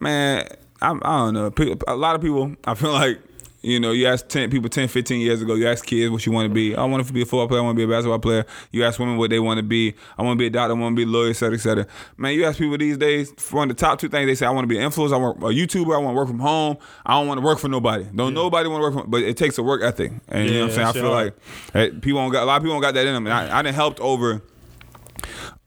[0.00, 0.46] man,
[0.82, 1.52] I, I don't know.
[1.86, 3.20] A lot of people, I feel like,
[3.62, 6.32] you know, you ask 10 people 10, 15 years ago, you ask kids what you
[6.32, 6.74] want to be.
[6.74, 8.46] I want to be a football player, I want to be a basketball player.
[8.72, 9.94] You ask women what they want to be.
[10.16, 11.60] I want to be a doctor, I want to be a lawyer, et cetera, et
[11.60, 11.86] cetera.
[12.16, 14.50] Man, you ask people these days, one of the top two things they say, I
[14.50, 16.78] want to be an influencer, I want a YouTuber, I want to work from home.
[17.04, 18.04] I don't want to work for nobody.
[18.04, 20.12] Don't nobody want to work from, but it takes a work ethic.
[20.28, 20.86] And you know what I'm saying?
[20.88, 21.34] I feel hard.
[21.74, 23.26] like eh, people don't got, a lot of people don't got that in them.
[23.26, 24.42] And I, I done helped over,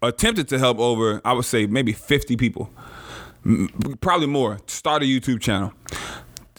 [0.01, 2.71] attempted to help over, I would say maybe 50 people
[4.01, 4.59] probably more.
[4.67, 5.73] Start a YouTube channel.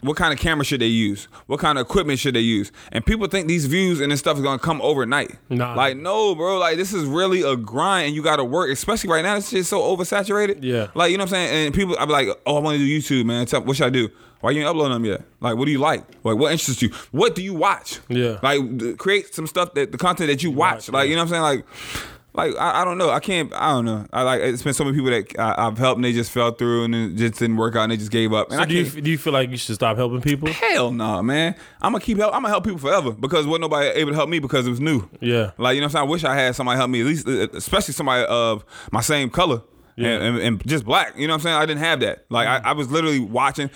[0.04, 1.28] What kind of camera should they use?
[1.46, 2.70] What kind of equipment should they use?
[2.92, 5.38] And people think these views and this stuff is gonna come overnight.
[5.48, 5.74] Nah.
[5.74, 6.58] Like, no, bro.
[6.58, 8.70] Like, this is really a grind, and you gotta work.
[8.70, 10.58] Especially right now, this shit's so oversaturated.
[10.62, 10.88] Yeah.
[10.94, 11.66] Like, you know what I'm saying?
[11.66, 13.46] And people, I be like, oh, I want to do YouTube, man.
[13.46, 14.10] Tell, what should I do?
[14.40, 15.22] Why you ain't uploading them yet?
[15.40, 16.04] Like, what do you like?
[16.22, 16.90] Like, what interests you?
[17.10, 18.00] What do you watch?
[18.08, 18.40] Yeah.
[18.42, 20.74] Like, create some stuff that the content that you watch.
[20.74, 21.10] watch, like, yeah.
[21.10, 21.64] you know what I'm saying?
[21.64, 21.66] Like.
[22.34, 24.82] Like I, I don't know I can't I don't know I like it's been so
[24.84, 27.56] many people that I, I've helped and they just fell through and it just didn't
[27.56, 29.50] work out and they just gave up and I do you do you feel like
[29.50, 30.48] you should stop helping people?
[30.48, 31.54] Hell no, man.
[31.80, 32.34] I'm gonna keep help.
[32.34, 34.80] I'm gonna help people forever because wasn't nobody able to help me because it was
[34.80, 35.08] new.
[35.20, 35.52] Yeah.
[35.58, 36.08] Like you know what I'm saying.
[36.08, 39.30] I wish I had somebody help me at least, uh, especially somebody of my same
[39.30, 39.62] color.
[39.96, 40.08] Yeah.
[40.08, 41.56] And, and, and just black, you know what I'm saying?
[41.56, 42.24] I didn't have that.
[42.28, 43.70] Like I, I was literally watching,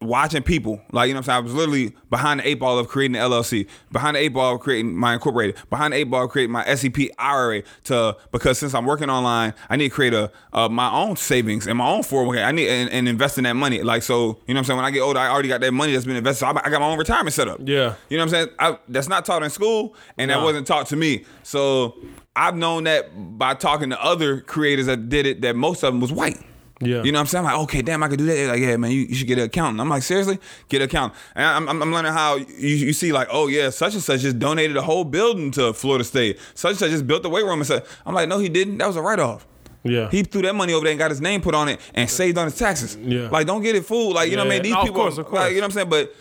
[0.00, 0.80] watching people.
[0.92, 1.36] Like you know what I'm saying?
[1.36, 4.54] I was literally behind the eight ball of creating the LLC, behind the eight ball
[4.54, 7.62] of creating my incorporated, behind the eight ball of creating my SEP IRA.
[7.84, 11.66] To because since I'm working online, I need to create a uh, my own savings
[11.66, 12.44] and my own 401k.
[12.44, 13.82] I need and, and invest in that money.
[13.82, 14.76] Like so, you know what I'm saying?
[14.76, 16.40] When I get older, I already got that money that's been invested.
[16.40, 17.60] So I, I got my own retirement set up.
[17.64, 17.94] Yeah.
[18.08, 18.48] You know what I'm saying?
[18.58, 21.24] I, that's not taught in school, and that wasn't taught to me.
[21.42, 21.96] So
[22.36, 26.00] I've known that by talking to other creators that did it, that most of them
[26.00, 26.38] was white.
[26.80, 27.02] Yeah.
[27.02, 27.44] You know what I'm saying?
[27.44, 28.34] I'm like, okay, damn, I could do that.
[28.34, 29.80] They're like, yeah, man, you, you should get an accountant.
[29.80, 30.38] I'm like, seriously?
[30.68, 31.20] Get an accountant.
[31.34, 34.20] And I'm, I'm, I'm learning how you, you see, like, oh, yeah, such and such
[34.20, 36.38] just donated a whole building to Florida State.
[36.54, 38.78] Such and such just built the weight room and said, I'm like, no, he didn't.
[38.78, 39.46] That was a write off.
[39.84, 40.10] Yeah.
[40.10, 42.36] He threw that money over there and got his name put on it and saved
[42.38, 42.96] on his taxes.
[42.96, 43.28] Yeah.
[43.28, 44.14] Like, don't get it fooled.
[44.14, 44.62] Like, you know what I mean?
[44.64, 45.40] These No, of people, course, of course.
[45.40, 45.88] Like, you know what I'm saying?
[45.88, 46.14] But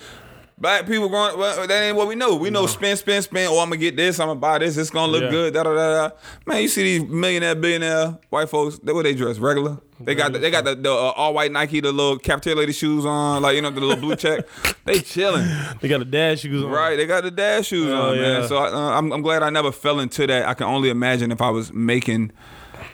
[0.57, 2.35] black people going, well, that ain't what we know.
[2.35, 3.49] We know spend, spend, spend.
[3.51, 4.19] Oh, I'm gonna get this.
[4.19, 4.77] I'm gonna buy this.
[4.77, 5.29] It's gonna look Yeah.
[5.31, 5.53] good.
[5.53, 6.15] Da da da da.
[6.45, 8.79] Man, you see these millionaire, billionaire white folks?
[8.79, 9.79] They what they dress regular.
[9.99, 12.71] They got the, they got the, the uh, all white Nike, the little cafeteria lady
[12.73, 14.45] shoes on, like you know the little blue check.
[14.85, 15.47] They chilling,
[15.81, 16.69] They got the dad shoes on.
[16.69, 16.95] right?
[16.95, 18.47] They got the dash shoes Oh, on, man.
[18.47, 20.47] So I, uh, I'm I'm glad I never fell into that.
[20.47, 22.31] I can only imagine if I was making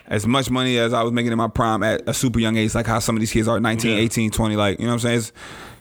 [0.08, 2.74] as much money as I was making in my prime at a super young age,
[2.76, 3.98] like how some of these kids are 19, Yeah.
[3.98, 4.56] 18, 20.
[4.56, 5.18] Like you know what I'm saying?
[5.20, 5.32] It's,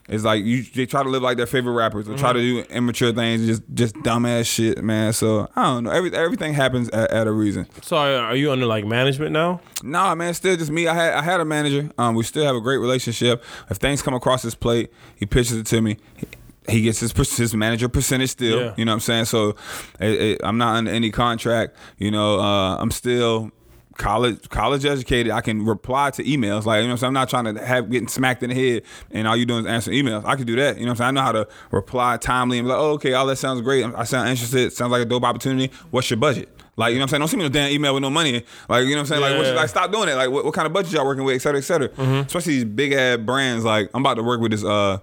[0.08, 2.60] it's like you they try to live like their favorite rappers or try to do
[2.70, 5.12] immature things, just just dumbass shit, man.
[5.12, 5.90] So I don't know.
[5.90, 7.68] Every, everything happens at, at a reason.
[7.82, 9.60] So are are you under like management now?
[9.82, 10.88] Nah, man, still just me.
[10.88, 11.90] I had I had a manager.
[11.98, 13.44] Um, we still have a great relationship.
[13.70, 15.98] If things come across his plate, he pitches it to me.
[16.16, 16.26] He,
[16.68, 18.60] he gets his his manager percentage still.
[18.60, 18.74] Yeah.
[18.76, 19.24] You know what I'm saying?
[19.26, 19.56] So
[20.00, 21.76] it, it, I'm not under any contract.
[21.98, 23.50] You know, uh, I'm still
[23.96, 25.32] college college educated.
[25.32, 26.64] I can reply to emails.
[26.64, 27.08] Like you know, what I'm.
[27.08, 29.66] I'm not trying to have getting smacked in the head and all you doing is
[29.66, 30.24] answer emails.
[30.24, 30.76] I can do that.
[30.78, 31.08] You know, what I'm saying?
[31.08, 33.84] I know how to reply timely and be like, oh, okay, all that sounds great.
[33.84, 34.72] I sound interested.
[34.72, 35.70] Sounds like a dope opportunity.
[35.90, 36.48] What's your budget?
[36.74, 37.20] Like, you know what I'm saying?
[37.20, 38.44] Don't send me no damn email with no money.
[38.66, 39.20] Like, you know what I'm saying?
[39.20, 39.58] Like, what you, Yeah.
[39.58, 40.14] like, stop doing it.
[40.14, 41.88] Like, what, what kind of budget y'all working with, et cetera, et cetera.
[42.24, 43.62] Especially these big ass brands.
[43.62, 44.98] Like, I'm about to work with this, uh,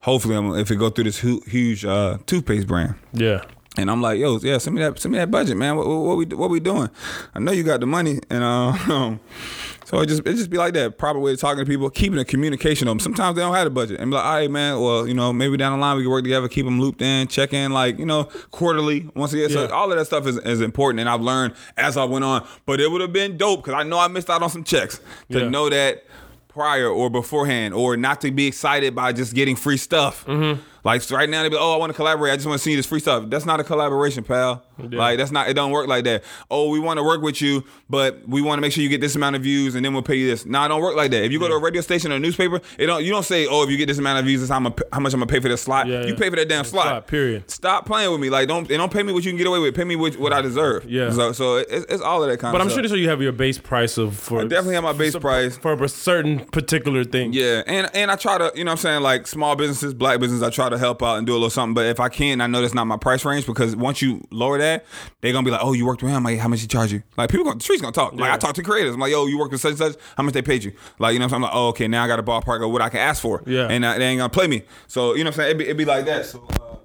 [0.00, 2.94] hopefully, I'm, if it go through this hu- huge uh, toothpaste brand.
[3.14, 3.42] Yeah.
[3.78, 5.76] And I'm like, yo, yeah, send me that, send me that budget, man.
[5.76, 6.90] What, what, what we, what we doing?
[7.34, 8.74] I know you got the money, and uh,
[9.86, 10.98] so it just, it just be like that.
[10.98, 13.00] Proper way of talking to people, keeping a communication on them.
[13.00, 14.78] Sometimes they don't have the budget, and be like, all right, man.
[14.78, 17.28] Well, you know, maybe down the line we can work together, keep them looped in,
[17.28, 19.08] check in, like you know, quarterly.
[19.14, 19.68] Once again, Yeah.
[19.68, 22.46] so all of that stuff is, is important, and I've learned as I went on.
[22.66, 25.00] But it would have been dope because I know I missed out on some checks
[25.30, 25.48] to Yeah.
[25.48, 26.04] know that
[26.48, 30.26] prior or beforehand, or not to be excited by just getting free stuff.
[30.26, 30.60] Mm-hmm.
[30.84, 32.32] Like so right now, they be, oh, I want to collaborate.
[32.32, 33.30] I just want to see this free stuff.
[33.30, 34.64] That's not a collaboration, pal.
[34.78, 34.98] Yeah.
[34.98, 35.48] Like that's not.
[35.48, 36.24] It don't work like that.
[36.50, 39.00] Oh, we want to work with you, but we want to make sure you get
[39.00, 40.44] this amount of views, and then we'll pay you this.
[40.44, 41.22] Nah, it don't work like that.
[41.24, 43.04] If you go to a radio station or a newspaper, it don't.
[43.04, 44.74] You don't say, oh, if you get this amount of views, this how, I'm gonna,
[44.92, 45.86] how much I'm gonna pay for this slot.
[45.86, 46.18] Yeah, you yeah.
[46.18, 46.86] pay for that damn slot.
[46.86, 47.48] slot, period.
[47.50, 48.28] Stop playing with me.
[48.30, 48.68] Like don't.
[48.70, 49.76] And don't pay me what you can get away with.
[49.76, 50.84] Pay me what, what I deserve.
[50.90, 51.10] Yeah.
[51.10, 52.86] So, so it's, it's all of that kind But of I'm stuff.
[52.88, 55.56] sure you have your base price of for I definitely have my base for- price.
[55.58, 57.32] for a certain particular thing.
[57.32, 60.18] Yeah, and and I try to, you know what I'm saying, like small businesses, black
[60.18, 61.74] business, I try to help out and do a little something.
[61.74, 64.58] But if I can, I know that's not my price range because once you lower
[64.58, 64.84] that,
[65.20, 67.02] they're gonna be like, Oh, you worked with him, like how much he charge you?
[67.16, 68.12] Like people gonna the streets gonna talk.
[68.12, 68.34] Like Yeah.
[68.34, 68.94] I talk to creators.
[68.94, 70.72] I'm like, yo, you worked with such and such, how much they paid you?
[70.98, 71.44] Like, you know what I'm saying?
[71.44, 73.42] I'm like, oh, okay, now I got a ballpark of what I can ask for.
[73.46, 73.68] Yeah.
[73.68, 74.62] And uh, they ain't gonna play me.
[74.86, 75.46] So, you know what I'm saying?
[75.50, 76.26] It'd be, it'd be like that.
[76.26, 76.76] So uh,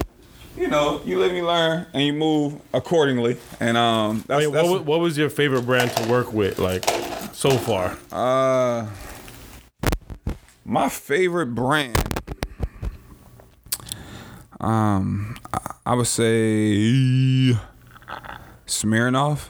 [0.58, 3.38] you know, you live and you learn and you move accordingly.
[3.60, 6.58] And um I that's, mean, that's what, what was your favorite brand to work with,
[6.58, 6.84] like
[7.34, 7.96] so far?
[8.12, 8.88] Uh,
[10.66, 12.04] my favorite brand.
[14.60, 15.36] Um,
[15.86, 17.54] I- would say
[18.66, 19.50] Smirnoff.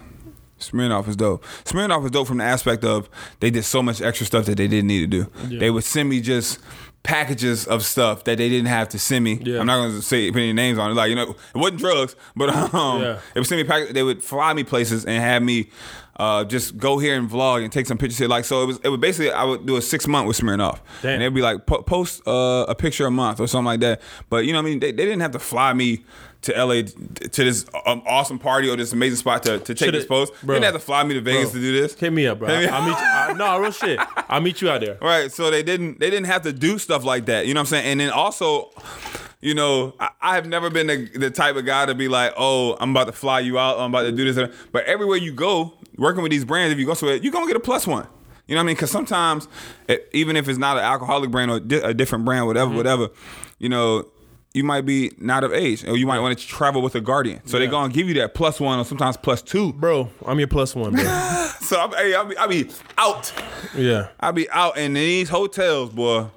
[0.59, 1.43] Smirnoff is dope.
[1.65, 4.67] Smirnoff is dope from the aspect of they did so much extra stuff that they
[4.67, 5.31] didn't need to do.
[5.49, 5.59] Yeah.
[5.59, 6.59] They would send me just
[7.03, 9.39] packages of stuff that they didn't have to send me.
[9.43, 9.59] Yeah.
[9.59, 10.95] I'm not going to say put any names on it.
[10.95, 13.19] Like you know, it wasn't drugs, but um, Yeah.
[13.33, 13.89] they would send me pack.
[13.89, 15.69] They would fly me places and have me
[16.17, 18.27] uh, just go here and vlog and take some pictures here.
[18.27, 18.79] Like so, it was.
[18.83, 21.13] It would basically I would do a six month with Smirnoff, Damn.
[21.13, 24.01] and it'd be like po- post uh, a picture a month or something like that.
[24.29, 26.03] But you know, what I mean, they, they didn't have to fly me.
[26.43, 30.05] To LA to this um, awesome party or this amazing spot to, to take this
[30.05, 30.31] post.
[30.43, 31.59] They didn't have to fly me to Vegas Bro.
[31.59, 31.95] to do this.
[31.95, 32.47] Hit me up, bro.
[32.47, 32.95] Me I'll meet you.
[32.95, 33.99] I, no, real shit.
[34.29, 34.97] I'll meet you out there.
[35.01, 35.31] Right.
[35.31, 37.47] So they didn't they didn't have to do stuff like that.
[37.47, 37.85] You know what I'm saying?
[37.87, 38.69] And then also,
[39.41, 42.33] you know, I, I have never been the, the type of guy to be like,
[42.37, 44.55] oh, I'm about to fly you out, I'm about to do this.
[44.71, 47.55] But everywhere you go, working with these brands, if you go somewhere, you're gonna get
[47.55, 48.07] a plus one.
[48.47, 48.75] You know what I mean?
[48.75, 49.47] Because sometimes,
[49.89, 52.77] it, even if it's not an alcoholic brand or di- a different brand, whatever, Mm-hmm.
[52.77, 53.09] whatever,
[53.59, 54.05] you know,
[54.53, 57.41] you might be not of age, or you might want to travel with a guardian.
[57.45, 59.73] So they're gonna give you that plus one, or sometimes plus two.
[59.73, 61.03] Bro, I'm your plus one, bro.
[61.59, 63.33] So I'm, hey, I'll be, I'll be out.
[63.75, 64.07] yeah.
[64.21, 66.27] I be out in these hotels, boy.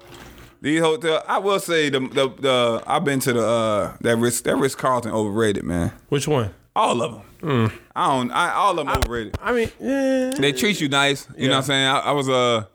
[0.61, 1.23] These hotels.
[1.27, 4.75] I will say the the, the I've been to the uh that Ritz that Ritz
[4.75, 5.91] Carlton overrated, man.
[6.09, 6.53] Which one?
[6.75, 7.71] All of them.
[7.95, 8.31] I don't.
[8.31, 9.35] I all of them overrated.
[9.41, 10.31] I mean, yeah.
[10.37, 11.27] They treat you nice.
[11.35, 11.87] You know what I'm saying?
[11.87, 12.65] I, I was uh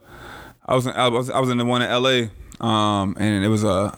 [0.66, 2.30] I was in, I was I was in the one in L.A.
[2.60, 3.96] Um and it was uh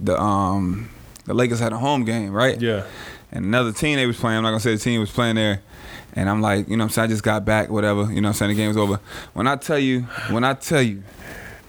[0.00, 0.90] the um
[1.24, 2.60] the Lakers had a home game, right?
[2.60, 2.84] Yeah.
[3.30, 4.38] and another team they was playing.
[4.38, 5.62] I'm not gonna say the team was playing there.
[6.14, 7.04] And I'm like, you know what I'm saying?
[7.04, 8.12] I just got back, whatever.
[8.12, 8.48] You know what I'm saying?
[8.50, 9.00] The game was over.
[9.32, 11.02] When I tell you, when I tell you,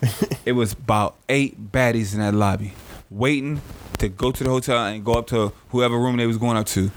[0.45, 2.73] it was about eight baddies in that lobby
[3.09, 3.61] waiting
[3.99, 6.65] to go to the hotel and go up to whoever room they was going up
[6.67, 6.91] to.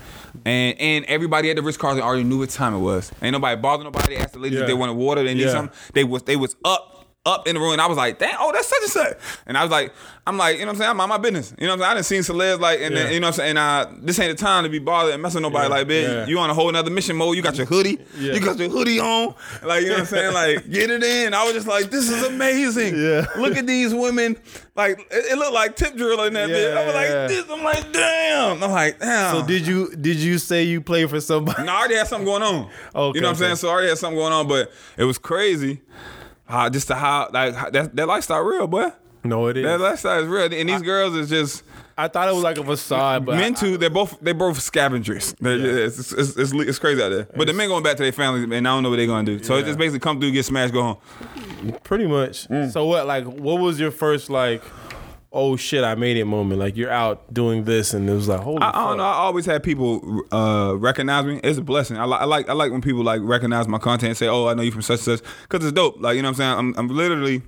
[0.44, 3.10] And and everybody at the Ritz Carlton already knew what time it was.
[3.22, 4.16] Ain't nobody bothered nobody.
[4.16, 4.62] Asked the ladies Yeah.
[4.64, 5.52] if they wanted water, they need Yeah.
[5.52, 5.76] something.
[5.94, 6.95] They was they was up
[7.26, 7.72] up in the room.
[7.72, 9.18] And I was like, damn, oh, that's such and such.
[9.46, 9.92] And I was like,
[10.28, 10.90] I'm like, you know what I'm saying?
[10.90, 11.52] I'm on my business.
[11.58, 11.90] You know what I'm saying?
[11.90, 13.50] I done seen celebs like, and then, you know what I'm saying?
[13.50, 15.76] And uh, this ain't the time to be bothered and messing with nobody Yeah.
[15.76, 16.26] like, bitch, Yeah.
[16.26, 17.36] you on a whole nother mission mode.
[17.36, 17.98] You got your hoodie.
[18.18, 18.32] Yeah.
[18.32, 19.34] You got your hoodie on.
[19.62, 20.34] Like, you know what I'm saying?
[20.34, 21.34] Like, get it in.
[21.34, 22.96] I was just like, this is amazing.
[22.96, 23.26] Yeah.
[23.36, 24.36] Look at these women.
[24.74, 26.76] Like, it, it looked like tip drill in that bitch.
[26.76, 27.26] I was like, Yeah.
[27.28, 27.44] this.
[27.50, 28.62] I'm like, damn.
[28.64, 29.34] I'm like, damn.
[29.36, 31.62] So did you did you say you play for somebody?
[31.64, 32.68] No, I already had something going on.
[32.94, 33.56] Okay, you know what I'm saying?
[33.56, 35.82] So I already had something going on, but it was crazy.
[36.46, 38.90] How just the how like how, that that lifestyle real, boy.
[39.24, 39.64] No, it is.
[39.64, 41.64] That lifestyle is real, and these girls is just
[41.98, 43.78] I thought it was like a facade, but men I- too.
[43.78, 45.34] They're both they're both scavengers.
[45.40, 47.26] They're- It's, it's, it's, it's, crazy out there.
[47.34, 49.24] But the men going back to their families, and I don't know what they're gonna
[49.24, 49.42] do.
[49.42, 51.72] So it just basically come through, get smashed, go home.
[51.82, 52.48] pretty much.
[52.48, 52.70] Mm.
[52.70, 53.06] So what?
[53.06, 54.62] Like, what was your first like?
[55.32, 55.84] Oh shit!
[55.84, 56.60] I made it moment.
[56.60, 58.62] Like you're out doing this, and it was like, holy.
[58.62, 59.04] I, I don't know.
[59.04, 61.40] I always had people uh, recognize me.
[61.44, 61.98] It's a blessing.
[61.98, 64.46] I, li- I like I like when people like recognize my content and say, "Oh,
[64.46, 66.00] I know you from such and such," because it's dope.
[66.00, 66.58] Like you know what I'm saying.
[66.58, 67.42] I'm, I'm literally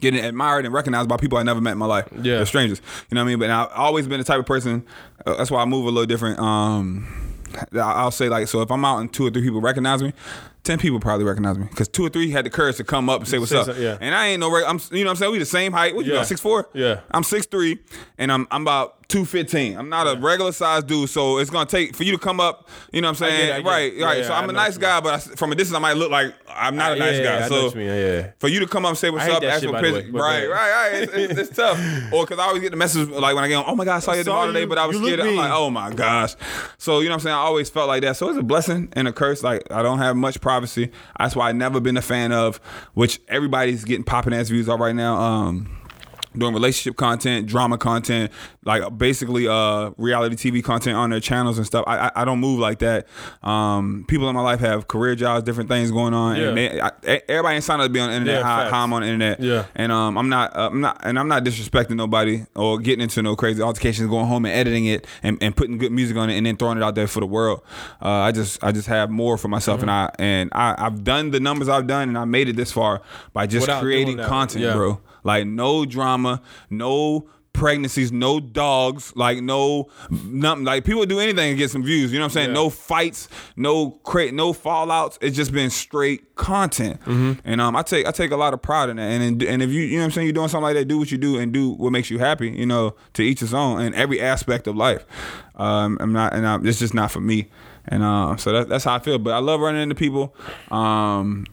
[0.00, 2.08] getting admired and recognized by people I never met in my life.
[2.12, 2.36] Yeah.
[2.36, 2.82] They're strangers.
[3.10, 3.38] You know what I mean?
[3.38, 4.84] But I've always been the type of person.
[5.24, 6.38] Uh, that's why I move a little different.
[6.40, 7.06] Um,
[7.74, 10.12] I'll say like, so if I'm out and two or three people recognize me.
[10.64, 13.20] Ten people probably recognize me because two or three had the courage to come up
[13.20, 13.68] and say what's up.
[13.78, 13.98] yeah.
[14.00, 15.32] And I ain't no, reg- I'm, you know what I'm saying?
[15.32, 15.94] We the same height.
[15.94, 16.20] What you Yeah.
[16.20, 16.70] got, six four?
[16.72, 17.00] Yeah.
[17.10, 17.78] I'm 6'3",
[18.18, 19.76] and I'm I'm about two fifteen.
[19.76, 22.68] I'm not a regular sized dude, so it's gonna take for you to come up.
[22.92, 23.52] You know what I'm I get saying?
[23.52, 23.94] I get right.
[23.94, 24.18] Yeah, right.
[24.18, 26.10] yeah, so I I'm a nice guy, but I, from a distance I might look
[26.10, 27.38] like I'm not a nice yeah, guy.
[27.38, 27.88] yeah, so know what you mean.
[27.88, 28.32] Yeah, yeah.
[28.38, 30.20] for you to come up and say what's up, ask for by the way, but
[30.20, 31.02] right, right, right.
[31.02, 31.80] It's, it's, it's tough.
[32.12, 33.96] Or because I always get the message like when I get on, oh my god,
[33.96, 35.20] I saw you at the bar today, but I was scared.
[35.20, 36.34] I'm like, oh my gosh.
[36.78, 37.34] So you know what I'm saying?
[37.34, 38.16] I always felt like that.
[38.16, 39.42] So it's a blessing and a curse.
[39.42, 40.90] Like I don't have much privacy.
[41.18, 42.58] That's why I never been a fan of,
[42.94, 45.16] which everybody's getting popping ass views on right now.
[45.16, 45.83] Um,
[46.36, 48.30] doing relationship content, drama content,
[48.64, 51.84] like basically uh reality TV content on their channels and stuff.
[51.86, 53.06] I I, I don't move like that.
[53.42, 56.68] Um, people in my life have career jobs, different things going on, and Yeah.
[56.68, 58.40] they, I, everybody ain't signed up to be on the internet.
[58.40, 59.66] Yeah, how, how I'm on the internet, Yeah.
[59.74, 63.22] And um, I'm not, uh, I'm not, and I'm not disrespecting nobody or getting into
[63.22, 66.36] no crazy altercations, going home and editing it and, and putting good music on it
[66.36, 67.62] and then throwing it out there for the world.
[68.02, 71.30] Uh, I just, I just have more for myself, and I and I, I've done
[71.30, 74.64] the numbers I've done, and I made it this far by just Without creating content,
[74.64, 74.74] Yeah.
[74.74, 75.00] bro.
[75.24, 80.64] Like no drama, no pregnancies, no dogs, like no nothing.
[80.64, 82.12] Like people do anything to get some views.
[82.12, 82.48] You know what I'm saying?
[82.48, 82.54] Yeah.
[82.54, 85.16] No fights, no cra- no fallouts.
[85.22, 87.00] It's just been straight content.
[87.02, 87.32] Mm-hmm.
[87.44, 89.10] And um, I take I take a lot of pride in that.
[89.10, 90.98] And and if you you know what I'm saying, you're doing something like that, do
[90.98, 92.50] what you do and do what makes you happy.
[92.50, 95.06] You know, to each his own in every aspect of life.
[95.56, 97.48] Um, I'm not, and I'm, it's just not for me.
[97.86, 99.18] And uh, so that, that's how I feel.
[99.18, 100.34] But I love running into people.
[100.70, 101.46] Um,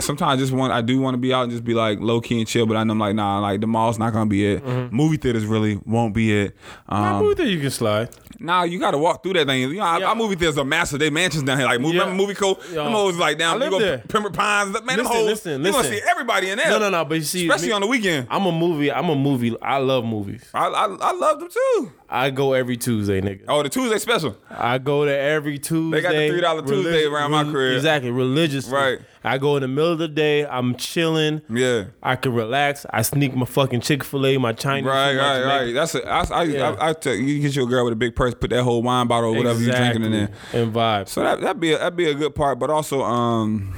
[0.00, 2.20] sometimes I just want I do want to be out and just be like low
[2.20, 4.46] key and chill, but I know I'm like nah, like the mall's not gonna be
[4.54, 4.64] it.
[4.92, 6.56] Movie theaters really won't be it.
[6.90, 8.08] Nah, Um, movie theater you can slide.
[8.38, 9.62] Nah, you got to walk through that thing.
[9.62, 10.06] You know, our, Yeah.
[10.08, 10.98] our movie theaters are massive.
[10.98, 11.66] They mansions down here.
[11.66, 12.02] Like, movie, Yeah.
[12.04, 12.58] remember Muvico?
[12.68, 12.82] Yeah.
[12.84, 13.62] Them hoes like down.
[13.62, 13.98] You go there.
[14.08, 14.74] Pembroke Pines.
[14.74, 15.26] Man, them Listen, hoes.
[15.26, 16.68] listen, you gonna see everybody in there.
[16.68, 17.04] No, no, no.
[17.06, 18.26] But you see, Especially me- on the weekend.
[18.30, 18.92] I'm a movie.
[18.92, 19.56] I'm a movie.
[19.62, 20.42] I love movies.
[20.52, 21.92] I, I I love them too.
[22.08, 23.42] I go every Tuesday, nigga.
[23.48, 24.36] Oh, the Tuesday special.
[24.48, 26.00] I go to every Tuesday.
[26.00, 27.74] They got the $3 Tuesday around my crib.
[27.76, 28.72] Exactly, religiously.
[28.72, 28.98] Right.
[29.24, 30.46] I go in the middle of the day.
[30.46, 31.42] I'm chilling.
[31.50, 31.86] Yeah.
[32.02, 32.86] I can relax.
[32.90, 34.86] I sneak my fucking Chick Fil A, my Chinese.
[34.88, 35.72] Right, food, right, right.
[35.72, 36.70] That's a, I, I, Yeah.
[36.78, 38.62] I, I tell you, you get you a girl with a big purse, put that
[38.62, 40.30] whole wine bottle or whatever you're drinking in there.
[40.52, 41.08] And vibes.
[41.08, 43.74] So that that'd be a, that'd be a good part, but also um,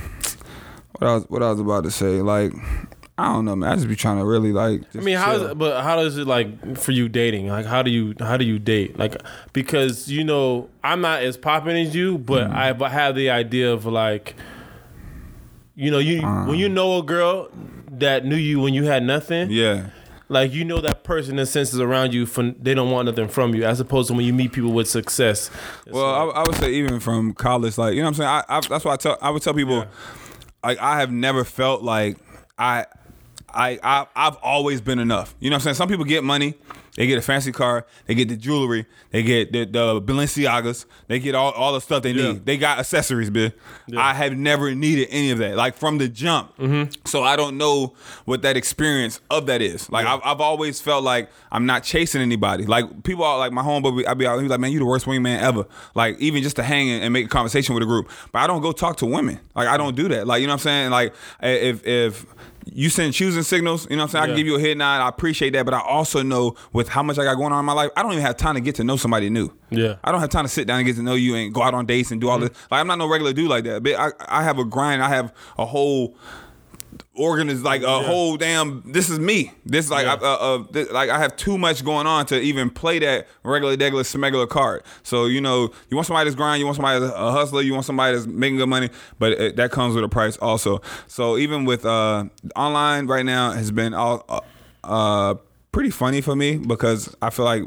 [0.98, 2.52] what I was what I was about to say, like
[3.20, 3.72] I don't know, man.
[3.72, 4.82] I just be trying to really like.
[4.94, 7.48] I mean, how is but how does it like for you dating?
[7.48, 8.96] Like, how do you how do you date?
[8.98, 9.20] Like,
[9.52, 12.82] because you know, I'm not as popping as you, but Mm-hmm.
[12.84, 14.36] I have the idea of like,
[15.74, 16.46] you know, you Uh.
[16.46, 17.48] when you know a girl
[17.90, 19.86] that knew you when you had nothing, Yeah.
[20.28, 23.06] like you know that person in a sense is around you for they don't want
[23.06, 25.50] nothing from you, as opposed to when you meet people with success.
[25.90, 28.28] Well, like- I, I would say even from college, like you know what I'm saying.
[28.28, 29.86] I, I that's why I tell I would tell people,
[30.62, 32.16] like I have never felt like
[32.60, 32.86] I,
[33.54, 35.34] I I I've always been enough.
[35.40, 35.74] You know what I'm saying.
[35.74, 36.54] Some people get money,
[36.96, 41.18] they get a fancy car, they get the jewelry, they get the, the Balenciagas, they
[41.18, 42.32] get all, all the stuff they Yeah.
[42.32, 42.44] need.
[42.46, 43.52] They got accessories, bitch.
[43.96, 46.56] I have never needed any of that, like from the jump.
[46.58, 46.90] Mm-hmm.
[47.06, 47.94] So I don't know
[48.26, 49.90] what that experience of that is.
[49.90, 52.66] Like I've, I've always felt like I'm not chasing anybody.
[52.66, 54.06] Like people are like my homeboy.
[54.06, 54.40] I'd be out.
[54.40, 55.64] He's like, man, you the worst wingman ever.
[55.94, 58.10] Like even just to hang and and make a conversation with a group.
[58.32, 59.40] But I don't go talk to women.
[59.54, 60.26] Like I don't do that.
[60.26, 60.90] Like you know what I'm saying.
[60.90, 62.26] Like if if
[62.72, 64.22] you send choosing signals, you know what I'm saying?
[64.22, 64.36] I can Yeah.
[64.38, 65.00] give you a head nod.
[65.00, 65.64] I appreciate that.
[65.64, 68.02] But I also know with how much I got going on in my life, I
[68.02, 69.52] don't even have time to get to know somebody new.
[69.70, 69.96] Yeah.
[70.04, 71.74] I don't have time to sit down and get to know you and go out
[71.74, 72.48] on dates and do all mm-hmm.
[72.48, 72.56] this.
[72.70, 73.82] Like I'm not no regular dude like that.
[73.82, 75.02] But I, I have a grind.
[75.02, 76.16] I have a whole
[77.18, 78.82] organized like a whole damn.
[78.86, 79.52] This is me.
[79.66, 80.14] This like Yeah.
[80.14, 83.26] I, uh, uh, this, like I have too much going on to even play that
[83.42, 84.82] regular, regular, smegular card.
[85.02, 86.60] So you know, you want somebody that's grind.
[86.60, 87.62] You want somebody that's a hustler.
[87.62, 88.90] You want somebody that's making good money.
[89.18, 90.80] But it, that comes with a price also.
[91.06, 92.24] So even with uh,
[92.56, 94.24] online right now has been all.
[94.28, 94.40] Uh,
[94.84, 95.34] uh,
[95.70, 97.64] pretty funny for me because I feel like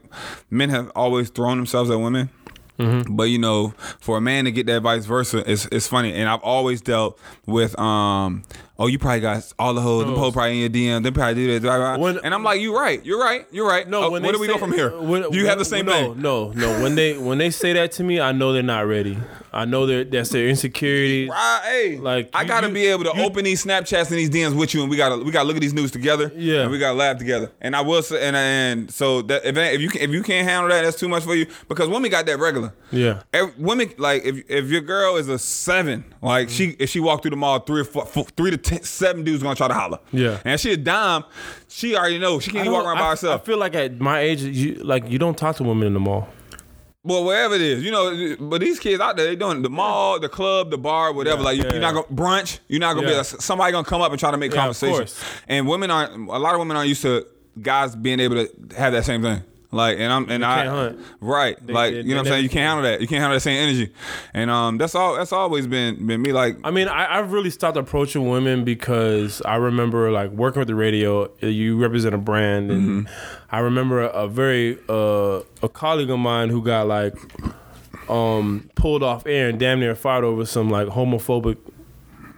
[0.49, 2.29] men have always thrown themselves at women.
[3.07, 6.13] But you know, for a man to get that vice versa, it's it's funny.
[6.13, 8.43] And I've always dealt with um
[8.81, 10.05] oh, you probably got all the hoes.
[10.05, 11.03] The hoes probably in your DM.
[11.03, 11.61] They probably do that.
[11.61, 11.97] blah, blah.
[11.97, 13.03] When- and I'm like, you're right.
[13.05, 13.45] You're right.
[13.51, 13.87] You're right.
[13.87, 14.91] No, Oh, when where do we say- go from here?
[14.93, 16.21] Uh, when- do you have the same no, thing?
[16.21, 16.81] No, no.
[16.83, 19.17] When they when they say that to me, I know they're not ready.
[19.53, 21.29] I know they're that's their insecurity.
[21.29, 24.17] Right, hey, Like, I you- gotta you- be able to you- open these Snapchats and
[24.17, 26.31] these DMs with you, and we gotta we gotta look at these news together.
[26.35, 26.61] Yeah.
[26.61, 27.51] and we gotta laugh together.
[27.61, 30.47] And I will say, and and so that if if you can, if you can't
[30.47, 32.73] handle that, that's too much for you because women got that regular.
[32.91, 33.21] Yeah.
[33.33, 37.23] Every, women like if if your girl is a seven, like she if she walked
[37.23, 39.73] through the mall, three or four, four three to ten, seven dudes gonna try to
[39.73, 39.99] holler.
[40.11, 40.39] Yeah.
[40.45, 41.23] and she a dime,
[41.67, 43.41] she already knows she can't even walk around by herself.
[43.41, 45.99] I feel like at my age, you like you don't talk to women in the
[45.99, 46.27] mall.
[47.03, 48.35] Well, wherever it is, you know.
[48.39, 51.39] But these kids out there, they doing the mall, the club, the bar, whatever.
[51.39, 52.59] Yeah, like you, yeah, you're not gonna brunch.
[52.67, 53.17] You're not gonna Yeah.
[53.19, 55.07] be somebody gonna come up and try to make conversation.
[55.47, 56.13] And women aren't.
[56.13, 57.25] A lot of women aren't used to
[57.59, 59.41] guys being able to have that same thing.
[59.73, 60.99] Like and I'm and I can't hunt.
[61.21, 61.65] right.
[61.69, 62.43] like they- you know what I'm saying.
[62.43, 62.99] You can't handle that.
[62.99, 63.93] You can't handle that same energy.
[64.33, 65.15] And um, that's all.
[65.15, 66.33] That's always been been me.
[66.33, 70.67] Like I mean, I, I've really stopped approaching women because I remember like working with
[70.67, 71.23] the radio.
[71.41, 73.07] uh, You represent a brand, and
[73.49, 77.15] I remember a, a very uh, a colleague of mine who got like
[78.09, 81.57] um, pulled off air and damn near fired over some like homophobic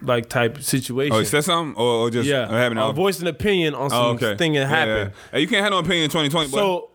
[0.01, 1.15] like type situation.
[1.15, 3.99] oh, you said something or, or just yeah, having I voiced an opinion on some
[4.05, 4.36] Oh, okay.
[4.36, 5.11] thing that happened.
[5.15, 5.31] yeah.
[5.31, 6.51] Hey, you can't have no opinion in 2020.
[6.51, 6.57] boy.
[6.57, 6.89] So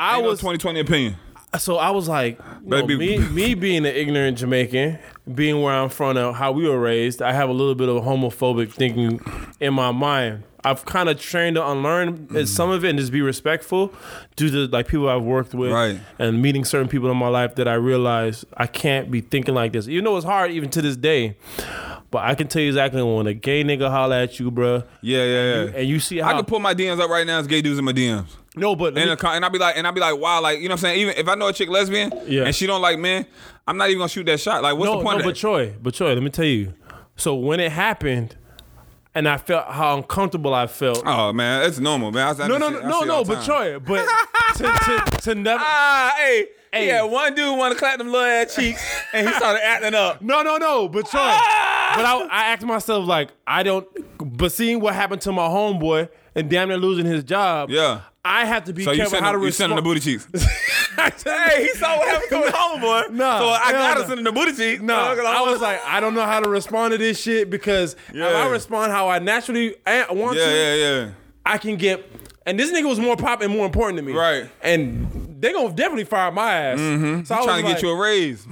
[0.00, 1.16] I Ain't no was 2020 opinion.
[1.58, 4.98] so I was like, you know, me, me being an ignorant Jamaican,
[5.34, 8.02] being where I'm from and how we were raised, I have a little bit of
[8.02, 9.20] homophobic thinking
[9.60, 10.44] in my mind.
[10.64, 12.46] I've kind of trained to unlearn Mm.
[12.46, 13.92] some of it and just be respectful
[14.36, 15.98] due to like people I've worked with Right.
[16.18, 19.72] and meeting certain people in my life that I realize I can't be thinking like
[19.72, 19.88] this.
[19.88, 21.36] Even though it's hard even to this day.
[22.10, 25.24] But I can tell you exactly when a gay nigga holler at you, bruh, Yeah,
[25.24, 25.70] yeah, yeah.
[25.76, 27.38] and you see I can pull my DMs up right now.
[27.38, 28.26] It's gay dudes in my DMs.
[28.56, 30.68] No, but And, me- and I'll be like, and I'll be like, wow, like you
[30.68, 31.00] know what I'm saying.
[31.00, 32.44] Even if I know a chick lesbian, Yeah.
[32.44, 33.26] and she don't like men,
[33.66, 34.62] I'm not even gonna shoot that shot.
[34.62, 35.40] Like, what's no, the point no, of but that?
[35.40, 36.74] Troy, but Troy, let me tell you.
[37.16, 38.36] So when it happened,
[39.14, 41.02] and I felt how uncomfortable I felt.
[41.06, 42.34] oh man, it's normal, man.
[42.40, 43.44] I, I no, no, I no, no, no, but.
[43.44, 44.06] Troy, but
[44.56, 45.62] to, to, to never.
[45.64, 46.86] Ah, hey, Hey.
[46.86, 48.80] yeah, one dude want to clap them little ass cheeks,
[49.12, 50.22] and he started acting up.
[50.22, 51.18] No, no, no, but Troy.
[51.20, 51.92] Ah!
[51.96, 53.86] But I, I asked myself like, I don't.
[54.38, 57.70] But seeing what happened to my homeboy and damn near losing his job.
[57.70, 58.02] Yeah.
[58.24, 60.00] I have to be So you careful how to him, you send him the booty
[60.00, 60.26] cheeks.
[61.24, 63.10] hey, he saw what happened to his homeboy.
[63.12, 64.06] No, so I gotta no.
[64.06, 64.82] send him the booty cheeks.
[64.82, 68.22] No, I was like, I don't know how to respond to this shit because if
[68.22, 71.10] I respond how I naturally want yeah, to, yeah, yeah.
[71.46, 72.06] I can get.
[72.46, 74.12] And this nigga was more pop and more important to me.
[74.12, 74.50] Right.
[74.62, 76.78] And they gonna definitely fire my ass.
[76.78, 77.24] Mm-hmm.
[77.24, 78.44] So I was Trying to like, get you a raise.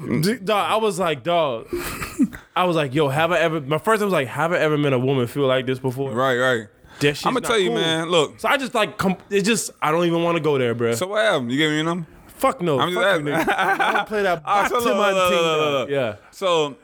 [0.44, 1.66] Dog, I was like, dog.
[2.56, 3.60] I was like, yo, have I ever?
[3.60, 6.12] My first, I was like, have I ever met a woman feel like this before?
[6.12, 6.68] Right, right.
[7.00, 7.76] That I'm gonna tell you, cool.
[7.78, 8.08] man.
[8.08, 8.40] Look.
[8.40, 10.94] So I just like, com- it just, I don't even want to go there, bro.
[10.94, 11.52] So what happened?
[11.52, 12.06] You gave me your number.
[12.28, 12.78] Fuck no.
[12.78, 13.28] I'm just asking.
[13.32, 15.38] I don't play that back so to look, my look, team.
[15.38, 15.72] look, look, dog.
[15.72, 15.90] look.
[15.90, 16.16] Yeah.
[16.30, 16.76] So,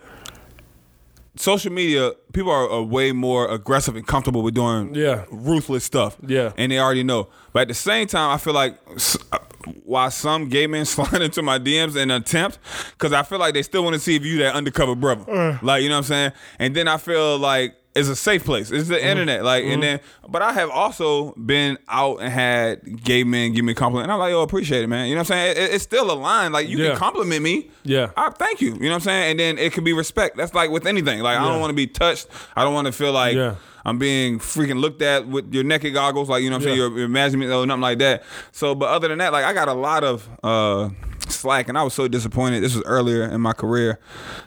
[1.36, 5.24] social media, people are, are way more aggressive and comfortable with doing Yeah.
[5.30, 6.16] ruthless stuff.
[6.26, 6.52] Yeah.
[6.56, 7.28] And they already know.
[7.52, 9.38] But at the same time, I feel like s- uh,
[9.84, 12.58] why some gay men slide into my DMs in an attempt,
[12.92, 15.30] because I feel like they still want to see if you that undercover brother.
[15.30, 15.58] Uh.
[15.62, 16.32] Like, you know what I'm saying?
[16.58, 18.70] And then I feel like it's a safe place.
[18.72, 18.92] It's Mm-hmm.
[18.92, 19.44] the internet.
[19.44, 23.72] Like, and then, but I have also been out and had gay men give me
[23.72, 24.04] a compliment.
[24.06, 25.06] And I'm like, yo, appreciate it, man.
[25.08, 25.56] You know what I'm saying?
[25.56, 26.50] It- it's still a line.
[26.52, 26.90] Like, you Yeah.
[26.90, 27.70] can compliment me.
[27.84, 28.10] Yeah.
[28.16, 28.74] I thank you.
[28.74, 29.30] You know what I'm saying?
[29.32, 30.36] And then it could be respect.
[30.36, 31.20] That's like with anything.
[31.20, 32.26] Like I don't want to be touched.
[32.56, 33.54] I don't want to feel like Yeah.
[33.86, 36.78] I'm being freaking looked at with your naked goggles, like you know what I'm saying,
[36.78, 36.84] Yeah.
[36.88, 38.22] your, your imagination or nothing like that.
[38.50, 40.88] So, but other than that, like I got a lot of uh
[41.28, 42.62] slack, and I was so disappointed.
[42.62, 43.98] This was earlier in my career,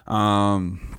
[0.08, 0.97] um,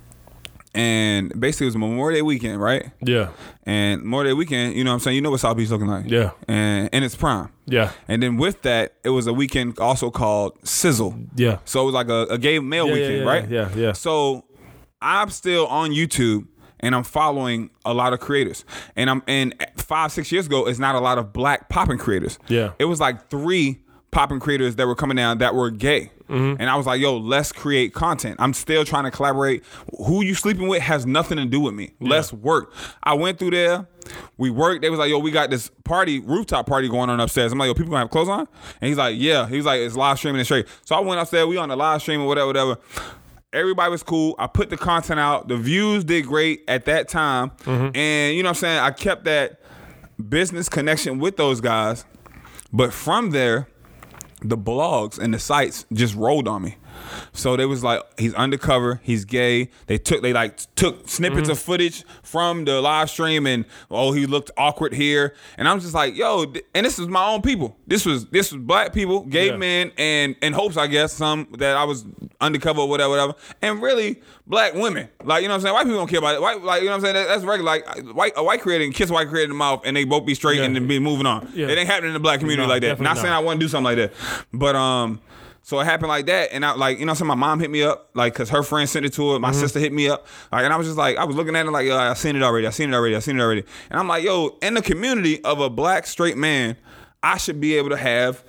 [0.74, 2.90] and basically it was Memorial Day weekend, right?
[3.02, 3.30] Yeah.
[3.64, 5.16] And Memorial Day weekend, you know what I'm saying?
[5.16, 6.08] You know what South Beach looking like?
[6.08, 6.30] Yeah.
[6.48, 7.50] And and its prime.
[7.66, 7.92] Yeah.
[8.08, 11.16] And then with that, it was a weekend also called Sizzle.
[11.34, 11.58] Yeah.
[11.64, 13.50] So it was like a, a gay male Yeah, yeah, weekend, yeah, right?
[13.50, 13.92] yeah, yeah.
[13.92, 14.44] So
[15.02, 16.46] I'm still on YouTube
[16.80, 18.64] and I'm following a lot of creators.
[18.96, 22.38] And I'm and five, six years ago, it's not a lot of black popping creators.
[22.48, 22.72] Yeah.
[22.78, 26.10] It was like three popping creators that were coming down that were gay.
[26.30, 26.60] Mm-hmm.
[26.60, 28.36] And I was like, yo, let's create content.
[28.38, 29.64] I'm still trying to collaborate.
[30.06, 31.92] Who you sleeping with has nothing to do with me.
[32.00, 32.72] Let's work.
[33.02, 33.86] I went through there.
[34.38, 34.82] We worked.
[34.82, 37.52] They was like, yo, we got this party, rooftop party going on upstairs.
[37.52, 38.48] I'm like, yo, people gonna have clothes on?
[38.80, 39.48] And he's like, yeah.
[39.48, 40.66] He was like, it's live streaming and straight.
[40.84, 41.46] So I went upstairs.
[41.46, 42.78] We on the live stream or whatever, whatever.
[43.52, 44.36] Everybody was cool.
[44.38, 45.48] I put the content out.
[45.48, 47.50] The views did great at that time.
[47.66, 48.78] And you know what I'm saying?
[48.78, 49.60] I kept that
[50.28, 52.04] business connection with those guys.
[52.72, 53.66] But from there,
[54.42, 56.76] the blogs and the sites just rolled on me.
[57.32, 59.70] So they was like, he's undercover, he's gay.
[59.86, 64.26] They took they like took snippets of footage from the live stream and oh he
[64.26, 65.34] looked awkward here.
[65.56, 67.76] And I'm just like, yo, th- and this was my own people.
[67.86, 69.56] This was this was black people, gay Yeah.
[69.56, 72.04] men and and hopes, I guess, some that I was
[72.40, 73.34] undercover or whatever, whatever.
[73.62, 75.74] And really, black women, like you know what I'm saying.
[75.74, 76.40] White people don't care about it.
[76.42, 77.14] White, like you know what I'm saying.
[77.14, 77.70] That, that's regular.
[77.70, 80.04] Like white, a white creator can kiss a white creator in the mouth, and they
[80.04, 80.64] both be straight Yeah.
[80.64, 81.50] and then be moving on.
[81.54, 81.68] Yeah.
[81.68, 82.88] It ain't happening in the black community No, like that.
[82.88, 83.32] definitely Not saying.
[83.34, 84.12] I want to do something like that,
[84.52, 85.20] but um.
[85.62, 87.82] So it happened like that, and I like you know, so my mom hit me
[87.82, 89.38] up, like, cause her friend sent it to her.
[89.38, 89.60] My Mm-hmm.
[89.60, 91.70] sister hit me up, like, and I was just like, I was looking at it
[91.70, 94.00] like, yo, I seen it already, I seen it already, I seen it already, and
[94.00, 96.76] I'm like, yo, in the community of a black straight man,
[97.22, 98.42] I should be able to have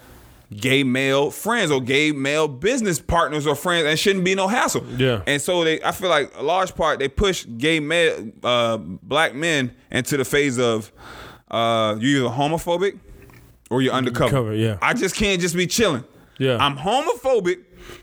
[0.56, 4.84] gay male friends or gay male business partners or friends, and shouldn't be no hassle.
[4.98, 5.22] Yeah.
[5.28, 9.36] And so they, I feel like a large part they push gay male, uh, black
[9.36, 10.92] men into the phase of,
[11.52, 12.98] uh, you either homophobic
[13.70, 14.26] or you're undercover.
[14.38, 14.78] Undercover, yeah.
[14.82, 16.04] I just can't just be chilling.
[16.42, 16.58] Yeah.
[16.60, 17.58] I'm homophobic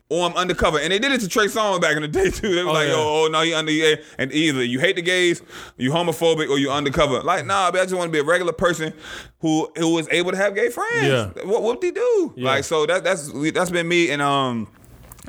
[0.08, 0.78] or I'm undercover.
[0.78, 2.54] And they did it to Trey Songz back in the day too.
[2.54, 2.94] They were Oh, like, yeah.
[2.96, 3.96] oh, oh no, you under yeah.
[4.16, 5.42] And either you hate the gays,
[5.76, 7.20] you homophobic, or you undercover.
[7.22, 8.92] Like, nah, but I just want to be a regular person
[9.40, 11.06] who who is able to have gay friends.
[11.06, 11.44] Yeah.
[11.44, 12.32] What what they do?
[12.36, 12.46] Yeah.
[12.50, 14.68] Like, so that that's that's been me and um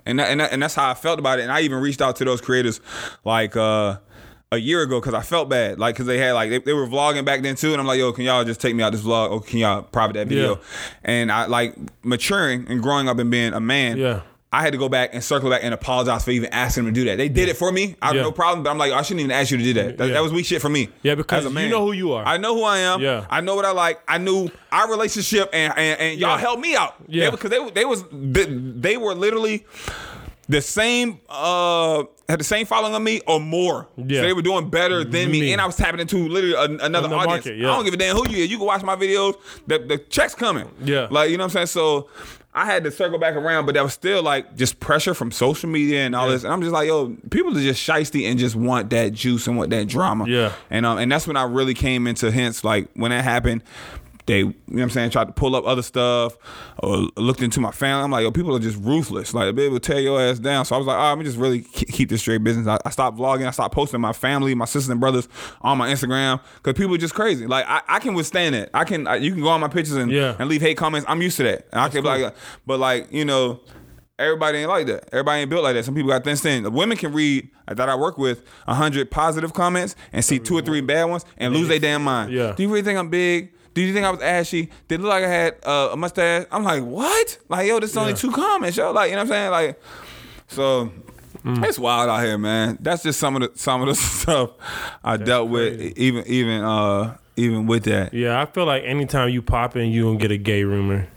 [0.05, 1.43] and that, and that, and that's how I felt about it.
[1.43, 2.79] And I even reached out to those creators
[3.25, 3.97] like uh
[4.51, 6.87] a year ago because I felt bad, like because they had like they, they were
[6.87, 9.01] vlogging back then too, and I'm like, yo, can y'all just take me out this
[9.03, 10.55] vlog, or can y'all private that video?
[10.55, 10.61] Yeah.
[11.03, 13.97] And I like maturing and growing up and being a man.
[13.97, 14.21] Yeah.
[14.51, 16.99] I had to go back and circle back and apologize for even asking them to
[16.99, 17.17] do that.
[17.17, 17.95] They did it for me.
[18.01, 18.23] I have Yeah.
[18.23, 19.99] no problem, but I'm like, I shouldn't even ask you to do that.
[19.99, 20.13] That, Yeah.
[20.15, 20.89] that was weak shit for me.
[21.03, 22.25] Yeah, because you know who you are.
[22.25, 22.99] I know who I am.
[22.99, 23.27] Yeah.
[23.29, 23.99] I know what I like.
[24.07, 26.37] I knew our relationship, and and, and y'all Yeah.
[26.39, 26.95] helped me out.
[27.07, 27.29] Yeah.
[27.29, 29.67] because they, they was they, they were literally
[30.49, 33.87] the same uh had the same following on me or more.
[33.97, 34.19] Yeah.
[34.21, 35.51] So they were doing better than me, Me.
[35.53, 37.45] and I was tapping into literally a, another the audience.
[37.45, 37.71] market, yeah.
[37.71, 38.51] I don't give a damn who you is.
[38.51, 39.35] You can watch my videos.
[39.67, 40.69] The the check's coming.
[40.83, 41.07] Yeah.
[41.09, 41.67] Like you know what I'm saying.
[41.67, 42.09] So
[42.53, 45.69] I had to circle back around, but that was still like just pressure from social
[45.69, 46.33] media and all Yeah.
[46.33, 46.43] this.
[46.43, 49.55] And I'm just like, yo, people are just shisty and just want that juice and
[49.57, 50.27] want that drama.
[50.27, 50.51] Yeah.
[50.71, 53.63] And um and that's when I really came into hints like when that happened.
[54.29, 56.37] They, you know what I'm saying, tried to pull up other stuff
[56.77, 58.03] or looked into my family.
[58.03, 59.33] I'm like, yo, people are just ruthless.
[59.33, 60.65] Like, they will tear your ass down.
[60.65, 62.67] So I was like, all right, let me just really keep this straight business.
[62.67, 63.47] I, I stopped vlogging.
[63.47, 65.27] I stopped posting my family, my sisters and brothers
[65.61, 67.47] on my Instagram because people are just crazy.
[67.47, 68.69] Like, I, I can withstand it.
[68.73, 70.35] I can, I, you can go on my pictures and, Yeah.
[70.37, 71.05] and leave hate comments.
[71.09, 71.67] I'm used to that.
[71.71, 72.31] And I can be like, uh,
[72.67, 73.59] but like, you know,
[74.19, 75.09] everybody ain't like that.
[75.11, 75.85] Everybody ain't built like that.
[75.85, 76.63] Some people got thin skin.
[76.63, 80.57] The women can read uh, that I work with hundred positive comments and see two
[80.57, 82.31] or three bad ones and lose their damn mind.
[82.31, 82.53] Yeah.
[82.55, 83.53] Do you really think I'm big?
[83.73, 84.69] Do you think I was ashy?
[84.87, 86.45] Did it look like I had uh, a mustache?
[86.51, 87.37] I'm like, what?
[87.49, 88.17] Like, yo, this is only Yeah.
[88.17, 88.91] two comments, yo.
[88.91, 89.51] Like, you know what I'm saying?
[89.51, 89.81] Like,
[90.47, 90.91] so
[91.45, 91.63] Mm.
[91.65, 92.77] it's wild out here, man.
[92.81, 94.49] That's just some of the some of the stuff
[95.03, 98.13] I dealt with, even even uh even with that.
[98.13, 101.07] Yeah, I feel like anytime you pop in, you gonna get a gay rumor.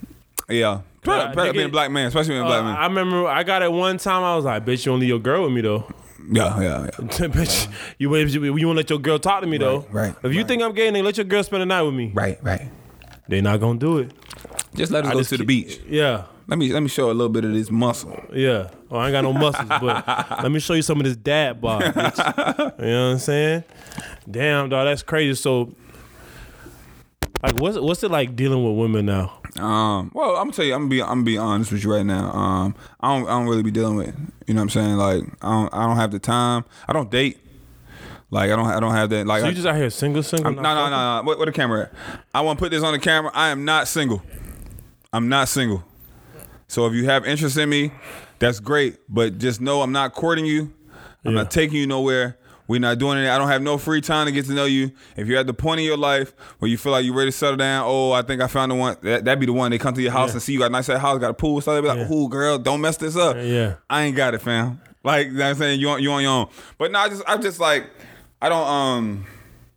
[0.49, 0.83] Yeah.
[1.05, 2.77] Better nigga, being a black man, especially being a black Uh, man.
[2.77, 4.23] I remember I got it one time.
[4.23, 5.87] I was like, "Bitch, you only your girl with me though."
[6.31, 6.91] Yeah, yeah, yeah.
[6.99, 7.69] Bitch,
[7.99, 9.87] you you, you want to let your girl talk to me though?
[9.91, 12.11] right, If you think I'm gay, then let your girl spend the night with me.
[12.15, 12.69] Right, right.
[13.29, 14.13] They not gonna do it.
[14.75, 15.81] Just let us I go just to the keep- beach.
[15.89, 18.19] Yeah, Let me let me show a little bit of this muscle.
[18.33, 18.69] yeah.
[18.91, 20.07] Oh, I ain't got no muscles, but
[20.43, 21.83] let me show you some of this dad bod.
[21.83, 22.79] Bitch.
[22.79, 23.65] You know what I'm saying?
[24.31, 25.35] Damn, dog, that's crazy.
[25.41, 25.75] So,
[27.43, 29.39] like, what's what's it like dealing with women now?
[29.59, 31.93] Um, well, I'm gonna tell you, I'm gonna be I'm gonna be honest with you
[31.93, 32.31] right now.
[32.33, 34.15] Um, I don't I don't really be dealing with.
[34.47, 34.97] You know what I'm saying?
[34.97, 36.65] Like I don't I don't have the time.
[36.89, 37.39] I don't date.
[38.31, 39.27] Like I don't I don't have that.
[39.27, 40.47] Like So I, you just out here single, single?
[40.49, 41.23] I'm, no no no no.
[41.25, 41.93] What, what the camera at?
[42.35, 43.31] I want to put this on the camera.
[43.35, 44.23] I am not single.
[45.13, 45.85] I'm not single.
[46.67, 47.93] So if you have interest in me,
[48.39, 48.97] that's great.
[49.09, 50.73] But just know I'm not courting you.
[51.25, 51.43] I'm Yeah.
[51.43, 52.39] not taking you nowhere.
[52.69, 53.29] We're not doing it.
[53.29, 54.93] I don't have no free time to get to know you.
[55.17, 57.37] If you're at the point in your life where you feel like you're ready to
[57.37, 58.97] settle down, oh, I think I found the one.
[59.03, 59.71] That, that'd be the one.
[59.73, 60.35] They come to your house Yeah.
[60.35, 62.13] and see you got a nice house, got a pool, so they be like, Yeah.
[62.13, 63.75] "Ooh, girl, don't mess this up." Yeah.
[63.91, 64.81] I ain't got it, fam.
[65.05, 66.47] Like you know what I'm saying, you on you on your own.
[66.79, 67.91] But no, I just I'm just like
[68.41, 69.27] I don't um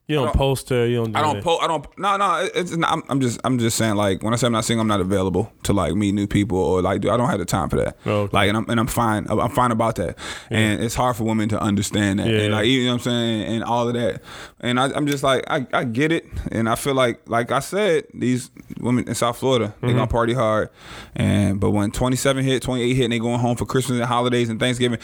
[0.07, 0.86] You don't, don't- post her.
[0.86, 1.11] You don't.
[1.14, 1.64] Do I don't post.
[1.64, 1.98] I don't.
[1.98, 2.48] No, no.
[2.53, 3.40] It's not, I'm, I'm just.
[3.44, 3.95] I'm just saying.
[3.95, 6.60] Like when I say I'm not single, I'm not available to like meet new people
[6.60, 7.02] or like.
[7.02, 7.98] Do I don't have the time for that.
[8.06, 8.38] Oh, okay.
[8.38, 9.26] Like and I'm and I'm fine.
[9.30, 10.18] I'm fine about that.
[10.52, 12.27] And it's hard for women to understand that.
[12.27, 12.41] Yeah.
[12.41, 14.22] And like you know what I'm saying and all of that.
[14.60, 16.26] And I, I'm just like I, I get it.
[16.52, 19.98] And I feel like like I said these women in South Florida they Mm-hmm.
[19.98, 20.69] gonna party hard.
[21.15, 24.49] And but when 27 hit, 28 hit, and they going home for Christmas and holidays
[24.49, 24.99] and Thanksgiving,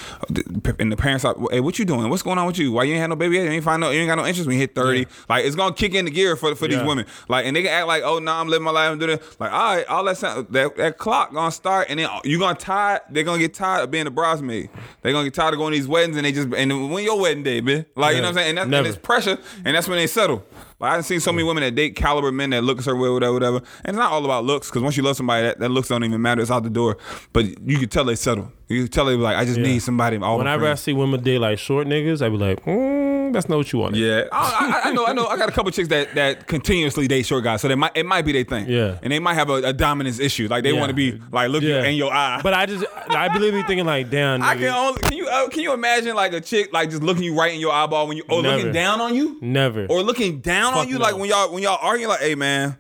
[0.78, 2.08] and the parents like, hey, what you doing?
[2.10, 2.72] What's going on with you?
[2.72, 3.46] Why you ain't had no baby yet?
[3.46, 3.90] You ain't find no.
[3.90, 4.91] You ain't got no interest when you hit 30.
[5.30, 7.06] Like it's gonna kick in the gear for for these women.
[7.28, 8.92] Like and they can act like, oh no, I'm living my life.
[8.92, 9.24] I'm doing it.
[9.40, 12.58] Like all right, all that sound, that that clock gonna start, and then you gonna
[12.58, 13.02] tired.
[13.10, 14.70] They're gonna get tired of being a bridesmaid.
[15.02, 17.20] They're gonna get tired of going to these weddings, and they just and when your
[17.20, 17.86] wedding day, man.
[17.96, 18.50] Like you know what I'm saying?
[18.50, 20.44] And, that's, and it's pressure, and that's when they settle.
[20.80, 23.10] Like I've seen so many women that date caliber men that look a certain way,
[23.10, 23.58] whatever, whatever.
[23.58, 26.04] And it's not all about looks, because once you love somebody, that, that looks don't
[26.04, 26.42] even matter.
[26.42, 26.98] It's out the door.
[27.34, 28.52] But you can tell they settle.
[28.68, 29.66] You can tell they like, I just Yeah.
[29.68, 30.18] need somebody.
[30.18, 33.50] All Whenever I see women date like short niggas, I be like, mm, mm, that's
[33.50, 33.96] not what you want.
[33.96, 35.06] Yeah, I, I, I know.
[35.08, 35.28] I know.
[35.28, 38.06] I got a couple chicks that that continuously date short guys, so they might it
[38.06, 38.68] might be their thing.
[38.70, 38.98] Yeah.
[39.02, 40.80] and they might have a, a dominance issue, like they Yeah.
[40.80, 41.84] want to be like looking Yeah.
[41.86, 42.40] in your eye.
[42.44, 45.48] But I just, I believe me thinking like, damn, I can only can you uh,
[45.50, 48.18] can you imagine like a chick like just looking you right in your eyeball when
[48.18, 48.58] you or Never.
[48.58, 49.86] looking down on you never.
[49.88, 51.02] or looking down on you no.
[51.06, 52.78] like when y'all when y'all arguing like hey man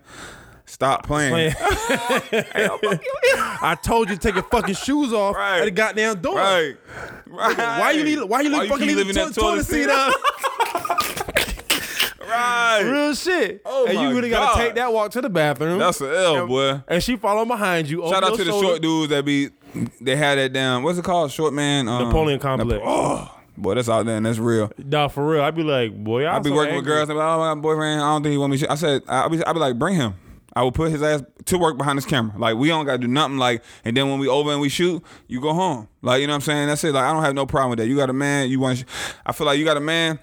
[0.81, 1.53] stop playing.
[3.61, 5.59] I told you to take your fucking shoes off Right.
[5.59, 6.37] at the goddamn door.
[6.37, 6.75] Right.
[7.27, 7.57] right.
[7.57, 8.27] Why you leave?
[8.27, 10.15] Why you leave keep fucking leaving the to- toilet seat up?
[12.27, 12.81] right.
[12.81, 13.61] Real shit.
[13.63, 15.77] Oh and you really gotta take that walk to the bathroom.
[15.77, 16.81] That's an L, and, boy.
[16.87, 18.01] And she following behind you.
[18.09, 19.49] Shout out to the short dudes that be
[20.01, 20.81] they had that down.
[20.81, 21.31] What's it called?
[21.31, 21.87] Short man.
[21.87, 22.81] Um, Napoleon complex.
[22.83, 24.71] Oh, boy, that's out there and that's real.
[24.79, 25.43] Nah, for real.
[25.43, 27.07] I'd be like, boy, I'd be working with girls.
[27.07, 28.01] Be like, oh, my boyfriend.
[28.01, 28.67] I don't think he want me.
[28.67, 30.15] I said, I'd be, I'd be like, bring him.
[30.53, 32.37] I will put his ass to work behind this camera.
[32.37, 33.37] Like we don't gotta do nothing.
[33.37, 35.87] Like, and then when we over and we shoot, you go home.
[36.01, 36.67] Like you know what I'm saying.
[36.67, 36.93] That's it.
[36.93, 37.87] Like I don't have no problem with that.
[37.87, 38.49] You got a man.
[38.49, 38.83] You want.
[39.25, 40.19] I feel like you got a man.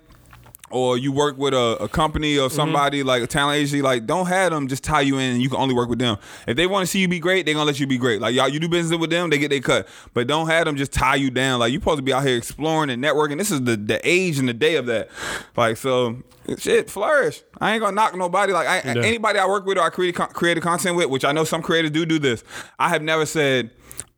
[0.70, 2.57] Or you work with a, a company or mm-hmm.
[2.57, 5.49] somebody like a talent agency, like don't have them just tie you in and you
[5.49, 6.19] can only work with them.
[6.47, 8.20] If they want to see you be great, they're gonna let you be great.
[8.20, 9.89] Like y'all, you do business with them, they get their cut.
[10.12, 11.61] But don't have them just tie you down.
[11.61, 13.39] Like you supposed to be out here exploring and networking.
[13.39, 15.09] This is the the age and the day of that.
[15.57, 16.23] Like so,
[16.59, 17.43] shit, flourish.
[17.61, 18.53] I ain't gonna knock nobody.
[18.53, 19.03] Like I, Yeah.
[19.03, 21.90] anybody I work with or I create creative content with, which I know some creators
[21.90, 22.45] do do this.
[22.78, 23.70] I have never said,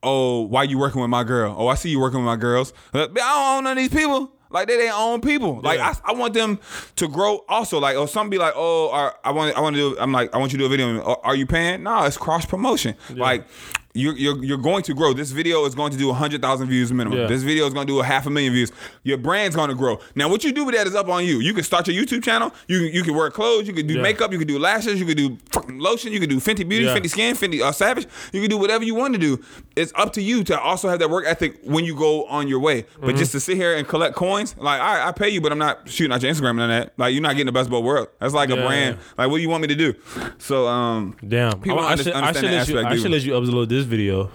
[0.02, 2.72] "Oh, why you working with my girl?" Oh, I see you working with my girls.
[2.92, 4.32] I don't own none of these people.
[4.50, 5.60] Like they their own people.
[5.62, 5.94] Like Yeah.
[6.04, 6.58] I, I want them
[6.96, 7.44] to grow.
[7.48, 10.12] Also, like or some be like, "Oh, are- I want I want to do." I'm
[10.12, 11.00] like, I want you to do a video.
[11.02, 11.82] Are- Are you paying?
[11.84, 12.96] No, it's cross promotion.
[13.14, 13.46] Like.
[13.92, 15.12] You're, you're, you're going to grow.
[15.12, 17.18] This video is going to do 100,000 views minimum.
[17.18, 17.26] Yeah.
[17.26, 18.70] This video is going to do a half a million views.
[19.02, 19.98] Your brand's going to grow.
[20.14, 21.40] Now, what you do with that is up on you.
[21.40, 22.54] You can start your YouTube channel.
[22.68, 23.66] You you can wear clothes.
[23.66, 24.02] You can do Yeah.
[24.02, 24.30] makeup.
[24.30, 25.00] You can do lashes.
[25.00, 26.12] You can do fucking lotion.
[26.12, 26.96] You can do Fenty Beauty, Yeah.
[26.96, 28.06] Fenty Skin, Fenty uh, Savage.
[28.32, 29.42] You can do whatever you want to do.
[29.74, 32.60] It's up to you to also have that work ethic when you go on your
[32.60, 32.82] way.
[33.00, 33.18] But Mm-hmm.
[33.18, 35.88] just to sit here and collect coins, like I, I pay you, but I'm not
[35.88, 36.92] shooting out your Instagram and that.
[36.96, 38.10] Like you're not getting the best of both worlds.
[38.20, 38.98] That's like a brand.
[39.18, 39.94] Like what do you want me to do?
[40.38, 41.60] So um, Damn.
[41.60, 42.78] People I, don't should, under- I should that let you.
[42.78, 44.30] aspect I should let you up a upload this video.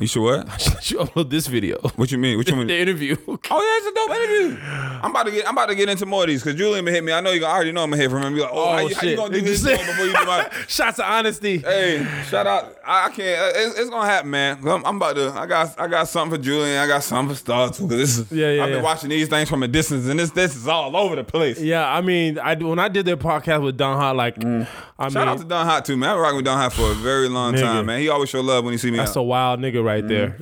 [0.00, 0.48] You sure what?
[0.52, 1.78] I should let you upload this video.
[1.96, 2.36] What you mean?
[2.38, 2.66] What you mean?
[2.68, 3.16] the interview.
[3.50, 4.58] Oh yeah, it's a dope interview.
[5.02, 6.92] I'm about to get I'm about to get into more of these because Julian been
[6.94, 7.12] hit me.
[7.12, 8.34] I know you I already know I'm gonna hit from him.
[8.34, 10.98] Be like, oh, how, you, how you gonna do this before you do my Shots
[10.98, 11.58] of honesty.
[11.58, 12.76] Hey, shout out.
[12.86, 13.56] I, I can't.
[13.56, 14.58] It's, it's gonna happen, man.
[14.68, 15.32] I'm, I'm about to.
[15.34, 15.80] I got.
[15.80, 16.78] I got something for Julian.
[16.78, 17.88] I got something for Star too.
[17.88, 18.32] Cause this is.
[18.32, 18.82] Yeah, yeah, I've been yeah.
[18.82, 21.58] watching these things from a distance, and this this is all over the place.
[21.60, 24.66] Yeah, I mean, I when I did their podcast with Don Hot, like, I Mm.
[25.00, 26.10] Shout mean, out to Don Hot too, man.
[26.10, 27.60] I've been rocking with Don Hot for a very long Nigga.
[27.62, 28.00] time, man.
[28.00, 28.96] He always show love when he see me.
[28.98, 30.36] that's a wild nigga right there.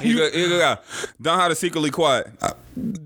[0.00, 0.78] He good, he good guy.
[1.20, 2.28] Don Hot is secretly quiet.
[2.40, 2.52] Uh,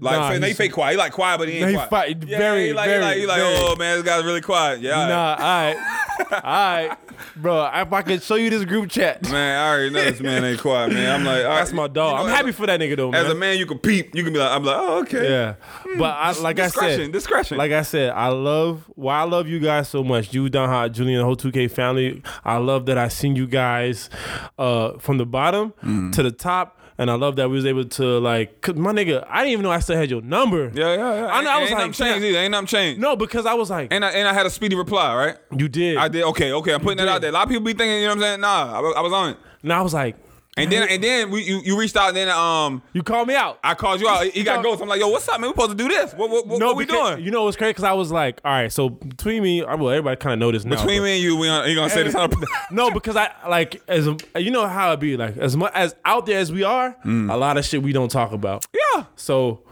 [0.01, 0.93] Like Nah, he fake quiet.
[0.93, 1.91] He like quiet, but he ain't he quiet.
[1.91, 3.55] fight- yeah, very, he like, very, he like, he like, very.
[3.59, 4.81] oh man, this guy's really quiet.
[4.81, 5.09] Yeah, all right.
[5.09, 6.99] Nah, all right, all right,
[7.37, 7.71] bro.
[7.73, 9.59] If I could show you this group chat, man.
[9.61, 11.21] I already know this man ain't quiet, man.
[11.21, 12.13] I'm like, all that's my dog.
[12.13, 13.25] you know, I'm happy a- for that nigga though, man.
[13.25, 14.13] As a man, you can peep.
[14.15, 15.29] You can be like, I'm like, oh okay.
[15.31, 15.55] Yeah,
[15.99, 17.57] but I, like I said, discretion.
[17.57, 20.35] Like I said, I love why I love you guys so much.
[20.35, 22.23] You, Don Hot, Julian, the whole 2K family.
[22.45, 24.11] I love that I seen you guys
[24.59, 26.13] uh, from the bottom Mm.
[26.15, 26.79] to the top.
[27.01, 29.63] And I love that we was able to like, cause my nigga, I didn't even
[29.63, 30.71] know I still had your number.
[30.75, 31.27] Yeah, yeah, yeah.
[31.29, 32.39] I know, I Ain't- was ain't like, nothing changed either.
[32.39, 33.01] Ain't nothing changed.
[33.01, 35.37] No, because I was like, And I, and I had a speedy reply, right?
[35.57, 35.97] you did.
[35.97, 36.25] I did.
[36.25, 36.75] Okay, okay.
[36.75, 37.11] I'm putting that did.
[37.11, 37.31] out there.
[37.31, 38.41] A lot of people be thinking, you know what I'm saying?
[38.43, 39.37] Nah, I, was- I was on it.
[39.63, 40.15] and I was like,
[40.57, 43.35] And then and then we, you, you reached out and then um you called me
[43.37, 43.59] out.
[43.63, 44.27] I called you out.
[44.27, 44.83] He got ghost.
[44.83, 45.49] I'm like, yo, what's up, man?
[45.51, 46.13] We supposed to do this.
[46.13, 47.25] What what, what, what we because- doing?
[47.25, 47.71] You know what's crazy?
[47.71, 50.77] Because I was like, all right, so between me, well, everybody kind of noticed now.
[50.77, 52.31] Between but- me and you, we on, you gonna say this on
[52.73, 56.27] no, because I like as you know how it be like as much as out
[56.27, 57.33] there as we are, Mm.
[57.33, 58.67] a lot of shit we don't talk about.
[58.75, 59.05] Yeah.
[59.17, 59.63] So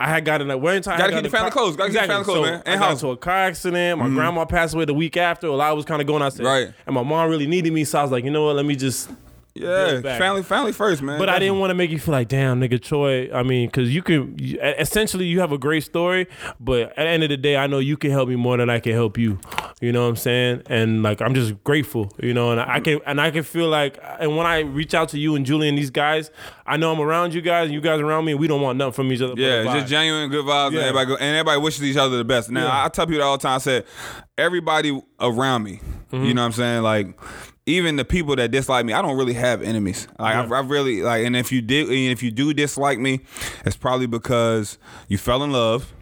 [0.00, 0.94] I had gotten like one time.
[0.94, 1.76] I Gotta got keep in the a family car- close.
[1.76, 2.62] Gotta keep the family close, so man.
[2.66, 3.02] I And got house.
[3.02, 3.98] into a car accident.
[3.98, 5.50] My grandma passed away the week after.
[5.50, 6.72] While I was kind of going outside, Right.
[6.86, 8.56] And my mom really needed me, so I was like, you know what?
[8.56, 9.10] Let me just.
[9.60, 11.18] Yeah, family family first, man.
[11.18, 13.30] But I didn't want to make you feel like, damn, nigga, Troy.
[13.32, 16.26] I mean, because you can you, essentially you have a great story,
[16.60, 18.70] but at the end of the day, I know you can help me more than
[18.70, 19.38] I can help you.
[19.80, 20.62] You know what I'm saying?
[20.66, 22.10] And like, I'm just grateful.
[22.22, 25.10] You know, and I can and I can feel like, and when I reach out
[25.10, 26.30] to you and Julie and these guys,
[26.66, 28.78] I know I'm around you guys and you guys around me, and we don't want
[28.78, 29.34] nothing from each other.
[29.36, 29.74] Yeah, a it's vibe.
[29.80, 30.78] just genuine good vibes, Yeah.
[30.78, 32.50] and everybody go, and everybody wishes each other the best.
[32.50, 32.84] Now, Yeah.
[32.84, 33.54] I tell people all the time.
[33.56, 33.84] I said,
[34.38, 35.80] everybody around me,
[36.12, 36.24] Mm-hmm.
[36.24, 36.82] you know what I'm saying?
[36.82, 37.18] Like,
[37.66, 40.06] even the people that dislike me, I don't really have enemies.
[40.18, 43.20] Like, I, I really like, and if you did, and if you do dislike me,
[43.64, 44.78] it's probably because
[45.08, 45.92] you fell in love.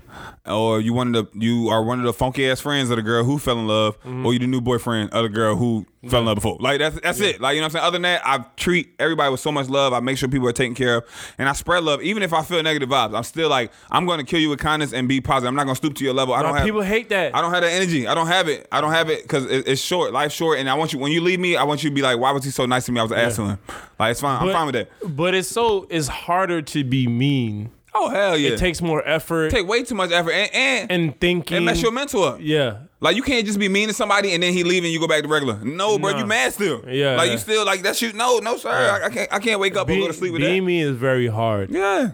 [0.47, 3.03] Or you one of the you are one of the funky ass friends of the
[3.03, 4.27] girl who fell in love, Mm-hmm.
[4.27, 6.59] or you the new boyfriend of the girl who fell in love before.
[6.61, 7.41] Like that's that's it.
[7.41, 7.85] Like you know what I'm saying.
[7.85, 9.93] Other than that, I treat everybody with so much love.
[9.95, 12.03] I make sure people are taken care of, and I spread love.
[12.03, 14.59] Even if I feel negative vibes, I'm still like I'm going to kill you with
[14.59, 15.49] kindness and be positive.
[15.49, 16.35] I'm not going to stoop to your level.
[16.35, 17.35] I don't have people hate that.
[17.35, 18.07] I don't have that energy.
[18.07, 18.69] I don't have it.
[18.71, 20.13] I don't have it because it, it's short.
[20.13, 21.57] Life's short, and I want you when you leave me.
[21.57, 23.01] I want you to be like, why was he so nice to me?
[23.01, 23.59] I was ass to him.
[23.99, 24.43] Like it's fine.
[24.47, 25.17] I'm fine with that.
[25.17, 27.71] But it's so it's harder to be mean.
[27.97, 28.51] Oh hell yeah!
[28.51, 31.59] It takes more effort take way too much effort and and, and thinking.
[31.59, 32.39] and mess your mental up.
[32.41, 32.79] yeah.
[33.01, 35.07] Like you can't just be mean to somebody and then he leave and you go
[35.07, 35.63] back to regular.
[35.63, 36.19] No, bro, Nah.
[36.19, 36.83] you mad still.
[36.89, 37.17] Yeah.
[37.17, 38.15] Like you still like that shit.
[38.15, 38.71] No, no, sir.
[38.71, 39.33] I, I can't.
[39.33, 40.67] I can't wake up and Be- go to sleep with being that.
[40.67, 41.71] me is very hard.
[41.71, 42.13] Yeah.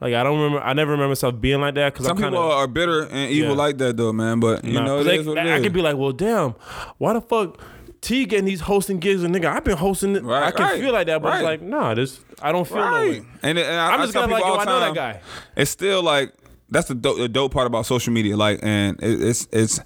[0.00, 0.60] Like I don't remember.
[0.64, 3.30] I never remember myself being like that because Some I'm kind people are bitter and
[3.30, 3.56] evil Yeah.
[3.56, 4.40] like that though, man.
[4.40, 6.54] But you know, it is what it I could be like, well, damn,
[6.96, 7.60] why the fuck
[8.00, 10.16] T getting these hosting gigs and nigga, I've been hosting.
[10.16, 10.22] it.
[10.22, 12.78] Right, I can right, feel like that, but it's like, nah, this I don't feel
[12.78, 13.22] no way.
[13.42, 14.94] And, and I, I'm I just tell gonna like, yo, all oh, I know that
[14.94, 15.20] guy.
[15.56, 16.32] It's still like
[16.70, 18.36] that's the dope, the dope part about social media.
[18.36, 19.80] Like, and it, it's it's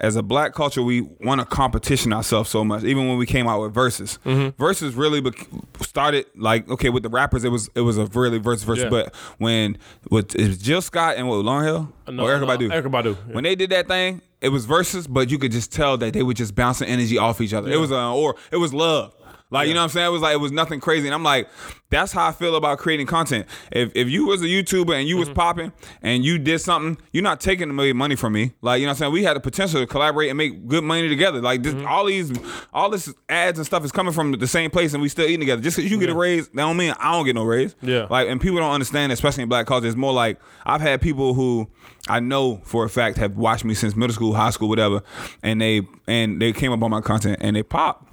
[0.00, 2.82] as a black culture, we want to competition ourselves so much.
[2.84, 4.60] Even when we came out with verses, Mm-hmm.
[4.62, 5.46] verses really bec-
[5.80, 7.44] started like okay with the rappers.
[7.44, 8.84] It was it was a really verse versus.
[8.84, 8.90] Yeah.
[8.90, 9.78] But when
[10.10, 12.90] with it was Jill Scott and what Lauryn Hill No, or Erykah no, Badu, Erykah
[12.90, 13.34] Badu, yeah.
[13.34, 16.22] when they did that thing, it was verses, but you could just tell that they
[16.22, 17.70] were just bouncing energy off each other.
[17.70, 19.14] It was uh, or it was love.
[19.54, 20.06] Like you know what I'm saying?
[20.08, 21.06] It was like it was nothing crazy.
[21.06, 21.48] And I'm like,
[21.88, 23.46] that's how I feel about creating content.
[23.70, 25.36] If if you was a YouTuber and you was mm-hmm.
[25.36, 25.72] popping
[26.02, 28.52] and you did something, you're not taking a million money from me.
[28.62, 29.12] Like you know what I'm saying?
[29.12, 31.40] We had the potential to collaborate and make good money together.
[31.40, 31.86] Like this, mm-hmm.
[31.86, 32.32] all these
[32.72, 35.38] all this ads and stuff is coming from the same place and we still eating
[35.38, 35.62] together.
[35.62, 37.76] Just because you get a raise, that don't mean I don't get no raise.
[37.80, 38.08] Yeah.
[38.10, 39.86] Like and people don't understand, especially in black culture.
[39.86, 41.68] It's more like I've had people who
[42.08, 45.02] I know for a fact have watched me since middle school, high school, whatever,
[45.44, 48.08] and they and they came up on my content and they pop.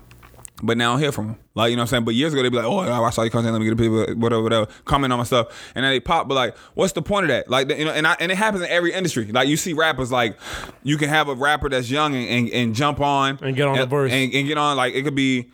[0.64, 1.38] But now I don't hear from them.
[1.56, 2.06] Like, you know what I'm saying?
[2.06, 3.54] But years ago, they'd be like, oh, I saw your content.
[3.54, 4.68] Let me get a people, whatever, whatever.
[4.86, 5.48] Comment on my stuff.
[5.76, 7.50] And then they pop, but like, what's the point of that?
[7.50, 9.26] Like, you know, and, I, and it happens in every industry.
[9.26, 10.38] Like, you see rappers, like,
[10.84, 13.40] you can have a rapper that's young and, and, and jump on.
[13.42, 14.12] And get on the verse.
[14.12, 15.52] And, and get on, like, it could be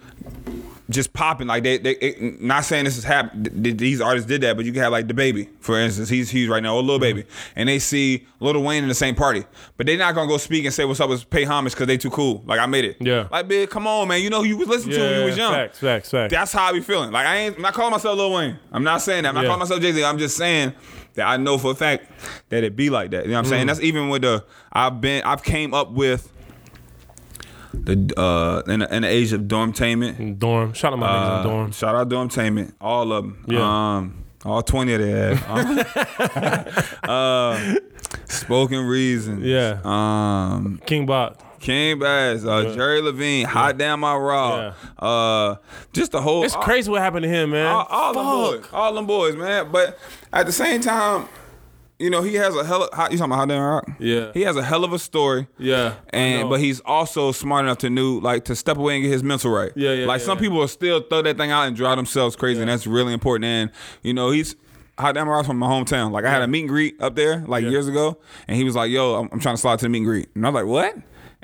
[0.90, 1.48] just popping.
[1.48, 3.78] Like they, they it, not saying this is happening.
[3.78, 6.10] These artists did that, but you can have like DaBaby, for instance.
[6.10, 9.16] He's huge right now, or Lil Baby, and they see Lil Wayne in the same
[9.16, 9.44] party,
[9.76, 11.98] but they're not gonna go speak and say what's up, with pay homage because they
[11.98, 12.44] too cool.
[12.46, 12.98] Like I made it.
[13.00, 13.28] Yeah.
[13.32, 14.22] Like big, come on, man.
[14.22, 15.54] You know who you was listening to when you was young.
[15.54, 16.32] Facts, facts, facts.
[16.32, 17.12] That's how I be feeling.
[17.12, 17.56] Like I ain't.
[17.58, 18.58] I'm not calling myself Lil Wayne.
[18.72, 19.30] I'm not saying that.
[19.30, 19.48] I'm not Yeah.
[19.48, 20.04] calling myself Jay Z.
[20.04, 20.74] I'm just saying
[21.16, 22.10] that I know for a fact
[22.50, 23.26] that it be like that.
[23.26, 23.64] You know what I'm saying?
[23.66, 23.68] Mm.
[23.68, 25.24] That's even with the I've been.
[25.24, 26.32] I've came up with.
[27.74, 30.74] The uh in the, in the age of dormtainment, dorm.
[30.74, 31.72] Shout out my niggas uh, in dorm.
[31.72, 33.46] Shout out Dormtainment, all of them.
[33.48, 33.96] Yeah.
[33.98, 37.00] Um, all twenty of they have.
[37.04, 37.76] uh,
[38.26, 39.42] spoken reason.
[39.44, 39.80] Yeah.
[39.84, 41.44] Um, King Bach.
[41.60, 44.74] King Bass, uh, Jerry Levine, Hot Damn My Raw.
[44.98, 45.56] Uh,
[45.92, 46.44] just the whole.
[46.44, 47.66] It's crazy what happened to him, man.
[47.66, 49.72] All, all them boys, all them boys, man.
[49.72, 49.98] But
[50.32, 51.28] at the same time,
[52.00, 52.84] you know, he has a hell.
[52.84, 53.90] Of, how- you talking about Hot Damn Rock?
[54.00, 54.32] Yeah.
[54.34, 55.48] He has a hell of a story.
[55.58, 55.96] Yeah.
[56.12, 59.24] And but he's also smart enough to know like to step away and get his
[59.24, 59.72] mental right.
[59.76, 60.42] Yeah, yeah, Like yeah, some yeah.
[60.42, 63.46] people will still throw that thing out and drive themselves crazy, and that's really important.
[63.46, 63.72] And
[64.04, 64.56] you know, he's
[65.00, 66.12] Hot Damn Rock's from my hometown.
[66.12, 68.18] Like I had a meet and greet up there like years ago,
[68.48, 70.30] and he was like, "Yo, I'm, I'm trying to slide to the meet and greet,"
[70.36, 70.96] and I was like, "What?"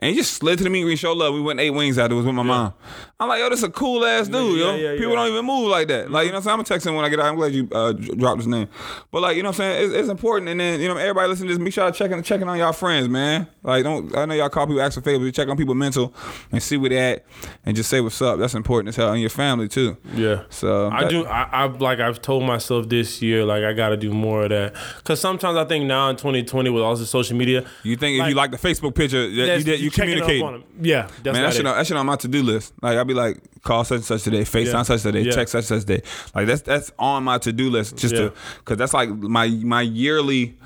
[0.04, 1.34] And he just slid to the meet and show love.
[1.34, 2.74] We went ate wings afterwards with my mom.
[3.22, 4.76] I'm like, yo, this is a cool ass dude, yo.
[4.76, 5.16] yeah, yeah, People yeah.
[5.16, 6.12] don't even move like that.
[6.12, 6.52] Like, you know what I'm saying?
[6.52, 7.28] I'm gonna text him when I get out.
[7.28, 8.68] I'm glad you uh, dropped his name.
[9.12, 9.86] But like, you know what I'm saying?
[9.86, 10.50] It's, it's important.
[10.50, 12.74] And then, you know, everybody listening to this, make sure y'all checking checking on y'all
[12.74, 13.48] friends, man.
[13.62, 16.14] Like, don't I know y'all call people ask for favors, check on people mental
[16.52, 17.26] and see where they at
[17.66, 18.40] and just say what's up.
[18.40, 19.14] That's important as hell.
[19.14, 19.96] And your family too.
[20.14, 20.44] Yeah.
[20.50, 21.26] So I that- do.
[21.26, 24.50] I, I've like I've told myself this year, like I got to do more of
[24.50, 24.76] that.
[25.06, 28.28] Cause sometimes I think now in 2020 with all the social media, You think if
[28.28, 30.42] you like the Facebook picture, that you did you communicate.
[30.82, 31.68] Yeah, that's Man, that shit, it.
[31.68, 32.74] on, that shit on my to do list.
[32.82, 34.84] Like I'll be like, call such and such today, FaceTime Yeah.
[34.84, 35.32] such today, Yeah.
[35.32, 36.02] text such such day.
[36.36, 38.22] Like that's that's on my to do list just Yeah.
[38.30, 40.58] to because that's like my my yearly,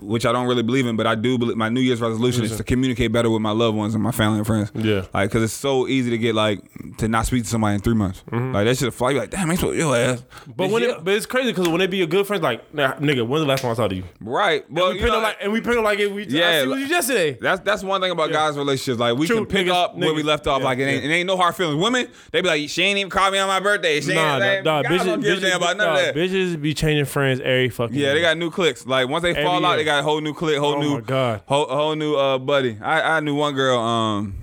[0.00, 2.56] which I don't really believe in, but I do believe my New Year's resolution is
[2.56, 4.70] to communicate better with my loved ones and my family and friends.
[4.74, 5.06] Yeah.
[5.12, 6.60] like because it's so easy to get like
[6.98, 8.22] to not speak to somebody in three months.
[8.30, 9.12] Like that shit fly.
[9.12, 10.20] Like, damn, I to your ass.
[10.20, 10.52] Mm-hmm.
[10.52, 10.90] But This when year.
[10.92, 13.42] it, but it's crazy because when they be your good friends, like nah, nigga, when's
[13.42, 14.04] the last time I to you?
[14.20, 16.12] right, well, we pick up like and we pick up like it.
[16.12, 17.32] We Yeah, I see like- you yesterday.
[17.40, 18.98] That's that's one thing about guys' relationships.
[19.00, 20.60] Like we True, can pick niggas- up where we left off.
[20.60, 21.10] yeah, like it ain't, yeah.
[21.10, 21.82] it ain't no hard feelings.
[21.82, 24.00] Women, they be like, she ain't even call me on my birthday.
[24.00, 26.14] She Nah, ain't, nah, nah, bitches, a bitches, about none nah, of that.
[26.14, 27.96] bitches be changing friends every fucking.
[27.96, 28.86] Yeah, they got new clicks.
[28.86, 30.94] Like once they Every fall out, they got a whole new clique, whole Oh new,
[30.94, 31.42] my God.
[31.46, 32.78] whole, whole new uh buddy.
[32.80, 33.78] I I knew one girl.
[33.78, 34.34] Um,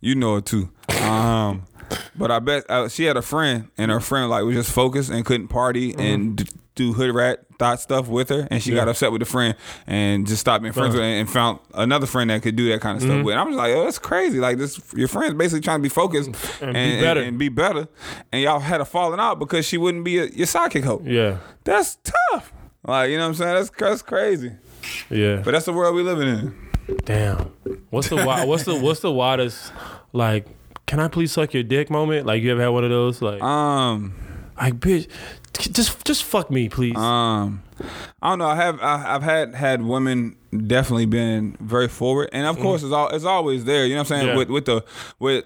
[0.00, 0.70] you know her too.
[1.02, 1.64] Um,
[2.16, 5.10] but I bet uh, she had a friend, and her friend like was just focused
[5.10, 6.46] and couldn't party and d-
[6.76, 8.88] do hood rat thought stuff with her, and she got Mm-hmm.
[8.90, 9.54] Upset with the friend
[9.86, 10.98] and just stopped being friends Uh.
[10.98, 13.12] with her and found another friend that could do that kind of Mm-hmm.
[13.12, 13.32] stuff with.
[13.34, 14.38] And I was like, oh, that's crazy.
[14.38, 16.30] Like this, your friend's basically trying to be focused
[16.62, 17.20] And be better.
[17.20, 17.88] and, be better,
[18.32, 21.02] and y'all had a falling out because she wouldn't be a, your sidekick hoe.
[21.04, 21.98] Yeah, That's
[22.30, 22.52] tough.
[22.84, 23.54] Like, you know what I'm saying?
[23.54, 24.52] That's that's crazy.
[25.10, 25.36] yeah.
[25.44, 26.96] But that's the world we living in.
[27.04, 27.52] Damn.
[27.90, 29.72] What's the what's the what's the wildest
[30.12, 30.46] like?
[30.86, 32.26] Can I please suck your dick moment?
[32.26, 33.22] Like you ever had one of those?
[33.22, 34.14] Like, Um,
[34.60, 35.08] like bitch,
[35.56, 36.96] just just fuck me, please.
[36.96, 37.62] um,
[38.20, 38.46] I don't know.
[38.48, 40.36] I have I, I've had had women
[40.66, 43.84] definitely been very forward, and of course it's all it's always there.
[43.86, 44.22] You know what I'm saying?
[44.22, 44.30] Mm-hmm.
[44.30, 44.36] Yeah.
[44.38, 44.84] With with the
[45.20, 45.44] with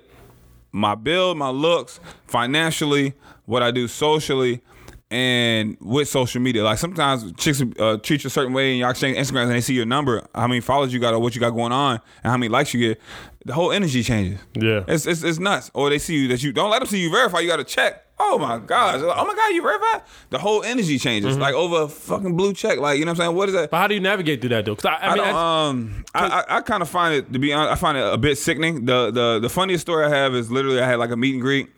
[0.72, 3.12] my build, my looks, financially,
[3.44, 4.62] what I do socially,
[5.14, 8.90] and with social media, like sometimes chicks uh, treat you a certain way, and y'all
[8.90, 11.40] exchange Instagrams, and they see your number, how many followers you got, or what you
[11.40, 13.00] got going on, and how many likes you get.
[13.44, 14.40] The whole energy changes.
[14.54, 14.84] Yeah.
[14.88, 15.70] it's it's, it's nuts.
[15.72, 17.40] Or they see you that you don't let them see you verify.
[17.40, 18.04] You got to check.
[18.18, 19.00] Oh my gosh.
[19.02, 20.02] Oh my god, you verified?
[20.30, 21.34] The whole energy changes.
[21.34, 21.42] Mm-hmm.
[21.42, 22.78] Like over a fucking blue check.
[22.78, 23.36] Like you know what I'm saying?
[23.36, 23.70] What is that?
[23.70, 24.74] But how do you navigate through that though?
[24.74, 27.52] Because I, I I, mean, um, I, I, I kind of find it to be
[27.52, 27.72] honest.
[27.72, 28.86] I find it a bit sickening.
[28.86, 31.42] The the the funniest story I have is literally I had like a meet and
[31.42, 31.68] greet,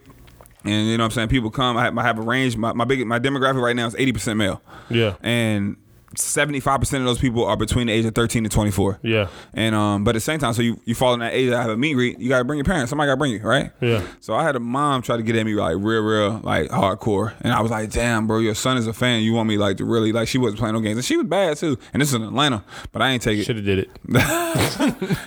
[0.67, 1.77] and you know what I'm saying people come.
[1.77, 2.57] I have, I have a range.
[2.57, 4.61] My my big my demographic right now is 80 percent male.
[4.91, 5.15] Yeah.
[5.23, 5.77] and
[6.15, 9.01] 75 percent of those people are between the age of 13 to 24.
[9.03, 9.29] Yeah.
[9.53, 11.51] and um, but at the same time, so you you fall in that age.
[11.53, 12.19] I have a meet greet.
[12.19, 12.89] You gotta bring your parents.
[12.89, 13.71] Somebody gotta bring you, right?
[13.83, 14.07] Yeah.
[14.21, 17.35] So I had a mom try to get at me like real, real, like hardcore,
[17.43, 19.23] and I was like, "Damn, bro, your son is a fan.
[19.23, 21.27] You want me like to really like?" She wasn't playing no games, and she was
[21.27, 21.77] bad too.
[21.93, 23.45] And this is in Atlanta, but I ain't take it.
[23.45, 23.91] should have did it.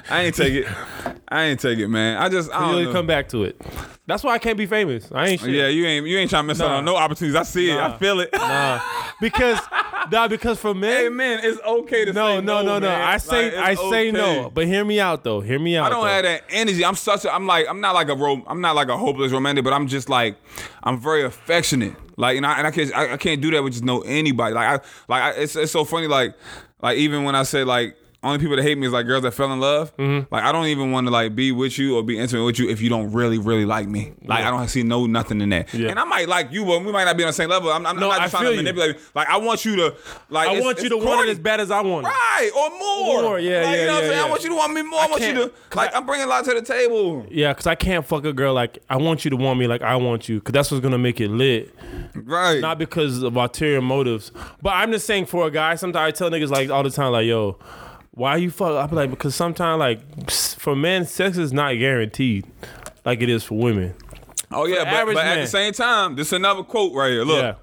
[0.09, 0.67] I ain't take it.
[1.27, 2.17] I ain't take it, man.
[2.17, 2.93] I just I don't really know.
[2.93, 3.61] come back to it.
[4.09, 5.11] That's why I can't be famous.
[5.11, 5.51] I ain't shit.
[5.51, 7.35] Yeah, you ain't you ain't trying to miss out on no opportunities.
[7.35, 7.77] I see it.
[7.77, 8.29] I feel it.
[8.33, 8.81] Nah.
[9.21, 9.59] because
[10.11, 12.87] nah, because for men, hey man, it's okay to no, say no, no, no.
[12.87, 13.01] man.
[13.01, 14.49] I say Like, I say no.
[14.49, 15.41] But hear me out though.
[15.41, 15.85] Hear me out.
[15.85, 16.07] I don't though.
[16.07, 16.83] have that energy.
[16.83, 17.31] I'm such a.
[17.31, 17.67] I'm like.
[17.69, 18.15] I'm not like a.
[18.15, 20.37] Ro- I'm not like a hopeless romantic, but I'm just like.
[20.81, 21.93] I'm very affectionate.
[22.17, 22.91] Like, and I, and I can't.
[22.95, 24.55] I, I can't do that with just no anybody.
[24.55, 25.21] Like, I like.
[25.21, 26.07] I, it's it's so funny.
[26.07, 26.33] Like,
[26.81, 27.95] like even when I say like.
[28.21, 29.95] Only people that hate me is like girls that fell in love.
[29.95, 30.33] Mm-hmm.
[30.33, 32.69] Like I don't even want to like be with you or be intimate with you
[32.69, 34.11] if you don't really, really like me.
[34.25, 35.73] Like I don't see no nothing in that.
[35.73, 35.89] Yeah.
[35.89, 37.71] And I might like you, but we might not be on the same level.
[37.71, 38.97] I'm, I'm No, not I just trying to manipulate.
[38.97, 39.01] you.
[39.15, 39.95] Like I want you to
[40.29, 40.49] like.
[40.49, 42.09] I want you to want it as bad as I want it.
[42.09, 43.21] Right or more.
[43.21, 44.25] More, yeah, like, yeah, You know what I'm yeah, saying?
[44.25, 44.99] I want you to want me more.
[44.99, 45.95] I, I want you to like.
[45.95, 47.25] I'm bringing a lot to the table.
[47.31, 49.81] Yeah, because I can't fuck a girl like I want you to want me like
[49.81, 51.73] I want you, because that's what's gonna make it lit.
[52.15, 52.59] Right.
[52.59, 54.33] Not because of ulterior motives.
[54.61, 57.13] But I'm just saying for a guy, sometimes I tell niggas like all the time,
[57.13, 57.57] like, yo,
[58.19, 58.71] why you fuck?
[58.73, 62.45] I be like, because sometimes like for men, sex is not guaranteed
[63.05, 63.95] like it is for women.
[64.51, 65.41] oh yeah, but, average but at man.
[65.41, 67.23] the same time, this is another quote right here.
[67.23, 67.55] Look, yeah.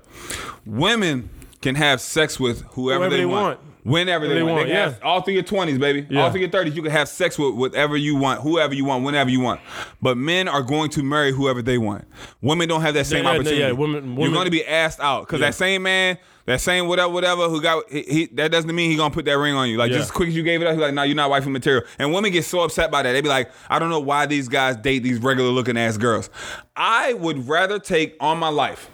[0.64, 1.28] women
[1.60, 3.42] can have sex with whoever, Whoever they, they want.
[3.42, 3.60] want.
[3.84, 5.06] Whenever they, They want, want, They can have yeah.
[5.06, 6.04] all through your twenties, baby.
[6.10, 6.24] Yeah.
[6.24, 9.04] All through your thirties, you can have sex with whatever you want, whoever you want,
[9.04, 9.60] whenever you want.
[10.02, 12.04] But men are going to marry whoever they want.
[12.40, 13.60] Women don't have that same Yeah, yeah, opportunity.
[13.62, 15.46] yeah, women- You're going to be asked out because Yeah.
[15.48, 18.96] that same man, that same whatever, whatever, who got he, he that doesn't mean he
[18.96, 19.76] gonna put that ring on you.
[19.76, 19.98] Like Yeah.
[19.98, 21.84] just as quick as you gave it up, he's like, no, you're not wifey material.
[21.98, 23.12] And women get so upset by that.
[23.12, 26.30] They be like, I don't know why these guys date these regular looking ass girls.
[26.74, 28.90] I would rather take on my life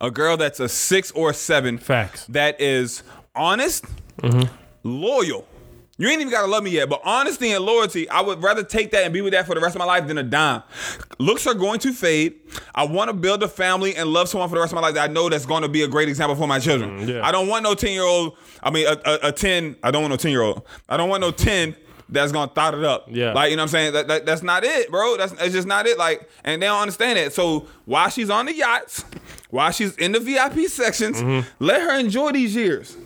[0.00, 2.24] a girl that's a six or a seven Facts.
[2.26, 3.02] that is
[3.34, 3.84] honest,
[4.22, 4.52] mm-hmm.
[4.82, 5.46] loyal.
[6.00, 8.90] You ain't even gotta love me yet, but honesty and loyalty, I would rather take
[8.92, 10.62] that and be with that for the rest of my life than a dime.
[11.18, 12.36] Looks are going to fade.
[12.74, 14.94] I want to build a family and love someone for the rest of my life
[14.94, 17.06] that I know that's going to be a great example for my children.
[17.06, 17.24] yeah.
[17.26, 20.02] I don't want no 10 year old, I mean, a, a, a 10, I don't
[20.02, 20.62] want no 10 year old.
[20.88, 21.76] I don't want no 10
[22.12, 23.06] that's gonna thought it up.
[23.08, 23.32] Yeah.
[23.34, 23.92] Like, you know what I'm saying?
[23.92, 25.16] That, that- that's not it, bro.
[25.16, 25.96] That's, that's just not it.
[25.98, 27.32] Like, and they don't understand it.
[27.32, 29.04] So while she's on the yachts,
[29.50, 31.46] while she's in the VIP sections, Mm-hmm.
[31.62, 32.96] let her enjoy these years.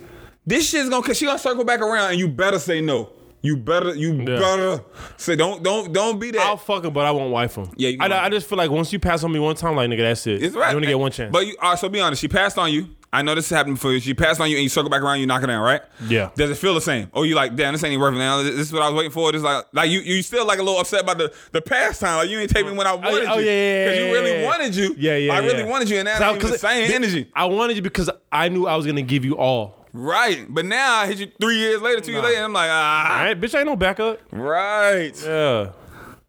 [0.45, 3.09] This shit's gonna cause she gonna circle back around and you better say no.
[3.41, 4.25] You better, you Yeah.
[4.39, 4.83] better
[5.17, 6.41] say don't don't don't be that.
[6.41, 7.69] I'll fuck him, but I won't wife him.
[7.75, 9.89] Yeah, you I, I just feel like once you pass on me one time, like
[9.89, 10.41] nigga, that's it.
[10.43, 10.71] It's right.
[10.71, 11.31] You only get one chance.
[11.31, 12.21] But you, all right, so be honest.
[12.21, 12.89] She passed on you.
[13.13, 14.01] I know this happened for you.
[14.01, 15.81] She passed on you and you circle back around, you knock it down, right?
[16.07, 16.31] Yeah.
[16.35, 17.09] Does it feel the same?
[17.13, 18.43] Or you like, damn, this ain't even working now.
[18.43, 19.31] This is what I was waiting for.
[19.31, 22.01] This is like, like you, you still like a little upset about the the past
[22.01, 22.17] time.
[22.17, 23.45] Like you ain't take me when I oh, wanted oh, you.
[23.45, 24.45] yeah, yeah, Because you really yeah.
[24.45, 24.95] wanted you.
[24.97, 25.33] yeah, yeah.
[25.33, 25.69] I really yeah.
[25.69, 27.31] wanted you, and that's the same energy.
[27.33, 29.84] I wanted you because I knew I was gonna give you all.
[29.97, 30.45] Right.
[30.49, 32.75] But now I hit you three years later, two years later, and I'm like, All
[32.75, 33.21] ah.
[33.23, 34.19] right, bitch, ain't no backup.
[34.31, 35.13] Right.
[35.23, 35.71] Yeah.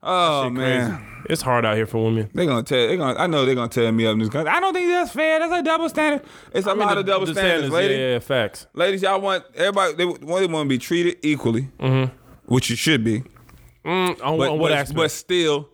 [0.03, 0.91] Oh man.
[0.97, 1.03] Crazy.
[1.29, 2.31] It's hard out here for women.
[2.33, 2.87] They're gonna tell.
[2.87, 3.19] They gonna.
[3.19, 4.49] I know they're gonna tell me up in this country.
[4.53, 5.41] I don't think that's fair.
[5.41, 6.23] That's a double standard.
[6.53, 7.99] It's a I mean, lot the- of double the standards, ladies.
[7.99, 8.69] Yeah, yeah, facts.
[8.75, 9.95] Ladies, y'all want everybody.
[9.95, 11.63] They, want- they want to be treated equally,
[12.45, 13.25] which you should be.
[13.85, 14.97] Mm, on, But, on what but, aspect?
[14.97, 15.69] but still,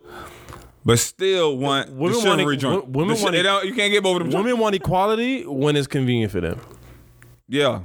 [0.83, 2.87] but still want the Women want e- joint.
[2.89, 4.29] women The want e- they don't- You can't get over them.
[4.31, 6.59] women want equality when it's convenient for them.
[7.47, 7.81] Yeah,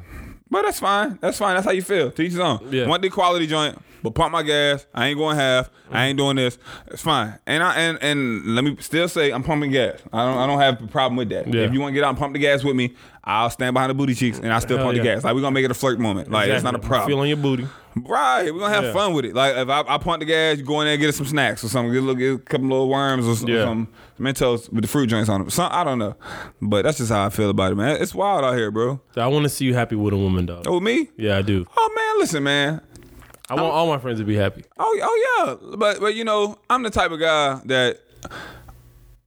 [0.50, 1.18] but that's fine.
[1.20, 1.54] That's fine.
[1.54, 2.10] That's how you feel.
[2.10, 2.68] To each his own.
[2.70, 2.86] Yeah.
[2.86, 4.86] Want the quality joint, but pump my gas.
[4.94, 5.70] I ain't going half.
[5.90, 6.58] I ain't doing this.
[6.88, 7.38] It's fine.
[7.46, 9.98] And I and and let me still say I'm pumping gas.
[10.12, 11.52] I don't I don't have a problem with that.
[11.52, 11.62] Yeah.
[11.62, 12.94] If you want to get out and pump the gas with me,
[13.24, 15.24] I'll stand behind the booty cheeks and I still Hell pump the gas.
[15.24, 16.30] Like we're gonna make it a flirt moment.
[16.30, 17.08] Like it's not a problem.
[17.08, 17.66] Feeling your booty.
[17.96, 18.92] Right, we're gonna have Yeah.
[18.92, 19.34] fun with it.
[19.34, 21.26] Like if I, I pump the gas, you go in there and get us some
[21.26, 21.92] snacks or something.
[21.92, 23.64] Get a, little, get a couple little worms or some, Yeah.
[23.64, 23.88] some
[24.20, 25.50] Mentos with the fruit joints on them.
[25.50, 26.14] Some I don't know,
[26.60, 28.00] but that's just how I feel about it, man.
[28.00, 29.00] It's wild out here, bro.
[29.14, 30.64] So I want to see you happy with a woman, dog.
[30.68, 31.08] Oh me?
[31.16, 31.66] Yeah, I do.
[31.76, 32.80] Oh man, listen, man.
[33.50, 34.64] I want all my friends to be happy.
[34.78, 37.98] Oh, oh yeah, but but you know, I'm the type of guy that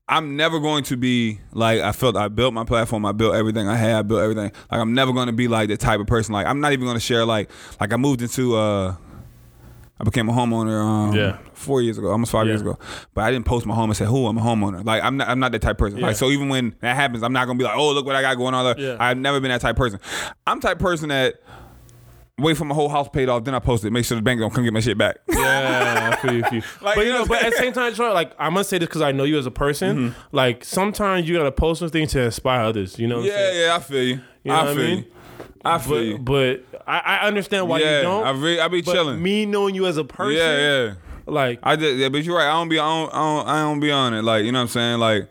[0.08, 2.16] I'm never going to be like I felt.
[2.16, 3.06] I built my platform.
[3.06, 3.96] I built everything I had.
[3.96, 4.52] I built everything.
[4.70, 6.32] Like I'm never going to be like the type of person.
[6.34, 7.24] Like I'm not even going to share.
[7.24, 7.50] Like
[7.80, 8.94] like I moved into uh.
[10.00, 10.82] I became a homeowner.
[10.84, 11.38] Um, Yeah.
[11.52, 12.76] four years ago, almost five years ago.
[13.14, 15.28] But I didn't post my home and say, "Who I'm a homeowner." Like I'm not,
[15.28, 15.98] I'm not that type of person.
[16.00, 16.06] Yeah.
[16.06, 18.20] Like so, even when that happens, I'm not gonna be like, "Oh, look what I
[18.22, 18.96] got going on." Yeah.
[18.98, 20.00] I've never been that type of person.
[20.44, 21.36] I'm type of person that
[22.42, 23.90] wait for my whole house paid off, then I post it.
[23.90, 25.18] Make sure the bank don't come get my shit back.
[25.28, 26.42] Yeah, I feel you.
[26.44, 26.62] feel you.
[26.82, 28.88] Like, but you know but at the same time, Troy, like I'm gonna say this
[28.88, 30.10] because I know you as a person.
[30.10, 30.36] Mm-hmm.
[30.36, 32.98] Like sometimes you gotta post something to inspire others.
[32.98, 33.60] You know what I'm yeah, saying?
[33.60, 34.08] yeah, I feel you.
[34.08, 34.98] You know I what I feel mean?
[34.98, 35.04] you.
[35.64, 36.18] I feel But you.
[36.18, 38.26] but I, I understand why yeah, you don't.
[38.26, 39.22] I, re- I be chilling.
[39.22, 40.94] me knowing you as a person, yeah, yeah.
[41.26, 42.48] like I did, yeah, but you're right.
[42.48, 44.22] I don't be I don't, I don't I don't be on it.
[44.22, 44.98] Like you know what I'm saying.
[44.98, 45.28] Like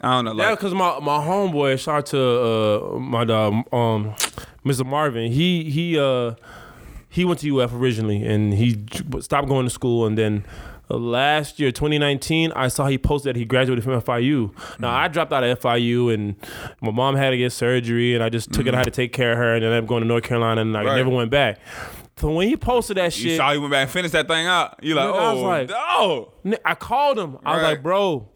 [0.00, 0.42] I don't know.
[0.42, 4.14] Yeah, because my my homeboy, shout out to uh, my dog, um,
[4.64, 4.84] Mr.
[4.86, 5.32] Marvin.
[5.32, 6.34] He he uh
[7.08, 8.84] he went to UF originally, and he
[9.20, 10.44] stopped going to school, and then.
[10.90, 14.52] uh, Last year, 2019, I saw he posted that he graduated from FIU.
[14.78, 16.36] Now I dropped out of FIU, and
[16.82, 18.74] my mom had to get surgery, and I just took it.
[18.74, 20.76] I had to take care of her, and then I'm going to North Carolina, and
[20.76, 20.96] I Right.
[20.96, 21.58] never went back.
[22.18, 24.46] So when he posted that shit, you saw you went back and finished that thing
[24.46, 24.78] out.
[24.82, 26.32] You like oh I was like- oh
[26.64, 27.38] I called him.
[27.44, 27.70] I was Right.
[27.70, 28.28] like, bro,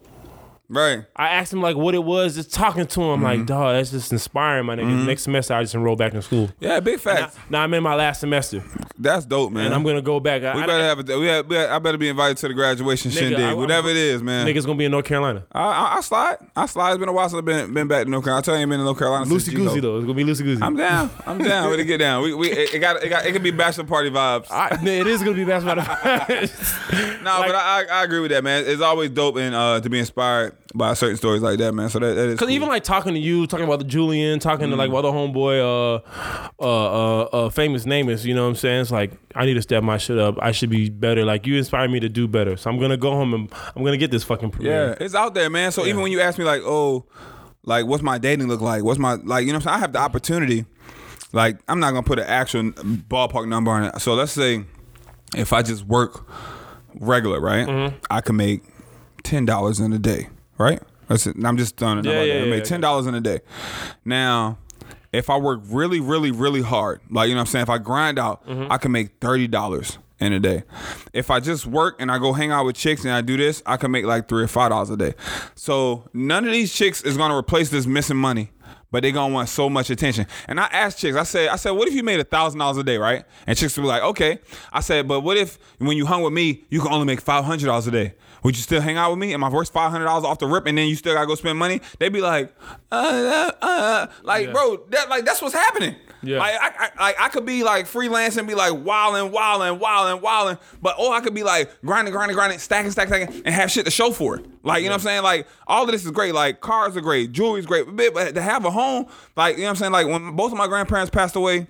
[0.69, 1.05] right.
[1.17, 3.23] I asked him like what it was, just talking to him, Mm-hmm.
[3.25, 5.07] like, dog, that's just inspiring, my nigga.
[5.07, 6.51] Next semester, I just enrolled back in school.
[6.61, 7.37] Yeah, big facts.
[7.51, 8.63] Now I'm in my last semester,
[8.99, 9.67] That's dope, man.
[9.67, 10.43] and I'm gonna go back.
[10.43, 12.49] I, we I- better have a, we have, we have- I better be invited to
[12.49, 14.47] the graduation shindig, I- whatever it is, man.
[14.47, 15.45] niggas gonna be in North Carolina.
[15.53, 16.37] I, I, I slide.
[16.57, 16.91] I slide.
[16.93, 18.41] It's been a while since I've been, been back to North Carolina.
[18.41, 19.97] I tell you, I've been in North Carolina Loosey goosey though.
[19.99, 20.63] It's gonna be loosey goosey.
[20.63, 21.11] I'm down.
[21.27, 21.71] I'm down.
[21.71, 22.23] Way to get down.
[22.23, 24.51] We, we it, it got it got it could be bachelor party vibes.
[24.51, 25.85] I, it is gonna be basketball.
[27.27, 28.65] No, but I, I I agree with that, man.
[28.67, 31.89] It's always dope and uh, to be inspired by certain stories like that, man.
[31.89, 32.55] So that, that is Because cool.
[32.55, 34.97] even like talking to you, talking about the Julian, talking to like Mm-hmm.
[34.97, 36.01] other homeboy, uh,
[36.61, 38.25] uh, uh, uh, famous names.
[38.27, 38.83] You know what I'm saying?
[38.83, 40.37] It's like I need to step my shit up.
[40.41, 41.25] I should be better.
[41.25, 42.57] Like you inspire me to do better.
[42.57, 45.51] So I'm gonna go home and I'm gonna get this fucking yeah, it's out there,
[45.51, 45.73] man.
[45.73, 47.05] So even when you ask me like, oh,
[47.65, 48.85] like what's my dating look like?
[48.85, 49.47] What's my like?
[49.47, 50.65] You know, what I'm saying I have the opportunity.
[51.33, 54.01] Like I'm not gonna put an actual ballpark number on it.
[54.01, 54.65] So let's say
[55.35, 56.27] if I just work
[56.95, 57.67] regular, right?
[57.67, 57.97] Mm-hmm.
[58.11, 58.63] I can make
[59.23, 60.29] ten dollars in a day,
[60.59, 60.81] right?
[61.09, 61.37] That's it.
[61.45, 61.97] I'm just done.
[61.99, 62.35] number Yeah, yeah.
[62.35, 63.41] I yeah, make ten dollars in a day.
[64.05, 64.59] Now,
[65.13, 67.79] if I work really, really, really hard, like you know what I'm saying, if I
[67.79, 68.73] grind out, Mm-hmm.
[68.73, 70.65] I can make thirty dollars in a day.
[71.13, 73.63] If I just work and I go hang out with chicks and I do this,
[73.67, 75.15] I can make like three or five dollars a day.
[75.55, 78.51] So none of these chicks is gonna replace this missing money.
[78.93, 80.27] But they gonna want so much attention.
[80.49, 82.77] And I asked chicks, I said, I said, what if you made a thousand dollars
[82.79, 83.25] a day, right?
[83.47, 84.39] And chicks would be like, okay.
[84.73, 87.45] I said, but what if when you hung with me, you can only make five
[87.45, 88.15] hundred dollars a day?
[88.47, 89.33] Would you still hang out with me?
[89.33, 91.35] And my first five hundred dollars off the rip, and then you still gotta go
[91.35, 91.81] spend money?
[91.99, 92.55] They'd be like,
[92.93, 94.07] uh, uh, uh.
[94.23, 94.53] like, Yeah.
[94.53, 95.97] bro, that like that's what's happening.
[96.23, 96.39] Yeah.
[96.39, 100.59] Like I, I, like I could be like freelancing, be like wilding, wilding, wilding, wilding,
[100.81, 103.85] but or I could be like grinding, grinding, grinding, stacking, stacking, stacking, and have shit
[103.85, 104.47] to show for it.
[104.63, 105.23] Like you know what I'm saying?
[105.25, 106.33] Like all of this is great.
[106.33, 109.71] Like cars are great, jewelry's great, but but to have a home, like you know
[109.71, 109.93] what I'm saying?
[109.93, 111.67] Like when both of my grandparents passed away,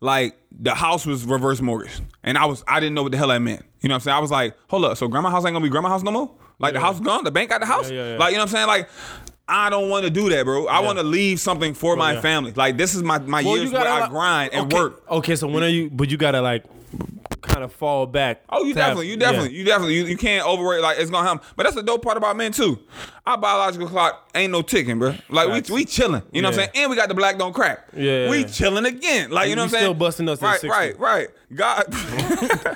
[0.00, 3.28] like the house was reverse mortgage, and I was I didn't know what the hell
[3.28, 3.64] that meant.
[3.86, 4.16] You know what I'm saying?
[4.16, 6.28] I was like, hold up, so grandma house ain't gonna be grandma house no more?
[6.58, 7.88] Like the house gone, the bank got the house.
[7.88, 8.18] Yeah, yeah, yeah.
[8.18, 8.66] Like you know what I'm saying?
[8.66, 8.88] Like.
[9.48, 10.66] I don't want to do that, bro.
[10.66, 12.20] I want to leave something for my yeah.
[12.20, 12.50] family.
[12.50, 15.08] Like this is my, my Well, years where I grind and okay, work.
[15.08, 15.88] Okay, so when are you?
[15.88, 16.64] But you gotta like
[17.42, 18.42] kind of fall back.
[18.48, 19.58] Oh, you definitely, you definitely, yeah.
[19.58, 21.46] you definitely, you, you can't overrate like it's gonna happen.
[21.56, 22.78] But that's the dope part about men too.
[23.26, 25.14] Our biological clock ain't no ticking, bro.
[25.28, 26.22] Like we we chilling.
[26.32, 26.70] You know what I'm saying?
[26.74, 27.88] And we got the black don't crack.
[27.96, 28.30] Yeah.
[28.30, 29.30] We chilling again.
[29.30, 29.82] Like you know what I'm saying?
[29.82, 30.68] still busting us Right, 60.
[30.68, 31.28] right, right.
[31.54, 31.84] God,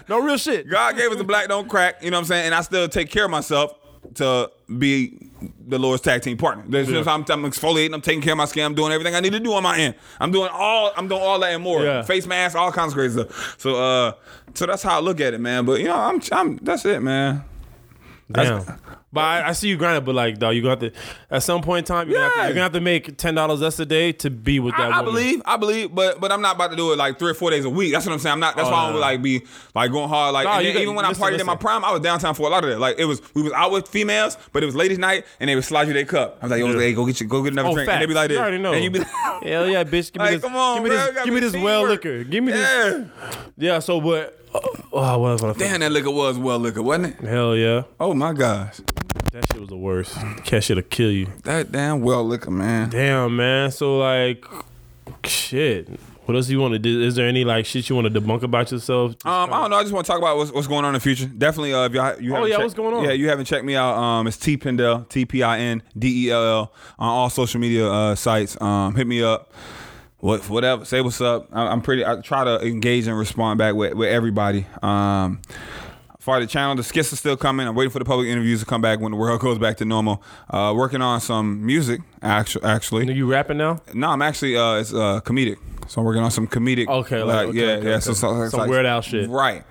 [0.09, 0.69] No real shit.
[0.69, 2.03] God gave us the black don't crack.
[2.03, 2.47] You know what I'm saying?
[2.47, 3.74] And I still take care of myself
[4.14, 5.31] to be
[5.66, 6.64] the Lord's tag team partner.
[6.68, 7.01] Yeah.
[7.01, 7.94] I'm, I'm exfoliating.
[7.94, 8.64] I'm taking care of my skin.
[8.64, 9.94] I'm doing everything I need to do on my end.
[10.20, 10.93] I'm doing all.
[10.97, 11.85] I'm doing all that and more.
[11.85, 12.02] Yeah.
[12.02, 13.56] Face mask, all kinds of crazy stuff.
[13.59, 14.12] So, uh,
[14.55, 15.64] so that's how I look at it, man.
[15.64, 16.56] But you know, I'm, I'm.
[16.59, 17.44] That's it, man.
[18.31, 18.78] Damn.
[19.12, 21.01] But I, I see you grinding, but like, dog, you gonna have to
[21.32, 23.35] at some point in time, you're, gonna, have to, you're gonna have to make ten
[23.35, 24.93] dollars less a day to be with that.
[24.93, 27.32] I, I believe, I believe, but but I'm not about to do it like three
[27.32, 27.93] or four days a week.
[27.93, 28.35] That's what I'm saying.
[28.35, 28.55] I'm not.
[28.55, 28.93] That's Oh, why I no.
[28.93, 29.43] don't like be
[29.74, 30.32] like going hard.
[30.32, 32.45] Like No, then even when listen, I partied in my prime, I was downtown for
[32.47, 32.78] a lot of that.
[32.78, 35.57] Like it was, we was out with females, but it was ladies' night, and they
[35.57, 36.39] would slide you their cup.
[36.41, 36.78] I was like, yo, Yeah.
[36.78, 38.43] hey, go get you, go get another Oh, drink, and they be like this, You
[38.43, 38.73] already know.
[38.74, 40.12] and you be like, Hell yeah, bitch.
[40.12, 40.43] Give me Like, this.
[40.43, 41.24] come on, give me bro, this.
[41.24, 42.23] Give me this well liquor.
[42.23, 42.69] Give me this.
[42.70, 43.35] yeah.
[43.57, 43.78] Yeah.
[43.81, 45.56] So, but oh, what else?
[45.59, 47.27] Damn, that liquor was well liquor, wasn't it?
[47.27, 47.82] Hell yeah.
[47.98, 48.81] Oh my gosh,
[49.32, 50.14] That shit was the worst.
[50.51, 51.28] That shit'll kill you.
[51.44, 52.90] that damn well liquor, man.
[52.90, 53.70] Damn, man.
[53.70, 54.44] So like,
[55.24, 55.89] shit.
[56.27, 57.02] What else you want to do?
[57.02, 59.12] Is there any like shit you want to debunk about yourself?
[59.27, 59.77] Um, I don't know.
[59.78, 61.27] I just want to talk about what's, what's going on in the future.
[61.27, 63.02] Definitely, uh, if y'all, you Oh, yeah, checked- what's going on?
[63.05, 63.97] Yeah, you haven't checked me out.
[63.97, 67.59] Um, it's T Pindell, T P I N D E L L, on all social
[67.60, 68.60] media uh, sites.
[68.60, 69.52] Um, hit me up.
[70.20, 70.84] What, whatever.
[70.84, 71.48] Say what's up.
[71.52, 72.05] I, I'm pretty.
[72.05, 74.66] I try to engage and respond back with, with everybody.
[74.82, 75.40] Um,
[76.18, 77.66] for the channel, the skits are still coming.
[77.66, 79.86] I'm waiting for the public interviews to come back when the world goes back to
[79.86, 80.22] normal.
[80.51, 82.64] Uh, working on some music, actually.
[82.66, 83.80] Actually, Are you rapping now?
[83.94, 85.56] no, I'm actually uh, it's uh, comedic.
[85.91, 86.87] So I'm working on some comedic.
[86.87, 87.95] Okay, like, okay, yeah, okay, yeah.
[87.95, 88.01] okay.
[88.01, 89.29] So, so Some Weird Al shit.
[89.29, 89.65] Right.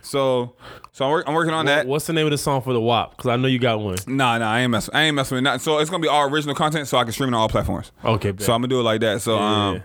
[0.00, 0.54] So,
[0.90, 1.86] so I'm, work, I'm working on that.
[1.86, 3.14] What's the name of the song for the WAP?
[3.14, 3.98] Because I know you got one.
[4.06, 4.94] Nah, nah, I ain't messing.
[4.94, 5.60] I ain't messing with nothing.
[5.60, 7.92] So it's gonna be all original content, so I can stream it on all platforms.
[8.02, 8.46] Okay, bet.
[8.46, 9.20] So I'm gonna do it like that.
[9.20, 9.82] So Yeah, um,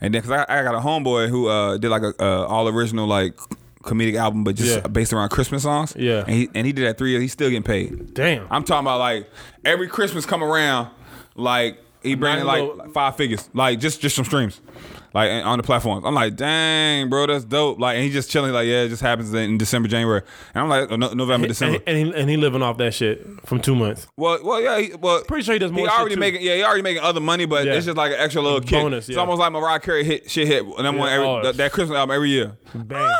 [0.00, 2.66] and then cause I, I got a homeboy who uh did like a uh, all
[2.66, 3.36] original like
[3.82, 4.86] comedic album, but just Yeah.
[4.86, 5.94] based around Christmas songs.
[5.94, 6.20] Yeah.
[6.26, 7.20] And he and he did that three years.
[7.20, 8.14] He's still getting paid.
[8.14, 8.46] Damn.
[8.50, 9.28] I'm talking about like
[9.62, 10.88] every Christmas come around,
[11.34, 14.60] like he bringing like little- five figures, like just just some streams,
[15.14, 16.04] like on the platforms.
[16.04, 17.78] I'm like, dang, bro, that's dope.
[17.78, 20.22] Like, and he just chilling, like, yeah, it just happens in December, January,
[20.54, 21.78] and I'm like, oh, no, November, December.
[21.86, 24.06] and, and he, and he living off that shit from two months.
[24.16, 24.78] Well, well, yeah.
[24.80, 27.20] He, well, Pretty sure he does more He already making, yeah, he already making other
[27.20, 27.74] money, but Yeah.
[27.74, 28.82] it's just like an extra little kick.
[28.82, 31.56] bonus, It's almost like Mariah Carey hit shit hit number one Yeah, every oh, that,
[31.58, 32.56] that Christmas album every year.
[32.74, 33.16] Bang.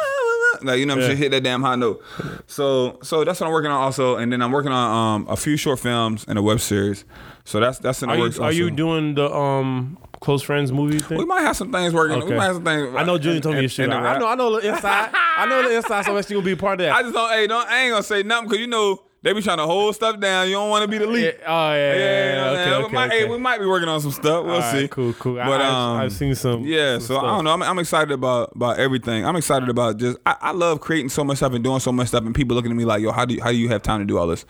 [0.62, 1.06] Like you know, what I'm Yeah.
[1.08, 2.02] saying, hit that damn high note.
[2.46, 5.36] So, so that's what I'm working on also, and then I'm working on um, a
[5.36, 7.04] few short films and a web series.
[7.44, 8.36] So that's that's in the Are works.
[8.38, 11.18] you, are you doing the um close friends movie thing?
[11.18, 12.18] We might have some things working.
[12.26, 12.94] We might have some things.
[12.96, 13.90] I know Julian told me your shit.
[13.90, 14.26] I know.
[14.26, 15.10] I know the inside.
[15.36, 16.04] I know the inside.
[16.04, 16.94] So actually gonna be a part of that.
[16.94, 17.30] I just don't.
[17.30, 17.68] Hey, don't.
[17.68, 20.48] I ain't gonna say nothing because you know they be trying to hold stuff down.
[20.48, 21.34] You don't want to be the yeah, lead.
[21.46, 23.18] oh yeah, yeah, Yeah, yeah, you know what I'm okay, okay, we, might, okay.
[23.20, 24.44] Hey, we might be working on some stuff.
[24.44, 24.88] We'll right, see.
[24.88, 25.40] cool, cool.
[25.40, 27.52] I- But I've- um, I've seen some- Yeah, some so I don't know.
[27.52, 29.24] I'm, I'm excited about about everything.
[29.26, 30.18] I'm excited about just.
[30.26, 32.70] I, I love creating so much stuff and doing so much stuff, and people looking
[32.70, 34.26] at me like, "Yo, how do you, how do you have time to do all
[34.26, 34.44] this?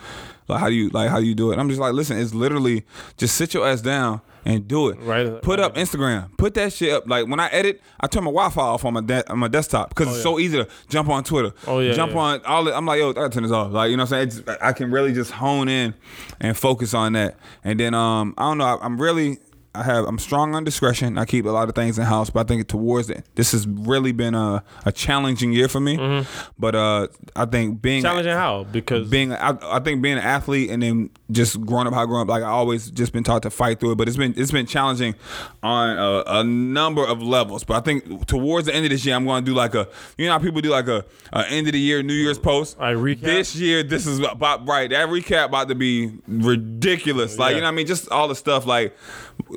[0.49, 2.19] Like, how do you like how do you do it?" And I'm just like, "Listen,
[2.19, 2.85] it's literally
[3.17, 4.99] just sit your ass down." And do it.
[5.01, 5.41] Right.
[5.41, 6.37] Put up Instagram.
[6.37, 7.09] Put that shit up.
[7.09, 9.89] Like when I edit, I turn my Wi-Fi off on my de- on my desktop
[9.89, 11.55] because it's so easy to jump on Twitter.
[11.67, 12.19] Oh, yeah, Jump yeah.
[12.19, 12.65] on all.
[12.65, 13.73] The, I'm like, yo, I gotta turn this off.
[13.73, 14.45] Like you know what I'm saying?
[14.47, 15.95] It's, I can really just hone in
[16.41, 17.39] and focus on that.
[17.65, 18.67] And then um, I don't know.
[18.67, 19.39] I, I'm really.
[19.75, 21.19] I have I'm strong on discretion.
[21.19, 23.67] I keep a lot of things in house, but I think towards it, this has
[23.67, 26.25] really been a, a challenging year for me.
[26.59, 28.11] But uh, I think being Mm-hmm.
[28.11, 28.65] Challenging how?
[28.65, 32.07] Because being I, I think being an athlete and then just growing up how I
[32.07, 34.35] grew up like I always just been taught to fight through it but it's been
[34.37, 35.15] it's been challenging
[35.63, 39.17] on a, a number of levels but I think towards the end of this year
[39.17, 39.89] I'm going to do like a
[40.19, 42.77] you know how people do like a, a end of the year New Year's post
[42.79, 43.21] I recap?
[43.23, 47.57] this year this is about right that recap about to be ridiculous like Yeah.
[47.57, 48.95] you know what I mean just all the stuff like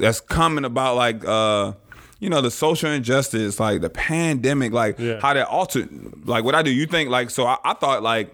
[0.07, 1.73] that's coming about like uh
[2.19, 5.19] you know the social injustice like the pandemic like Yeah.
[5.21, 5.89] how that altered
[6.27, 8.33] like what I do you think like so I, I thought like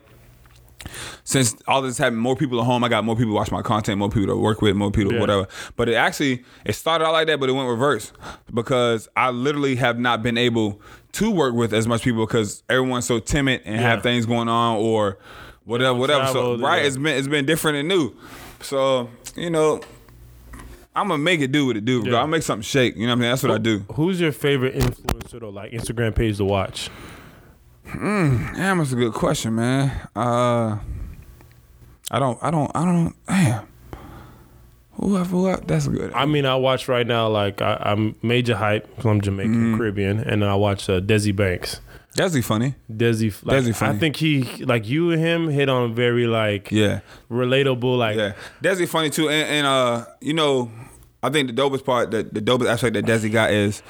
[1.23, 2.83] since all this happened, more people at home.
[2.83, 5.13] I got more people to watch my content, more people to work with, more people,
[5.13, 5.21] Yeah.
[5.21, 5.47] whatever.
[5.77, 8.11] But it actually it started out like that, but it went reverse
[8.53, 10.81] because I literally have not been able
[11.13, 13.81] to work with as much people because everyone's so timid and Yeah.
[13.81, 15.19] have things going on or
[15.63, 16.27] whatever, whatever.
[16.27, 18.13] So right, it's been it's been different and new.
[18.61, 19.79] So you know.
[20.95, 22.01] I'm gonna make it do what it do.
[22.03, 22.11] bro.
[22.11, 22.19] Yeah.
[22.19, 22.95] I'll make something shake.
[22.95, 23.29] You know what I mean?
[23.31, 23.79] That's what I do.
[23.93, 25.49] who's your favorite influencer though?
[25.49, 26.89] Like Instagram page to watch?
[27.93, 29.91] Damn, that's a good question, man.
[30.15, 30.77] Uh,
[32.11, 33.15] I don't, I don't, I don't.
[33.27, 33.67] Damn.
[34.93, 36.13] Who, who, who that's good.
[36.13, 37.27] I mean, I watch right now.
[37.27, 39.77] Like I, I'm major hype because I'm Jamaican Mm-hmm.
[39.77, 41.81] Caribbean, and then I watch uh, Desi Banks.
[42.15, 42.75] Desi funny.
[42.91, 43.95] Desi, like, Desi funny.
[43.95, 46.99] I think he like you and him hit on very like Yeah,
[47.31, 47.97] relatable.
[47.97, 48.33] Like yeah.
[48.61, 50.71] Desi funny too, and, and uh, you know,
[51.23, 53.81] I think the dopest part, the, the dopest aspect that Desi got is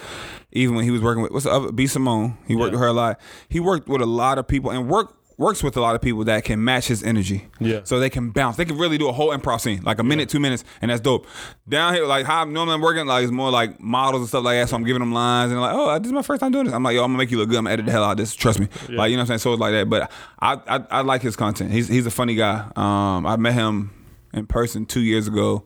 [0.51, 2.38] even when he was working with what's the other B Simone.
[2.47, 2.77] He worked Yeah.
[2.77, 3.19] with her a lot.
[3.49, 6.23] He worked with a lot of people and work works with a lot of people
[6.23, 7.47] that can match his energy.
[7.60, 7.80] Yeah.
[7.85, 8.55] So they can bounce.
[8.55, 11.01] They can really do a whole improv scene, like a minute, two minutes, and that's
[11.01, 11.26] dope.
[11.68, 14.43] Down here, like how I'm normally I'm working, like it's more like models and stuff
[14.43, 14.69] like that.
[14.69, 16.73] So I'm giving them lines and like, oh, this is my first time doing this.
[16.73, 17.57] I'm like, yo, I'm gonna make you look good.
[17.57, 18.35] I'm gonna edit the hell out of this.
[18.35, 18.68] Trust me.
[18.88, 18.97] Yeah.
[18.97, 19.39] Like you know what I'm saying.
[19.39, 19.89] So it's like that.
[19.89, 21.72] But I I, I like his content.
[21.72, 22.72] He's he's a funny guy.
[22.76, 23.91] Um, I met him
[24.35, 25.64] in person two years ago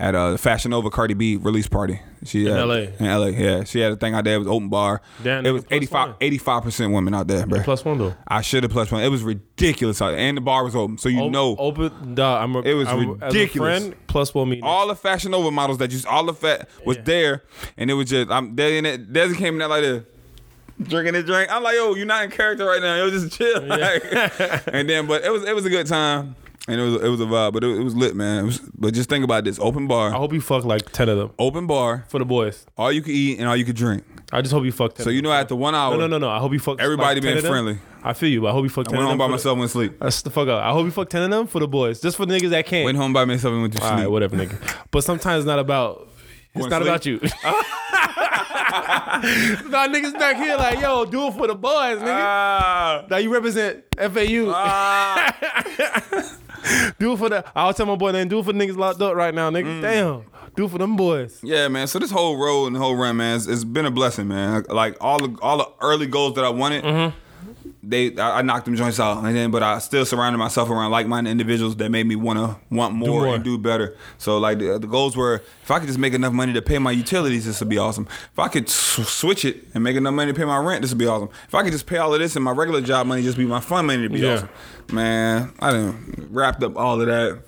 [0.00, 2.00] at a Fashion Nova Cardi B release party.
[2.24, 2.74] She In uh, had- LA.
[2.74, 3.64] In LA, yeah.
[3.64, 4.34] She had a thing out there.
[4.36, 5.00] It was open bar.
[5.22, 7.62] Damn, it was plus 85 percent women out there, bro.
[7.62, 8.14] plus one though.
[8.26, 9.02] I should have plus one.
[9.02, 10.18] It was ridiculous out there.
[10.18, 12.14] and the bar was open, so you O- know open.
[12.14, 13.80] Dog, I'm a, It was I'm, ridiculous.
[13.80, 14.64] friend, plus one meeting.
[14.64, 17.02] all the Fashion Nova models that you all the fat was Yeah.
[17.04, 17.42] there,
[17.76, 19.12] and it was just I'm there in it.
[19.12, 20.02] Desi came in there like this.
[20.82, 22.96] Drinking his drink, I'm like, yo, you're not in character right now.
[22.96, 23.62] Yo, just chill.
[23.66, 24.02] Like,
[24.72, 26.34] and then, but it was it was a good time,
[26.68, 28.46] and it was it was a vibe, but it, it was lit, man.
[28.46, 30.14] Was, but just think about this: open bar.
[30.14, 32.64] I hope you fuck like ten of them open bar, for the boys.
[32.78, 34.04] all you can eat and all you can drink.
[34.32, 35.04] I just hope you fuck ten.
[35.04, 36.28] So of you know, after one hour, No, no, no, no.
[36.30, 36.80] I hope you fuck.
[36.80, 37.52] Everybody like, 10 being of them.
[37.52, 37.78] friendly.
[38.02, 38.40] I feel you.
[38.42, 38.98] But I hope you fuck I ten.
[38.98, 39.98] went of home them by the- myself and sleep.
[40.00, 40.62] That's the fuck up.
[40.62, 42.66] I hope you fuck ten of them for the boys, just for the niggas that
[42.66, 42.84] can't.
[42.86, 44.00] Went home by myself and went to All sleep.
[44.00, 44.58] right, whatever, nigga.
[44.90, 46.08] But sometimes it's not about.
[46.54, 47.20] It's not to about you.
[49.70, 52.24] nah, niggas back here like, yo, do it for the boys, nigga.
[52.24, 54.50] Ah, now you represent FAU.
[54.54, 55.34] ah.
[56.98, 57.44] do it for the.
[57.54, 59.62] I'll tell my boy, then do it for the niggas locked up right now, Mm.
[59.64, 59.82] nigga.
[59.82, 60.24] Damn,
[60.56, 61.40] do it for them boys.
[61.42, 61.86] Yeah, man.
[61.86, 64.64] So this whole road and the whole run, man, it's, it's been a blessing, man.
[64.68, 66.84] Like all the all the early goals that I wanted,
[67.88, 70.90] they I, I knocked them joints out, and then but I still surrounded myself around
[70.90, 73.34] like-minded individuals that made me want to want more, more.
[73.34, 73.96] and do better.
[74.18, 76.78] So like the, the goals were, if I could just make enough money to pay
[76.78, 78.06] my utilities, this would be awesome.
[78.32, 80.90] If I could sw- switch it and make enough money to pay my rent, this
[80.90, 81.28] would be awesome.
[81.48, 83.46] If I could just pay all of this and my regular job money just be
[83.46, 84.34] my fun money to be Yeah.
[84.34, 84.48] awesome.
[84.92, 87.40] Man, I done wrapped up all of that.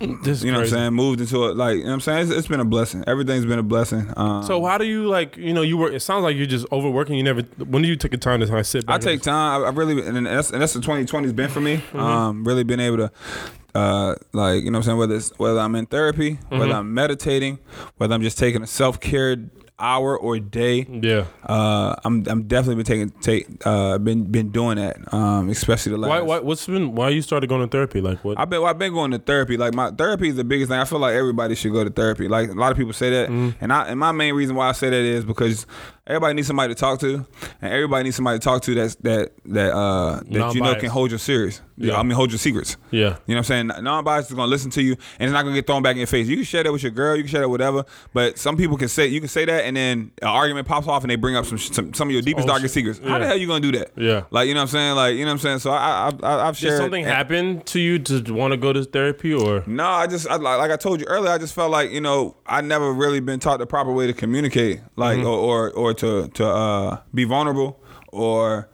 [0.00, 0.74] This is You know crazy.
[0.74, 0.92] what I'm saying?
[0.94, 2.22] Moved into it, like you know what I'm saying.
[2.28, 3.04] It's, it's been a blessing.
[3.06, 4.12] Everything's been a blessing.
[4.16, 5.36] Um, So how do you like?
[5.36, 5.90] You know, you were.
[5.90, 7.16] It sounds like you're just overworking.
[7.16, 7.42] You never.
[7.64, 8.96] When do you take a time to kind of sit back?
[8.96, 9.62] I take time.
[9.62, 11.76] I, I really, and that's and that's the 2020's been for me.
[11.78, 11.98] Mm-hmm.
[11.98, 13.10] Um, really been able to,
[13.74, 16.58] uh, like you know, what I'm saying whether it's whether I'm in therapy, Mm-hmm.
[16.58, 17.58] whether I'm meditating,
[17.96, 19.36] whether I'm just taking a self care
[19.80, 20.86] hour or day.
[20.88, 21.26] Yeah.
[21.44, 25.12] Uh, I'm I'm definitely been taking take uh been been doing that.
[25.14, 26.08] Um, especially the last.
[26.10, 26.20] Why?
[26.20, 26.38] Why?
[26.40, 26.94] What's been?
[26.94, 28.00] Why you started going to therapy?
[28.00, 28.38] Like what?
[28.38, 29.56] I've been I've been going to therapy.
[29.56, 30.78] Like my therapy is the biggest thing.
[30.80, 32.28] I feel like everybody should go to therapy.
[32.28, 33.62] Like a lot of people say that, Mm-hmm.
[33.62, 35.66] and I and my main reason why I say that is because
[36.08, 37.24] everybody needs somebody to talk to,
[37.62, 40.88] and everybody needs somebody to talk to that's that that uh that you know can
[40.90, 41.60] hold you serious.
[41.80, 41.96] Yeah.
[41.96, 42.76] I mean hold your secrets.
[42.90, 43.00] yeah.
[43.00, 43.66] You know what I'm saying?
[43.84, 46.06] Non-biased is gonna listen to you, and it's not gonna get thrown back in your
[46.08, 46.26] face.
[46.26, 48.76] You can share that with your girl, you can share that whatever, but some people
[48.76, 51.36] can say you can say that, and then an argument pops off, and they bring
[51.36, 52.80] up some some, some of your deepest Oh, darkest shit.
[52.84, 52.98] secrets.
[52.98, 53.28] How the Yeah.
[53.28, 53.92] hell you gonna do that?
[53.96, 54.22] Yeah.
[54.32, 54.94] like you know what I'm saying?
[54.96, 55.58] Like you know what I'm saying?
[55.60, 58.72] So I, I, I I've Did shared something happen to you to want to go
[58.72, 59.62] to therapy or?
[59.66, 61.30] no, I just I, like, like I told you earlier.
[61.30, 64.12] I just felt like you know I never really been taught the proper way to
[64.12, 65.26] communicate, like Mm-hmm.
[65.28, 67.80] or, or or to to uh, be vulnerable
[68.12, 68.68] or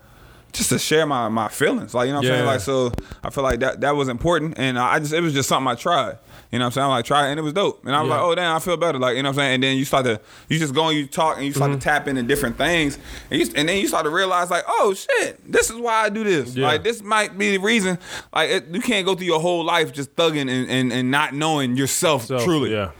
[0.53, 1.95] just to share my my feelings.
[1.95, 2.47] Like you know what I'm saying.
[2.47, 2.93] Like so,
[3.25, 5.75] I feel like that that was important, and I just it was just something I
[5.75, 6.19] tried.
[6.53, 6.85] You know what I'm saying?
[6.85, 7.85] I'm like try it, and it was dope.
[7.85, 8.15] And I was Yeah.
[8.15, 9.01] like, oh damn, I feel better.
[9.01, 9.55] Like you know what I'm saying.
[9.55, 11.81] And then you start to you just go and you talk and you start Mm-hmm.
[11.81, 12.97] to tap into different things,
[13.33, 16.09] and, you, and then you start to realize like, oh shit, this is why I
[16.11, 16.55] do this.
[16.55, 16.69] Yeah.
[16.69, 17.99] Like this might be the reason.
[18.33, 21.35] Like it, you can't go through your whole life just thugging and, and, and not
[21.35, 22.71] knowing yourself So, truly.
[22.71, 22.93] Yeah.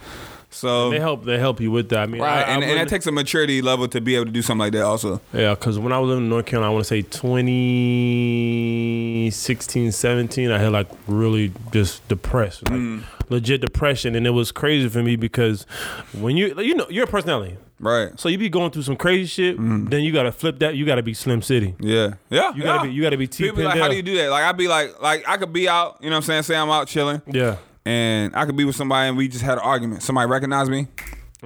[0.55, 1.25] So They help.
[1.25, 1.99] They help you with that.
[1.99, 4.25] I mean, right, I, and, I and that takes a maturity level to be able
[4.25, 4.83] to do something like that.
[4.83, 10.51] Also, Yeah, because when I was in North Carolina, I want to say 2016, 17,
[10.51, 13.03] I had like really just depressed, like Mm.
[13.29, 14.15] legit depression.
[14.15, 15.65] And it was crazy for me because
[16.13, 17.57] when you, you know, you're personality.
[17.79, 18.17] right?
[18.19, 20.75] So you be going through some crazy shit, then you got to flip that.
[20.75, 21.75] You got to be Slim City.
[21.79, 22.53] Yeah, yeah.
[22.55, 23.43] You gotta be- you gotta be T.
[23.43, 24.29] People be like, how do you do that?
[24.29, 25.97] Like I'd be like, like I could be out.
[26.01, 26.43] You know what I'm saying?
[26.43, 27.21] Say I'm out chilling.
[27.27, 27.57] Yeah.
[27.85, 30.03] And I could be with somebody and we just had an argument.
[30.03, 30.87] Somebody recognize me.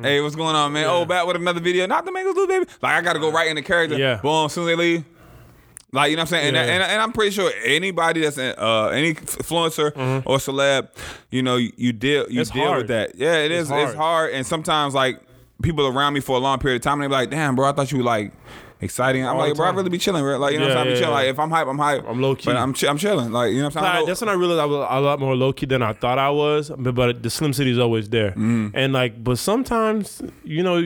[0.02, 0.86] Hey, what's going on, man?
[0.88, 1.86] Oh, back with another video.
[1.86, 2.66] Not the Mangoes Lose, baby.
[2.82, 3.98] Like I got to go right in the character.
[3.98, 4.16] Yeah.
[4.22, 4.46] Boom.
[4.46, 5.04] As soon as they leave.
[5.92, 6.74] Like you know what I'm saying, and, Yeah.
[6.76, 9.88] and, and I'm pretty sure anybody that's in, uh, any influencer
[10.24, 10.90] or celeb,
[11.32, 12.40] you know, you, you deal you Mm-hmm.
[12.42, 12.78] It's deal hard.
[12.78, 13.16] with that.
[13.16, 13.70] Yeah, it It's is.
[13.70, 13.88] hard.
[13.90, 15.20] It's hard, and sometimes like
[15.64, 17.68] people around me for a long period of time, and they be like, "Damn, bro,
[17.68, 18.32] I thought you were like
[18.82, 20.38] exciting." I'm All like, "Bro, I really be chilling, bro.
[20.38, 20.96] Like you know what I'm Yeah, saying?
[20.96, 21.12] Yeah, chilling.
[21.12, 21.16] yeah.
[21.20, 22.06] Like if I'm hype, I'm hype.
[22.08, 22.46] I'm low key.
[22.46, 23.32] but I'm chi- I'm chilling.
[23.32, 24.06] Like you know what I'm saying?
[24.08, 26.30] That's when I realized I was a lot more low key than I thought I
[26.30, 26.72] was.
[26.78, 28.70] But, but the Slim City is always there, Mm-hmm.
[28.74, 30.80] and like, but sometimes you know,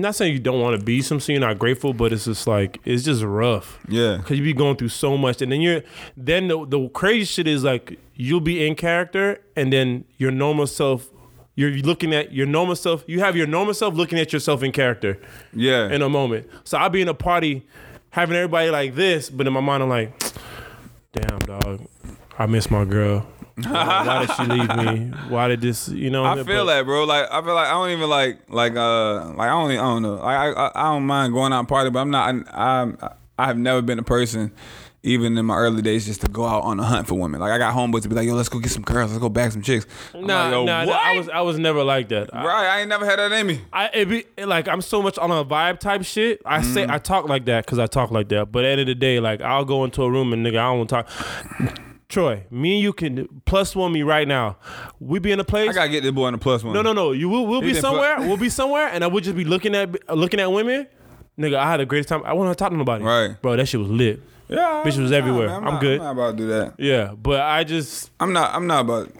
[0.00, 2.46] not saying you don't want to be some, so you're not grateful, but it's just
[2.46, 3.78] like it's just rough.
[3.88, 4.18] Yeah.
[4.18, 5.82] because you be going through so much, and then you're
[6.16, 10.66] then the the crazy shit is like you'll be in character, and then your normal
[10.66, 11.08] self.
[11.56, 13.04] You're looking at your normal self.
[13.06, 15.20] You have your normal self looking at yourself in character
[15.52, 15.88] yeah.
[15.88, 16.48] in a moment.
[16.64, 17.66] So I'll be in a party
[18.10, 20.20] having everybody like this, but in my mind I'm like,
[21.12, 21.86] damn dog,
[22.38, 23.26] I miss my girl.
[23.56, 23.62] Why,
[24.06, 25.16] why did she leave me?
[25.28, 25.88] Why did this?
[25.88, 27.04] You know, I feel that, bro.
[27.04, 29.88] Like I feel like I don't even like like uh like I don't even, I
[29.88, 30.14] don't know.
[30.14, 32.34] Like I, I I don't mind going out and party, but I'm not.
[32.52, 34.52] I, I I have never been a person.
[35.06, 37.38] Even in my early days, just to go out on a hunt for women.
[37.40, 39.10] Like I got homeboys to be like, "Yo, let's go get some girls.
[39.10, 40.92] Let's go back some chicks." I'm Nah, like, nah, nah.
[40.92, 42.32] I was I was never like that.
[42.32, 42.66] Right.
[42.68, 43.60] I ain't never had that in me.
[43.72, 46.40] I it be like I'm so much on a vibe type shit.
[46.46, 46.72] I Mm-hmm.
[46.74, 48.50] say I talk like that because I talk like that.
[48.50, 50.56] But at the end of the day, like I'll go into a room and nigga,
[50.58, 51.80] I don't want to talk.
[52.08, 54.56] Troy, me and you can plus one me right now.
[55.00, 55.70] We be in a place.
[55.70, 56.72] I gotta get this boy in the plus one.
[56.74, 57.12] No, no, no.
[57.12, 58.20] You will we'll He be somewhere.
[58.20, 60.86] we'll be somewhere, and I would just be looking at looking at women.
[61.38, 62.22] Nigga, I had the greatest time.
[62.24, 63.04] I want to talk to nobody.
[63.04, 63.40] Right.
[63.42, 63.56] bro.
[63.56, 64.22] That shit was lit.
[64.48, 65.46] Yeah, Bitch was nah, everywhere.
[65.48, 66.00] man, I'm not, good.
[66.00, 66.74] I'm not about to do that.
[66.78, 68.54] Yeah, but I just I'm not.
[68.54, 69.10] I'm not about.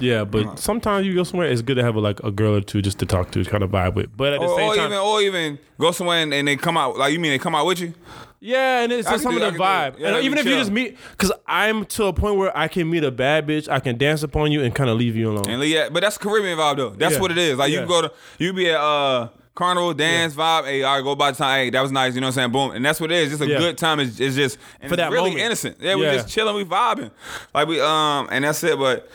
[0.00, 0.24] yeah.
[0.24, 2.82] But sometimes you go somewhere, it's good to have a, like a girl or two
[2.82, 4.14] just to talk to, kind of vibe with.
[4.16, 6.56] But at the Or, same or time, even, or even go somewhere and, and they
[6.56, 6.96] come out.
[6.98, 7.94] Like you mean they come out with you?
[8.40, 9.98] yeah, and it's I just some of the vibe.
[9.98, 12.90] Yeah, and even if you just meet, because I'm to a point where I can
[12.90, 15.48] meet a bad bitch, I can dance upon you and kind of leave you alone.
[15.48, 16.90] And yeah, but that's Caribbean vibe though.
[16.90, 17.20] That's Yeah.
[17.20, 17.56] what it is.
[17.56, 17.80] Like Yeah.
[17.82, 20.64] you go to you be at uh carnival dance vibe.
[20.64, 21.58] Hey, all right, go by the time.
[21.64, 22.14] Hey, that was nice.
[22.14, 22.52] You know what I'm saying?
[22.52, 23.30] Boom, and that's what it is.
[23.30, 23.58] Just a Yeah.
[23.58, 24.00] good time.
[24.00, 25.46] It's, it's just For it's that really moment.
[25.46, 25.76] innocent.
[25.80, 26.14] Yeah, we Yeah.
[26.14, 27.10] just chilling, we vibing,
[27.54, 28.78] like we um, and that's it.
[28.78, 29.08] But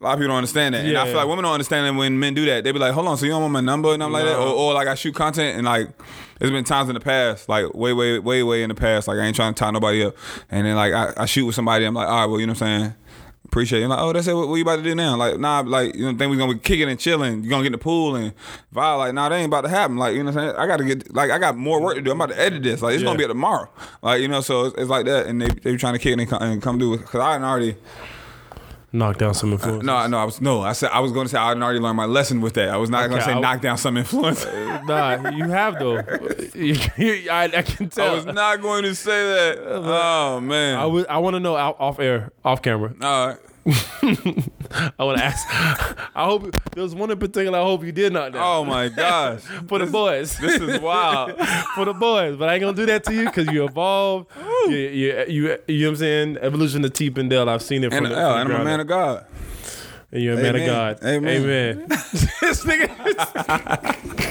[0.00, 1.86] a lot of people don't understand that, and Yeah, I feel like women don't understand
[1.86, 2.64] that when men do that.
[2.64, 4.36] They be like, "Hold on, so you don't want my number?" and I'm like that,
[4.36, 5.88] or, or like I shoot content and like.
[6.38, 9.16] There's been times in the past, like way, way, way, way in the past, like
[9.16, 10.16] I ain't trying to tie nobody up,
[10.50, 12.54] and then like I, I shoot with somebody, I'm like, all right, well, you know
[12.54, 12.94] what I'm saying.
[13.52, 13.88] Appreciate it.
[13.88, 14.32] Like, oh, that's it.
[14.34, 15.14] What, what you about to do now?
[15.14, 17.44] Like, nah, like, you know, think we gonna be kicking and chilling.
[17.44, 18.32] You gonna get in the pool and
[18.74, 18.98] vibe.
[18.98, 19.98] Like, nah, that ain't about to happen.
[19.98, 20.56] Like, you know what I'm saying?
[20.58, 22.10] I gotta get, like, I got more work to do.
[22.10, 22.80] I'm about to edit this.
[22.80, 23.08] Like, it's Yeah.
[23.10, 23.68] gonna be tomorrow.
[24.00, 25.26] Like, you know, so it's, it's like that.
[25.26, 27.04] And they they trying to kick it and come, and come do it.
[27.04, 27.76] Cause I already,
[28.94, 29.84] Knock down some uh, influence.
[29.84, 31.96] no, no, I was, no, I said, I was gonna say I had already learned
[31.96, 32.68] my lesson with that.
[32.68, 34.44] I was not gonna say I- knock down some influence.
[34.72, 35.98] Uh, nah, you have though.
[35.98, 38.10] I, I can tell.
[38.10, 39.58] I was not going to say that.
[39.58, 40.78] Uh, oh, man.
[41.08, 42.92] I want to know out, off air, off camera.
[43.00, 43.38] All right.
[43.66, 45.46] I want to ask.
[46.14, 47.58] I hope there was one in particular.
[47.58, 48.32] I hope you did not.
[48.32, 49.40] down Oh, my gosh.
[49.68, 50.36] for the boys.
[50.38, 51.38] This is wild.
[51.74, 54.26] for the boys, but I ain't gonna do that to you because you evolve.
[54.66, 56.38] You, you, you, you know what I'm saying?
[56.40, 57.48] Evolution of T Pindell.
[57.48, 59.26] I've seen it from And, the, oh, and I'm a man of God.
[60.10, 60.66] And you're a man of Amen.
[60.66, 60.98] God.
[61.04, 61.42] Amen.
[61.42, 61.86] Amen.
[61.88, 64.28] this nigga.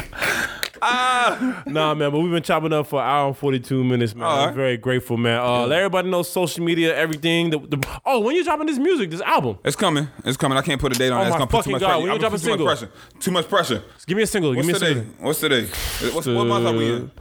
[0.81, 4.27] Nah, man, but we've been chopping up for an hour and 42 minutes, man.
[4.27, 4.55] All I'm right.
[4.55, 5.39] very grateful, man.
[5.39, 7.49] Uh, Let everybody know social media, everything.
[7.51, 9.59] The, the, oh, when you dropping this music, this album?
[9.63, 10.07] It's coming.
[10.25, 10.57] It's coming.
[10.57, 11.27] I can't put a date on Oh it.
[11.27, 11.97] It's my gonna put too much God, pressure.
[11.99, 12.91] when you I'm drop a put too much pressure.
[13.19, 13.83] Too much pressure.
[14.07, 14.55] Give me a single.
[14.55, 15.01] What's Give me a today?
[15.07, 15.25] single.
[15.25, 15.65] What's today?
[16.13, 17.11] What's, what month are we in?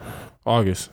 [0.46, 0.90] August.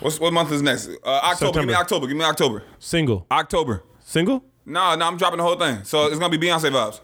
[0.00, 0.88] What's what month is next?
[1.04, 1.60] Uh, October.
[1.60, 2.06] Give me October.
[2.06, 2.62] Give me October.
[2.78, 3.26] Single.
[3.30, 3.82] October.
[4.00, 4.44] Single?
[4.64, 5.84] No, no, I'm dropping the whole thing.
[5.84, 7.00] So it's gonna be Beyonce vibes.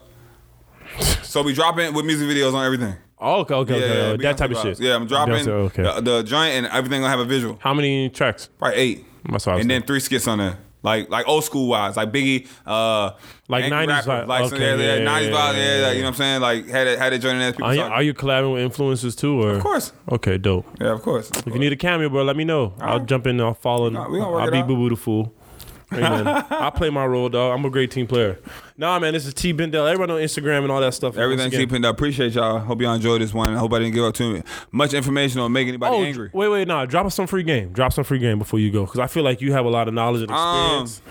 [1.25, 2.95] So we dropping with music videos on everything.
[3.23, 4.11] Oh, okay, okay, Yeah, okay.
[4.11, 4.79] yeah, that type of shit.
[4.79, 5.83] Yeah, I'm dropping okay.
[5.83, 7.57] the, the joint and everything gonna have a visual.
[7.61, 8.49] How many tracks?
[8.59, 9.05] Probably eight.
[9.31, 10.57] That's what And then three skits on there.
[10.83, 13.11] Like like old school wise, like Biggie, uh,
[13.47, 14.27] Like 90s rapper, vibe.
[14.27, 16.41] like Okay, yeah, yeah, yeah, nineties vibe, yeah, yeah, like, you know what I'm saying?
[16.41, 17.67] Like had it had it joining as people.
[17.67, 19.41] Are you, are you collabing with influencers too?
[19.41, 19.51] Or?
[19.51, 20.65] Of course, Okay, dope.
[20.81, 21.31] yeah, of course.
[21.31, 22.73] If you need a cameo, bro, let me know.
[22.81, 23.39] I'll jump in.
[23.39, 23.89] I'll follow.
[23.89, 24.61] Nah, we gonna work I'll be.
[24.61, 25.33] Boo Boo the fool.
[25.95, 26.45] Amen.
[26.49, 27.57] I'll play my role, dog.
[27.57, 28.39] I'm a great team player.
[28.77, 29.85] Nah, man, this is T Pindell.
[29.87, 31.17] Everyone on Instagram and all that stuff.
[31.17, 31.95] Everything keeping up.
[31.95, 32.59] Appreciate y'all.
[32.59, 33.53] Hope y'all enjoyed this one.
[33.53, 34.41] I hope I didn't give up too
[34.71, 36.29] much information or make anybody Oh, angry.
[36.33, 36.85] wait, wait, nah.
[36.85, 37.71] Drop us some free game.
[37.73, 39.87] Drop some free game before you go, because I feel like you have a lot
[39.87, 41.01] of knowledge and Um, experience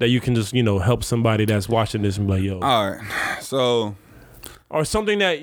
[0.00, 2.60] that you can just, you know, help somebody that's watching this and be like, yo,
[2.60, 3.42] All right.
[3.42, 3.94] So
[4.70, 5.38] or something that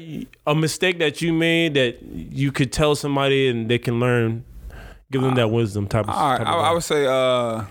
[0.45, 4.44] a mistake that you made that you could tell somebody and they can learn,
[5.12, 6.12] give them that wisdom type of.
[6.12, 7.64] all right, type I, I would say uh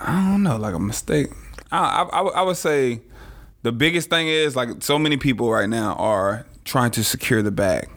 [0.00, 1.28] I don't know, like a mistake.
[1.70, 3.02] I, I, I would- say
[3.62, 7.50] the biggest thing is like so many people right now are trying to secure the
[7.50, 7.88] bag.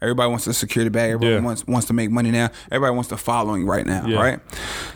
[0.00, 1.10] Everybody wants to secure the bag.
[1.12, 1.40] Everybody Yeah.
[1.40, 2.48] wants wants to make money now.
[2.72, 4.16] Everybody wants to following right now, Yeah.
[4.20, 4.40] right?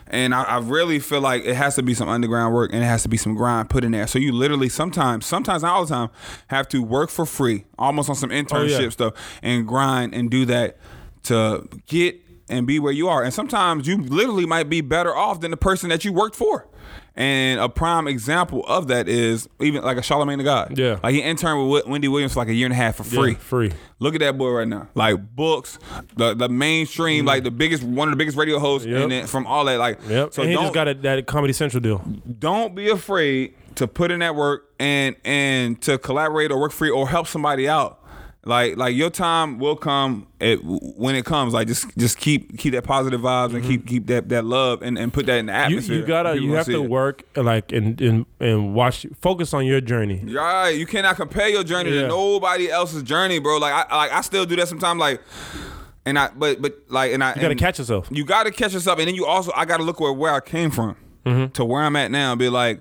[0.09, 2.87] And I, I really feel like it has to be some underground work and it
[2.87, 4.09] has to be some grind put in there.
[4.09, 6.09] So you literally sometimes, sometimes not all the time,
[6.49, 8.89] have to work for free, almost on some internship Oh, yeah.
[8.89, 10.77] stuff, and grind and do that
[11.24, 13.23] to get and be where you are.
[13.23, 16.68] And sometimes you literally might be better off than the person that you worked for.
[17.18, 20.78] And a prime example of that is even like a Charlemagne the God.
[20.78, 20.98] Yeah.
[21.02, 23.09] Like he interned with Wendy Williams for like a year and a half for Yeah,
[23.20, 23.35] free.
[23.35, 23.73] free.
[23.98, 24.89] Look at that boy right now.
[24.94, 25.78] Like books,
[26.14, 27.28] the the mainstream, mm.
[27.28, 28.86] like the biggest one of the biggest radio hosts.
[28.86, 29.02] Yep.
[29.02, 30.35] and then from all that, like Yep.
[30.35, 32.05] So and he just got a, that Comedy Central deal.
[32.39, 36.90] don't be afraid to put in that work and and to collaborate or work free
[36.90, 38.02] or help somebody out.
[38.47, 41.52] Like like your time will come at, when it comes.
[41.52, 44.97] Like just just keep keep that positive vibes and keep keep that that love and,
[44.97, 45.70] and put that in the Mm-hmm.
[45.70, 45.97] You, atmosphere.
[45.97, 46.89] you gotta you have to it.
[46.89, 50.23] work like and and and watch focus on your journey.
[50.24, 50.70] Right.
[50.70, 52.02] You cannot compare your journey Yeah.
[52.02, 53.59] to nobody else's journey, bro.
[53.59, 55.01] Like I like I still do that sometimes.
[55.01, 55.20] Like
[56.05, 58.06] and I but but like and I You gotta catch yourself.
[58.12, 60.70] You gotta catch yourself, and then you also I gotta look where where I came
[60.70, 60.97] from.
[61.27, 61.53] Mm-hmm.
[61.55, 62.81] To where I'm at now, and be like,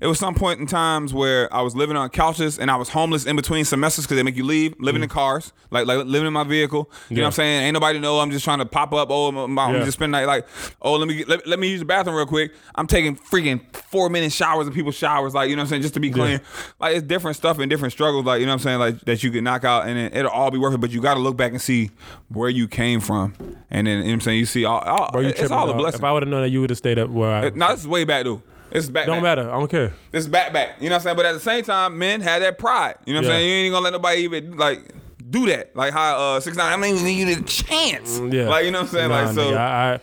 [0.00, 2.90] it was some point in times where I was living on couches and I was
[2.90, 6.26] homeless in between semesters because they make you leave, living in cars, like like living
[6.26, 6.90] in my vehicle.
[7.08, 7.22] You know Mm.
[7.22, 7.62] What I'm saying?
[7.62, 8.20] Ain't nobody know.
[8.20, 9.08] I'm just trying to pop up.
[9.10, 9.84] Oh, I'm, I'm Yeah.
[9.84, 10.46] just spending night like,
[10.82, 12.52] oh, let me get, let, let me use the bathroom real quick.
[12.74, 15.82] I'm taking freaking four minute showers in people's showers, like you know what I'm saying,
[15.82, 16.40] just to be clean.
[16.78, 19.22] Like it's different stuff and different struggles, like you know what I'm saying, like that
[19.22, 20.78] you can knock out and it, it'll all be worth it.
[20.82, 21.90] But you got to look back and see
[22.28, 23.32] where you came from,
[23.70, 25.70] and then you know what I'm saying you see all, all Bro, you it's all
[25.70, 26.00] a blessing.
[26.00, 27.85] If I would have known that you would have stayed up where I Now this
[27.86, 28.42] is way back though.
[28.70, 29.06] Is back.
[29.06, 29.38] don't back.
[29.38, 29.48] matter.
[29.48, 29.94] I don't care.
[30.10, 30.80] This is back back.
[30.80, 31.16] You know what I'm saying?
[31.16, 32.96] But at the same time, men had that pride.
[33.06, 33.48] You know what I'm saying?
[33.48, 34.92] You ain't gonna let nobody even like
[35.30, 35.74] do that.
[35.76, 36.72] Like how uh six nine.
[36.72, 38.18] I mean, you the chance.
[38.18, 38.48] Yeah.
[38.48, 39.08] Like you know what I'm saying?
[39.08, 39.50] Nah, like so.
[39.52, 39.98] nigga, I, I,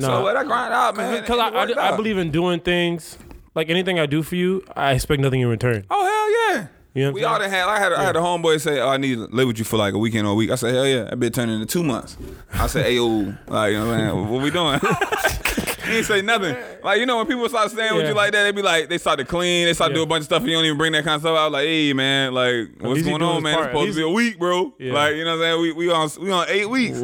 [0.00, 0.20] so nah.
[0.22, 1.20] let that grind out, man.
[1.20, 3.18] Because and I, I, I believe in doing things
[3.54, 5.84] like anything I do for you, I expect nothing in return.
[5.90, 6.68] Oh hell yeah.
[6.94, 7.68] You know what we I'm all had.
[7.68, 7.92] I had.
[7.92, 9.98] I had a homeboy say, "Oh, I need to live with you for like a
[9.98, 12.16] weekend or a week." I said, "Hell yeah!" That bit turned into two months.
[12.52, 14.80] I said, "Hey, yo, like, you know, man, what we doing?"
[15.90, 16.56] he ain't say nothing.
[16.82, 18.08] Like, you know, when people start staying with Yeah.
[18.10, 20.04] you like that, they be like, they start to clean, they start to do Yeah.
[20.06, 21.52] a bunch of stuff, and you don't even bring that kind of stuff out.
[21.52, 23.52] Like, hey, man, like, what's least he going doing on, his man?
[23.52, 23.66] It's part.
[23.68, 24.74] At supposed to be a week, bro.
[24.78, 24.92] Yeah.
[24.92, 25.60] Like, you know what I'm saying?
[25.62, 27.00] We we on we on eight weeks.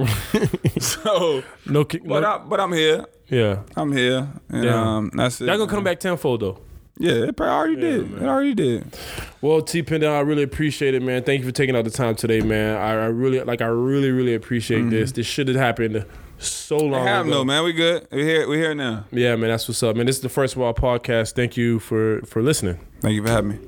[0.79, 3.05] so, No, ki- but no I, but I'm here.
[3.29, 3.61] yeah.
[3.77, 4.75] I'm here, and Damn.
[4.89, 5.47] um, that's it.
[5.47, 6.59] Y'all gonna come back tenfold though.
[6.99, 8.23] Yeah, it probably already did.
[8.23, 8.97] It already did.
[9.43, 11.25] Well, T Pindell, I really appreciate it, man.
[11.25, 12.77] Thank you for taking out the time today, man.
[12.77, 13.61] I, I really like.
[13.61, 15.13] I really, really appreciate this.
[15.13, 16.07] This should have happened
[16.39, 17.37] so long Have ago.
[17.37, 17.65] no man.
[17.65, 18.07] We good.
[18.11, 18.49] We here.
[18.49, 19.05] We here now.
[19.13, 19.51] Yeah, man.
[19.51, 20.07] That's what's up, man.
[20.07, 21.35] This is the First Wall podcast.
[21.35, 22.79] Thank you for for listening.
[23.01, 23.59] Thank you for having me.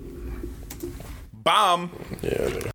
[1.33, 1.91] Bomb.
[2.23, 2.49] Yeah.
[2.49, 2.71] Man.